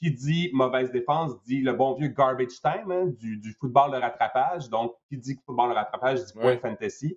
qui 0.00 0.10
dit 0.10 0.50
mauvaise 0.52 0.90
défense 0.90 1.40
dit 1.44 1.60
le 1.60 1.72
bon 1.72 1.94
vieux 1.94 2.08
garbage 2.08 2.60
time 2.60 2.90
hein, 2.90 3.06
du, 3.20 3.56
football 3.60 3.92
de 3.92 3.98
rattrapage. 3.98 4.68
Donc, 4.68 4.96
qui 5.08 5.16
dit 5.16 5.38
football 5.46 5.70
de 5.70 5.74
rattrapage 5.76 6.24
dit 6.24 6.32
point 6.32 6.58
fantasy. 6.58 7.16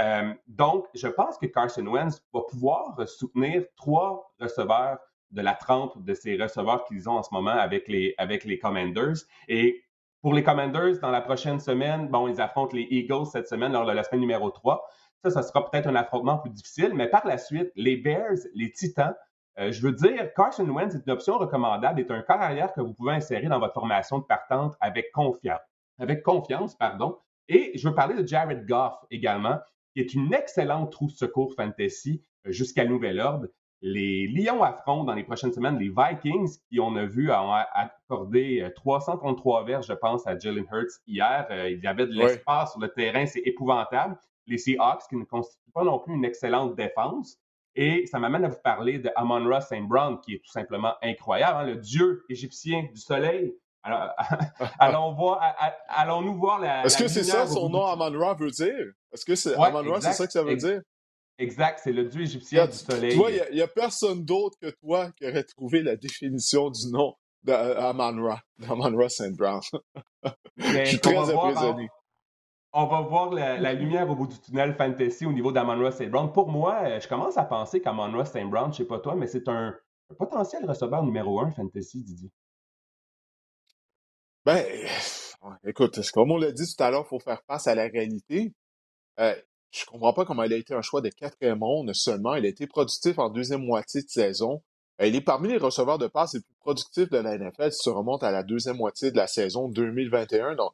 Euh, 0.00 0.34
donc, 0.48 0.86
je 0.92 1.06
pense 1.06 1.38
que 1.38 1.46
Carson 1.46 1.86
Wentz 1.86 2.20
va 2.34 2.40
pouvoir 2.50 2.96
soutenir 3.06 3.62
trois 3.76 4.28
receveurs 4.40 4.98
de 5.30 5.42
la 5.42 5.54
trempe 5.54 6.02
de 6.04 6.14
ces 6.14 6.36
receveurs 6.36 6.84
qu'ils 6.84 7.08
ont 7.08 7.18
en 7.18 7.22
ce 7.22 7.32
moment 7.32 7.50
avec 7.50 7.88
les, 7.88 8.14
avec 8.18 8.46
Commanders. 8.60 9.16
Et 9.48 9.82
pour 10.22 10.34
les 10.34 10.42
Commanders, 10.42 10.98
dans 11.00 11.10
la 11.10 11.20
prochaine 11.20 11.60
semaine, 11.60 12.08
bon, 12.08 12.28
ils 12.28 12.40
affrontent 12.40 12.74
les 12.74 12.86
Eagles 12.90 13.26
cette 13.26 13.48
semaine 13.48 13.72
lors 13.72 13.86
de 13.86 13.92
la 13.92 14.02
semaine 14.02 14.20
numéro 14.20 14.50
3. 14.50 14.84
Ça, 15.22 15.30
ça 15.30 15.42
sera 15.42 15.68
peut-être 15.68 15.86
un 15.86 15.94
affrontement 15.94 16.38
plus 16.38 16.50
difficile, 16.50 16.92
mais 16.94 17.08
par 17.08 17.26
la 17.26 17.38
suite, 17.38 17.70
les 17.74 17.96
Bears, 17.96 18.38
les 18.54 18.70
Titans, 18.70 19.14
euh, 19.58 19.72
je 19.72 19.80
veux 19.82 19.92
dire, 19.92 20.32
Carson 20.34 20.68
Wentz 20.68 20.94
est 20.94 21.06
une 21.06 21.12
option 21.12 21.38
recommandable, 21.38 22.00
est 22.00 22.10
un 22.10 22.20
corps 22.20 22.42
arrière 22.42 22.72
que 22.72 22.80
vous 22.80 22.92
pouvez 22.92 23.14
insérer 23.14 23.48
dans 23.48 23.58
votre 23.58 23.74
formation 23.74 24.18
de 24.18 24.24
partante 24.24 24.74
avec 24.80 25.12
confiance. 25.12 25.60
Avec 25.98 26.22
confiance, 26.22 26.74
pardon. 26.74 27.18
Et 27.48 27.72
je 27.74 27.88
veux 27.88 27.94
parler 27.94 28.20
de 28.20 28.26
Jared 28.26 28.66
Goff 28.66 28.94
également, 29.10 29.58
qui 29.94 30.00
est 30.00 30.12
une 30.12 30.34
excellente 30.34 30.92
trousse 30.92 31.16
secours 31.16 31.54
fantasy 31.54 32.22
euh, 32.46 32.52
jusqu'à 32.52 32.84
nouvel 32.84 33.18
ordre. 33.20 33.46
Les 33.82 34.26
Lions 34.26 34.62
affrontent 34.62 35.04
dans 35.04 35.14
les 35.14 35.24
prochaines 35.24 35.52
semaines 35.52 35.78
les 35.78 35.90
Vikings, 35.90 36.58
qui 36.68 36.80
on 36.80 36.96
a 36.96 37.04
vu 37.04 37.30
ont 37.30 37.52
accordé 37.52 38.66
333 38.74 39.60
euh, 39.60 39.64
verges, 39.64 39.86
je 39.86 39.92
pense, 39.92 40.26
à 40.26 40.38
Jalen 40.38 40.64
Hurts 40.72 41.00
hier. 41.06 41.46
Euh, 41.50 41.70
il 41.70 41.82
y 41.82 41.86
avait 41.86 42.06
de 42.06 42.12
l'espace 42.12 42.72
sur 42.72 42.80
le 42.80 42.88
terrain, 42.88 43.26
c'est 43.26 43.42
épouvantable. 43.44 44.16
Les 44.46 44.58
Seahawks, 44.58 45.02
qui 45.08 45.16
ne 45.16 45.24
constituent 45.24 45.72
pas 45.74 45.84
non 45.84 45.98
plus 45.98 46.14
une 46.14 46.24
excellente 46.24 46.74
défense. 46.74 47.38
Et 47.74 48.06
ça 48.06 48.18
m'amène 48.18 48.44
à 48.44 48.48
vous 48.48 48.60
parler 48.64 48.98
de 48.98 49.10
Amon-Ra 49.14 49.60
St. 49.60 49.82
Brown, 49.82 50.18
qui 50.20 50.34
est 50.34 50.38
tout 50.38 50.50
simplement 50.50 50.94
incroyable, 51.02 51.58
hein, 51.58 51.64
le 51.66 51.76
dieu 51.76 52.24
égyptien 52.30 52.84
du 52.84 52.98
soleil. 52.98 53.54
allons 54.80 55.12
voir, 55.12 55.40
allons-nous 55.88 56.34
voir 56.34 56.58
la. 56.58 56.84
Est-ce 56.84 56.98
que 56.98 57.06
c'est 57.06 57.22
ça 57.22 57.46
son 57.46 57.68
nom, 57.68 57.86
Amon-Ra 57.86 58.34
veut 58.34 58.50
dire? 58.50 58.92
Est-ce 59.12 59.24
que 59.24 59.36
c'est 59.36 59.54
Amon-Ra, 59.54 60.00
c'est 60.00 60.12
ça 60.12 60.26
que 60.26 60.32
ça 60.32 60.42
veut 60.42 60.56
dire? 60.56 60.80
Exact, 61.38 61.80
c'est 61.84 61.92
le 61.92 62.04
dieu 62.04 62.22
égyptien 62.22 62.66
du 62.66 62.72
soleil. 62.72 63.12
Tu 63.12 63.18
vois, 63.18 63.30
il 63.30 63.54
n'y 63.54 63.60
a, 63.60 63.68
personne 63.68 64.24
d'autre 64.24 64.56
que 64.60 64.70
toi 64.70 65.10
qui 65.12 65.26
aurait 65.26 65.44
trouvé 65.44 65.82
la 65.82 65.96
définition 65.96 66.70
du 66.70 66.90
nom 66.90 67.14
d'Amon-Ra, 67.42 68.40
d'Amon-Ra 68.58 69.08
St. 69.08 69.32
Brown. 69.36 69.60
Je 70.56 70.84
suis 70.84 70.98
très 70.98 71.16
impressionné. 71.16 71.88
On 72.72 72.86
va 72.86 73.00
voir 73.00 73.32
la, 73.32 73.72
lumière 73.74 74.08
au 74.10 74.14
bout 74.14 74.26
du 74.26 74.38
tunnel 74.38 74.74
fantasy 74.74 75.26
au 75.26 75.32
niveau 75.32 75.52
d'Amon-Ra 75.52 75.92
St. 75.92 76.10
Brown. 76.10 76.32
Pour 76.32 76.48
moi, 76.48 76.80
euh, 76.84 77.00
je 77.00 77.08
commence 77.08 77.36
à 77.36 77.44
penser 77.44 77.80
qu'Amon-Ra 77.80 78.24
St. 78.24 78.48
Brown, 78.48 78.72
je 78.72 78.78
sais 78.78 78.84
pas 78.84 78.98
toi, 78.98 79.14
mais 79.14 79.26
c'est 79.26 79.48
un, 79.48 79.74
potentiel 80.18 80.64
receveur 80.64 81.02
numéro 81.02 81.40
un 81.40 81.50
fantasy, 81.50 82.02
Didier. 82.02 82.30
Ben, 84.44 84.64
écoute, 85.64 86.00
comme 86.12 86.30
on 86.30 86.38
l'a 86.38 86.52
dit 86.52 86.64
tout 86.66 86.82
à 86.82 86.90
l'heure, 86.90 87.04
il 87.06 87.08
faut 87.08 87.18
faire 87.18 87.42
face 87.46 87.66
à 87.66 87.74
la 87.74 87.84
réalité. 87.84 88.54
Euh, 89.20 89.34
je 89.76 89.84
comprends 89.84 90.12
pas 90.12 90.24
comment 90.24 90.44
il 90.44 90.52
a 90.52 90.56
été 90.56 90.74
un 90.74 90.82
choix 90.82 91.00
de 91.00 91.10
quatrième 91.10 91.58
monde 91.58 91.92
seulement. 91.92 92.34
Il 92.34 92.46
a 92.46 92.48
été 92.48 92.66
productif 92.66 93.18
en 93.18 93.28
deuxième 93.28 93.64
moitié 93.64 94.02
de 94.02 94.08
saison. 94.08 94.62
Il 95.00 95.14
est 95.14 95.20
parmi 95.20 95.48
les 95.48 95.58
receveurs 95.58 95.98
de 95.98 96.06
passe 96.06 96.34
les 96.34 96.40
plus 96.40 96.54
productifs 96.60 97.10
de 97.10 97.18
la 97.18 97.36
NFL 97.36 97.72
si 97.72 97.82
tu 97.82 97.90
remontes 97.90 98.22
à 98.22 98.30
la 98.30 98.42
deuxième 98.42 98.76
moitié 98.76 99.10
de 99.10 99.16
la 99.16 99.26
saison 99.26 99.68
2021. 99.68 100.54
Donc, 100.54 100.72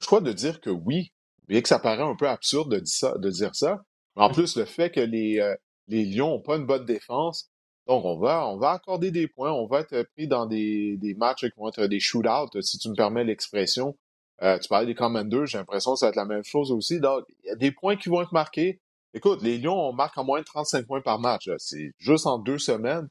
choix 0.00 0.20
de 0.20 0.32
dire 0.32 0.60
que 0.60 0.68
oui, 0.68 1.12
bien 1.48 1.62
que 1.62 1.68
ça 1.68 1.78
paraît 1.78 2.02
un 2.02 2.16
peu 2.16 2.28
absurde 2.28 2.70
de 2.70 2.80
dire 2.80 2.94
ça. 2.94 3.16
De 3.16 3.30
dire 3.30 3.54
ça. 3.54 3.82
En 4.16 4.30
plus, 4.30 4.56
le 4.56 4.66
fait 4.66 4.90
que 4.90 5.00
les, 5.00 5.40
euh, 5.40 5.56
les 5.88 6.04
Lions 6.04 6.28
n'ont 6.30 6.42
pas 6.42 6.56
une 6.56 6.66
bonne 6.66 6.84
défense, 6.84 7.50
donc 7.86 8.04
on 8.04 8.18
va, 8.18 8.46
on 8.48 8.58
va 8.58 8.72
accorder 8.72 9.10
des 9.10 9.26
points, 9.28 9.52
on 9.52 9.66
va 9.66 9.80
être 9.80 10.02
pris 10.14 10.28
dans 10.28 10.46
des, 10.46 10.96
des 10.98 11.14
matchs 11.14 11.46
qui 11.46 11.58
vont 11.58 11.68
être 11.68 11.86
des 11.86 12.00
shootouts, 12.00 12.62
si 12.62 12.78
tu 12.78 12.88
me 12.90 12.94
permets 12.94 13.24
l'expression. 13.24 13.96
Euh, 14.42 14.58
tu 14.58 14.68
parlais 14.68 14.86
des 14.86 14.94
Commanders, 14.94 15.46
j'ai 15.46 15.58
l'impression 15.58 15.92
que 15.92 16.00
ça 16.00 16.06
va 16.06 16.10
être 16.10 16.16
la 16.16 16.24
même 16.24 16.44
chose 16.44 16.72
aussi. 16.72 17.00
Donc, 17.00 17.24
il 17.44 17.48
y 17.48 17.50
a 17.50 17.56
des 17.56 17.70
points 17.70 17.96
qui 17.96 18.08
vont 18.08 18.20
être 18.22 18.32
marqués. 18.32 18.80
Écoute, 19.12 19.42
les 19.42 19.58
Lions, 19.58 19.78
on 19.78 19.92
marque 19.92 20.18
en 20.18 20.24
moins 20.24 20.40
de 20.40 20.44
35 20.44 20.86
points 20.86 21.00
par 21.00 21.20
match. 21.20 21.48
C'est 21.58 21.92
juste 21.98 22.26
en 22.26 22.38
deux 22.38 22.58
semaines. 22.58 23.08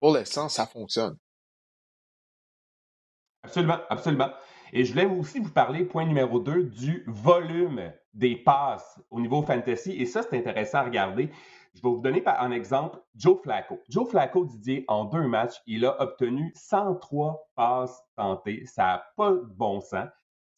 Pour 0.00 0.12
l'instant, 0.12 0.48
ça 0.48 0.66
fonctionne. 0.66 1.16
Absolument, 3.44 3.78
absolument. 3.88 4.30
Et 4.72 4.84
je 4.84 4.92
voulais 4.92 5.06
aussi 5.06 5.38
vous 5.38 5.50
parler, 5.50 5.84
point 5.84 6.04
numéro 6.04 6.40
2, 6.40 6.64
du 6.64 7.04
volume 7.06 7.92
des 8.12 8.34
passes 8.34 9.00
au 9.10 9.20
niveau 9.20 9.42
fantasy. 9.42 9.92
Et 9.92 10.06
ça, 10.06 10.22
c'est 10.22 10.36
intéressant 10.36 10.78
à 10.78 10.82
regarder. 10.82 11.30
Je 11.74 11.82
vais 11.82 11.88
vous 11.88 12.00
donner 12.00 12.22
un 12.26 12.50
exemple 12.50 13.00
Joe 13.14 13.40
Flacco. 13.40 13.80
Joe 13.88 14.08
Flacco, 14.08 14.44
Didier, 14.44 14.84
en 14.88 15.04
deux 15.04 15.26
matchs, 15.26 15.54
il 15.66 15.84
a 15.84 16.00
obtenu 16.00 16.52
103 16.56 17.50
passes 17.54 18.02
tentées. 18.16 18.64
Ça 18.66 18.82
n'a 18.82 19.04
pas 19.16 19.30
de 19.30 19.44
bon 19.44 19.80
sens. 19.80 20.08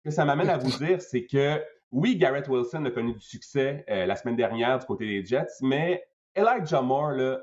Ce 0.07 0.11
que 0.11 0.15
ça 0.15 0.25
m'amène 0.25 0.51
à 0.51 0.57
vous 0.57 0.71
dire, 0.79 1.03
c'est 1.03 1.27
que 1.27 1.61
oui, 1.91 2.17
Garrett 2.17 2.47
Wilson 2.47 2.85
a 2.85 2.93
connu 2.93 3.15
du 3.15 3.21
succès 3.21 3.85
euh, 3.91 4.07
la 4.07 4.15
semaine 4.15 4.37
dernière 4.37 4.79
du 4.79 4.87
côté 4.87 5.05
des 5.05 5.27
Jets, 5.27 5.49
mais 5.63 6.07
Elijah 6.37 6.81
Moore, 6.81 7.11
là, 7.11 7.41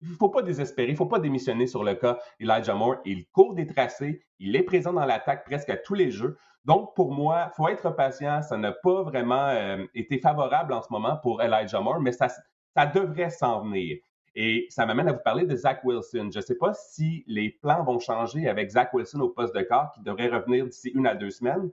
il 0.00 0.10
ne 0.10 0.14
faut 0.14 0.28
pas 0.28 0.42
désespérer, 0.42 0.90
il 0.90 0.92
ne 0.92 0.96
faut 0.96 1.06
pas 1.06 1.18
démissionner 1.18 1.66
sur 1.66 1.82
le 1.82 1.96
cas 1.96 2.20
Elijah 2.38 2.74
Moore. 2.74 2.98
Il 3.04 3.26
court 3.32 3.54
des 3.54 3.66
tracés, 3.66 4.22
il 4.38 4.54
est 4.54 4.62
présent 4.62 4.92
dans 4.92 5.04
l'attaque 5.04 5.44
presque 5.44 5.70
à 5.70 5.76
tous 5.76 5.94
les 5.94 6.12
jeux. 6.12 6.36
Donc, 6.64 6.94
pour 6.94 7.10
moi, 7.10 7.50
il 7.50 7.56
faut 7.56 7.66
être 7.66 7.90
patient. 7.90 8.42
Ça 8.42 8.56
n'a 8.58 8.70
pas 8.70 9.02
vraiment 9.02 9.48
euh, 9.48 9.84
été 9.92 10.20
favorable 10.20 10.72
en 10.72 10.82
ce 10.82 10.92
moment 10.92 11.16
pour 11.16 11.42
Elijah 11.42 11.80
Moore, 11.80 11.98
mais 11.98 12.12
ça, 12.12 12.28
ça 12.28 12.86
devrait 12.86 13.30
s'en 13.30 13.62
venir. 13.62 13.98
Et 14.36 14.68
ça 14.70 14.86
m'amène 14.86 15.08
à 15.08 15.14
vous 15.14 15.22
parler 15.24 15.46
de 15.46 15.56
Zach 15.56 15.80
Wilson. 15.82 16.30
Je 16.32 16.38
ne 16.38 16.44
sais 16.44 16.56
pas 16.56 16.74
si 16.74 17.24
les 17.26 17.50
plans 17.50 17.82
vont 17.82 17.98
changer 17.98 18.46
avec 18.46 18.70
Zach 18.70 18.94
Wilson 18.94 19.18
au 19.18 19.30
poste 19.30 19.56
de 19.56 19.62
corps, 19.62 19.90
qui 19.96 20.02
devrait 20.02 20.28
revenir 20.28 20.64
d'ici 20.64 20.92
une 20.94 21.08
à 21.08 21.16
deux 21.16 21.30
semaines. 21.30 21.72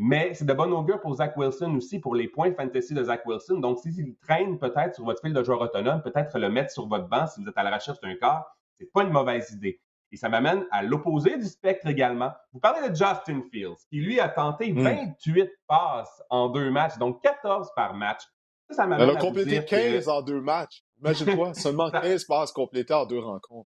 Mais 0.00 0.32
c'est 0.32 0.44
de 0.44 0.52
bon 0.52 0.72
augure 0.72 1.00
pour 1.00 1.16
Zach 1.16 1.36
Wilson 1.36 1.74
aussi, 1.74 1.98
pour 1.98 2.14
les 2.14 2.28
points 2.28 2.54
fantasy 2.54 2.94
de 2.94 3.02
Zach 3.02 3.26
Wilson. 3.26 3.58
Donc, 3.58 3.80
s'il 3.80 4.14
traîne 4.18 4.56
peut-être 4.56 4.94
sur 4.94 5.04
votre 5.04 5.20
fil 5.20 5.32
de 5.32 5.42
joueur 5.42 5.60
autonome, 5.60 6.02
peut-être 6.02 6.38
le 6.38 6.48
mettre 6.48 6.70
sur 6.70 6.86
votre 6.86 7.08
banc 7.08 7.26
si 7.26 7.42
vous 7.42 7.48
êtes 7.48 7.58
à 7.58 7.64
la 7.64 7.74
recherche 7.74 8.00
d'un 8.00 8.14
corps, 8.14 8.44
c'est 8.78 8.90
pas 8.92 9.02
une 9.02 9.10
mauvaise 9.10 9.50
idée. 9.50 9.80
Et 10.12 10.16
ça 10.16 10.28
m'amène 10.28 10.64
à 10.70 10.84
l'opposé 10.84 11.36
du 11.36 11.46
spectre 11.46 11.88
également. 11.88 12.30
Vous 12.52 12.60
parlez 12.60 12.88
de 12.88 12.94
Justin 12.94 13.42
Fields, 13.50 13.84
qui 13.90 13.98
lui 13.98 14.20
a 14.20 14.28
tenté 14.28 14.72
28 14.72 15.42
hmm. 15.42 15.46
passes 15.66 16.22
en 16.30 16.48
deux 16.48 16.70
matchs, 16.70 16.96
donc 16.98 17.20
14 17.20 17.72
par 17.74 17.94
match. 17.94 18.22
Ça, 18.70 18.76
ça 18.76 18.86
m'amène 18.86 19.16
a 19.16 19.16
complété 19.16 19.64
15 19.64 20.08
en 20.08 20.22
deux 20.22 20.40
matchs. 20.40 20.84
Imagine-toi, 21.00 21.54
seulement 21.54 21.90
15 21.90 22.24
passes 22.24 22.52
complétées 22.52 22.94
en 22.94 23.04
deux 23.04 23.18
rencontres. 23.18 23.68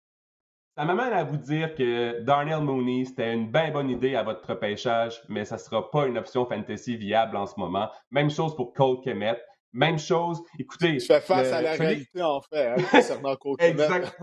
Ça 0.78 0.84
m'amène 0.84 1.14
à 1.14 1.24
vous 1.24 1.38
dire 1.38 1.74
que 1.74 2.20
Darnell 2.20 2.60
Mooney, 2.60 3.06
c'était 3.06 3.34
une 3.34 3.50
bien 3.50 3.72
bonne 3.72 3.90
idée 3.90 4.16
à 4.16 4.24
votre 4.24 4.56
pêchage, 4.56 5.22
mais 5.30 5.46
ça 5.46 5.56
ne 5.56 5.62
sera 5.62 5.90
pas 5.90 6.06
une 6.06 6.18
option 6.18 6.46
fantasy 6.46 6.98
viable 6.98 7.38
en 7.38 7.46
ce 7.46 7.58
moment. 7.58 7.90
Même 8.12 8.30
chose 8.30 8.54
pour 8.58 8.74
Cole 8.74 9.00
Kemet. 9.00 9.42
Même 9.72 9.98
chose. 9.98 10.42
Écoutez. 10.60 10.98
Tu 10.98 11.06
fais 11.06 11.22
face 11.22 11.50
à 11.54 11.62
la 11.62 11.76
réalité, 11.76 12.22
en 12.22 12.42
fait, 12.42 12.68
hein, 12.68 12.76
concernant 12.92 13.38
Cole 13.38 13.56
Kemet. 13.56 13.70
exact. 13.72 14.20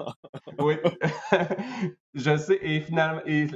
oui. 0.59 0.75
Je 2.15 2.37
sais. 2.37 2.59
Et 2.61 2.81
finalement, 2.81 3.23
et, 3.25 3.47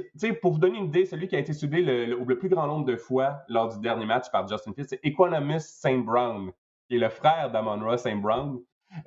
pour 0.41 0.53
vous 0.53 0.59
donner 0.59 0.79
une 0.79 0.85
idée, 0.85 1.05
celui 1.05 1.27
qui 1.27 1.35
a 1.35 1.39
été 1.39 1.53
subi 1.53 1.83
le, 1.83 2.05
le, 2.05 2.39
plus 2.39 2.49
grand 2.49 2.65
nombre 2.65 2.85
de 2.85 2.95
fois 2.95 3.41
lors 3.47 3.69
du 3.69 3.79
dernier 3.79 4.07
match 4.07 4.25
par 4.31 4.47
Justin 4.47 4.73
Fields, 4.73 4.87
c'est 4.89 4.99
Equanimous 5.03 5.59
St. 5.59 6.03
Brown, 6.03 6.51
qui 6.87 6.95
est 6.95 6.99
le 6.99 7.09
frère 7.09 7.51
d'Amon 7.51 7.79
Ross 7.79 8.01
St. 8.01 8.19
Brown. 8.19 8.57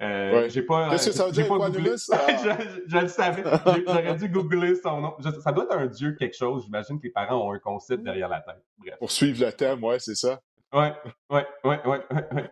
Euh, 0.00 0.48
j'ai 0.48 0.62
pas. 0.62 0.90
Qu'est-ce 0.90 1.06
que 1.06 1.12
ça 1.12 1.26
veut 1.26 1.32
dire, 1.32 1.48
googlé... 1.48 1.90
je, 1.96 2.98
le 3.00 3.08
savais. 3.08 3.42
J'aurais 3.86 4.14
dû 4.16 4.28
googler 4.28 4.74
son 4.76 5.00
nom. 5.00 5.16
ça 5.20 5.52
doit 5.52 5.64
être 5.64 5.76
un 5.76 5.86
dieu 5.86 6.14
quelque 6.18 6.36
chose. 6.36 6.64
J'imagine 6.64 6.98
que 6.98 7.04
les 7.04 7.12
parents 7.12 7.48
ont 7.48 7.52
un 7.52 7.58
concept 7.58 8.02
derrière 8.02 8.28
la 8.28 8.40
tête. 8.40 8.62
Bref. 8.78 8.96
Pour 8.98 9.10
suivre 9.10 9.44
le 9.44 9.52
thème, 9.52 9.82
ouais, 9.82 9.98
c'est 9.98 10.14
ça. 10.14 10.40
Ouais, 10.72 10.92
ouais, 11.30 11.46
ouais, 11.64 11.80
ouais, 11.84 12.02
ouais. 12.10 12.50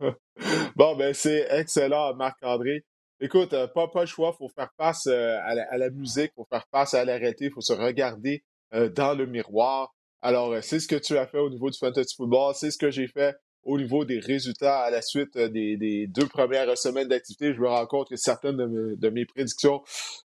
bon, 0.76 0.96
ben, 0.96 1.14
c'est 1.14 1.46
excellent, 1.50 2.14
Marc-André. 2.14 2.84
Écoute, 3.20 3.54
euh, 3.54 3.66
pas, 3.66 3.88
pas 3.88 4.00
le 4.00 4.06
choix, 4.06 4.32
il 4.34 4.36
faut 4.36 4.48
faire 4.50 4.70
face 4.76 5.06
euh, 5.06 5.38
à, 5.42 5.78
la, 5.78 5.90
musique, 5.90 6.32
il 6.32 6.42
faut 6.42 6.46
faire 6.50 6.66
face 6.70 6.92
à 6.92 7.04
la 7.04 7.16
réalité, 7.16 7.46
il 7.46 7.50
faut 7.50 7.62
se 7.62 7.72
regarder 7.72 8.44
dans 8.72 9.16
le 9.16 9.26
miroir. 9.26 9.94
Alors, 10.20 10.54
c'est 10.60 10.80
ce 10.80 10.88
que 10.88 10.96
tu 10.96 11.16
as 11.16 11.26
fait 11.26 11.38
au 11.38 11.48
niveau 11.48 11.70
du 11.70 11.78
fantasy 11.78 12.14
football, 12.14 12.52
c'est 12.54 12.70
ce 12.70 12.76
que 12.76 12.90
j'ai 12.90 13.06
fait 13.06 13.34
au 13.66 13.78
niveau 13.78 14.04
des 14.04 14.20
résultats 14.20 14.78
à 14.78 14.90
la 14.90 15.02
suite 15.02 15.36
euh, 15.36 15.48
des, 15.48 16.06
deux 16.06 16.26
premières 16.26 16.78
semaines 16.78 17.08
d'activité, 17.08 17.52
je 17.52 17.60
me 17.60 17.68
rends 17.68 17.86
compte 17.86 18.08
que 18.08 18.16
certaines 18.16 18.56
de, 18.56 19.10
mes, 19.10 19.26
prédictions 19.26 19.82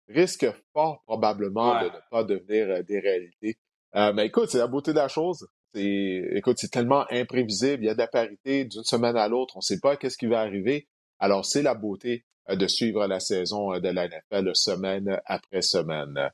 risquent 0.07 0.51
fort 0.73 1.03
probablement 1.05 1.81
de 1.81 1.85
ne 1.85 2.09
pas 2.09 2.23
devenir 2.23 2.69
euh, 2.69 2.81
des 2.81 2.99
réalités. 2.99 3.57
Euh, 3.95 4.13
mais 4.13 4.27
écoute, 4.27 4.49
c'est 4.49 4.57
la 4.57 4.67
beauté 4.67 4.91
de 4.91 4.97
la 4.97 5.09
chose. 5.09 5.47
écoute, 5.73 6.57
c'est 6.57 6.71
tellement 6.71 7.05
imprévisible. 7.11 7.83
Il 7.83 7.87
y 7.87 7.89
a 7.89 7.93
de 7.93 7.99
la 7.99 8.07
parité 8.07 8.65
d'une 8.65 8.83
semaine 8.83 9.17
à 9.17 9.27
l'autre. 9.27 9.57
On 9.57 9.59
ne 9.59 9.63
sait 9.63 9.79
pas 9.79 9.97
qu'est-ce 9.97 10.17
qui 10.17 10.27
va 10.27 10.39
arriver. 10.39 10.87
Alors, 11.19 11.45
c'est 11.45 11.61
la 11.61 11.75
beauté 11.75 12.25
de 12.49 12.67
suivre 12.67 13.05
la 13.07 13.19
saison 13.19 13.79
de 13.79 13.89
la 13.89 14.07
NFL 14.07 14.51
semaine 14.53 15.19
après 15.25 15.61
semaine. 15.61 16.29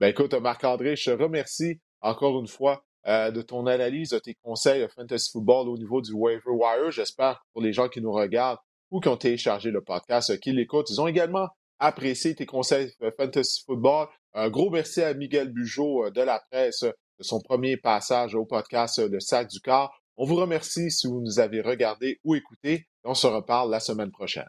Ben, 0.00 0.08
écoute, 0.08 0.34
Marc-André, 0.34 0.96
je 0.96 1.10
te 1.10 1.22
remercie 1.22 1.80
encore 2.00 2.38
une 2.38 2.48
fois 2.48 2.84
euh, 3.06 3.30
de 3.30 3.42
ton 3.42 3.66
analyse, 3.66 4.10
de 4.10 4.18
tes 4.18 4.34
conseils 4.34 4.80
de 4.82 4.88
fantasy 4.88 5.30
football 5.30 5.68
au 5.68 5.76
niveau 5.76 6.00
du 6.00 6.12
waiver 6.12 6.50
wire. 6.50 6.90
J'espère 6.90 7.44
pour 7.52 7.62
les 7.62 7.72
gens 7.72 7.88
qui 7.88 8.00
nous 8.00 8.12
regardent 8.12 8.58
ou 8.90 9.00
qui 9.00 9.08
ont 9.08 9.16
téléchargé 9.16 9.70
le 9.70 9.82
podcast, 9.82 10.30
euh, 10.30 10.36
qui 10.36 10.52
l'écoutent, 10.52 10.90
ils 10.90 11.00
ont 11.00 11.06
également 11.06 11.48
apprécié 11.78 12.34
tes 12.34 12.46
conseils 12.46 12.92
de 13.00 13.12
fantasy 13.16 13.62
football. 13.66 14.06
Un 14.32 14.48
gros 14.48 14.70
merci 14.70 15.02
à 15.02 15.12
Miguel 15.14 15.52
Bugeaud 15.52 16.06
euh, 16.06 16.10
de 16.10 16.22
la 16.22 16.40
presse 16.50 16.82
de 16.82 17.22
son 17.22 17.40
premier 17.40 17.76
passage 17.76 18.34
au 18.34 18.44
podcast 18.44 18.98
Le 18.98 19.20
Sac 19.20 19.48
du 19.48 19.60
Corps. 19.60 19.94
On 20.16 20.24
vous 20.24 20.36
remercie 20.36 20.90
si 20.90 21.06
vous 21.06 21.20
nous 21.20 21.40
avez 21.40 21.60
regardé 21.60 22.20
ou 22.24 22.34
écouté. 22.34 22.86
On 23.04 23.14
se 23.14 23.26
reparle 23.26 23.70
la 23.70 23.80
semaine 23.80 24.10
prochaine. 24.10 24.48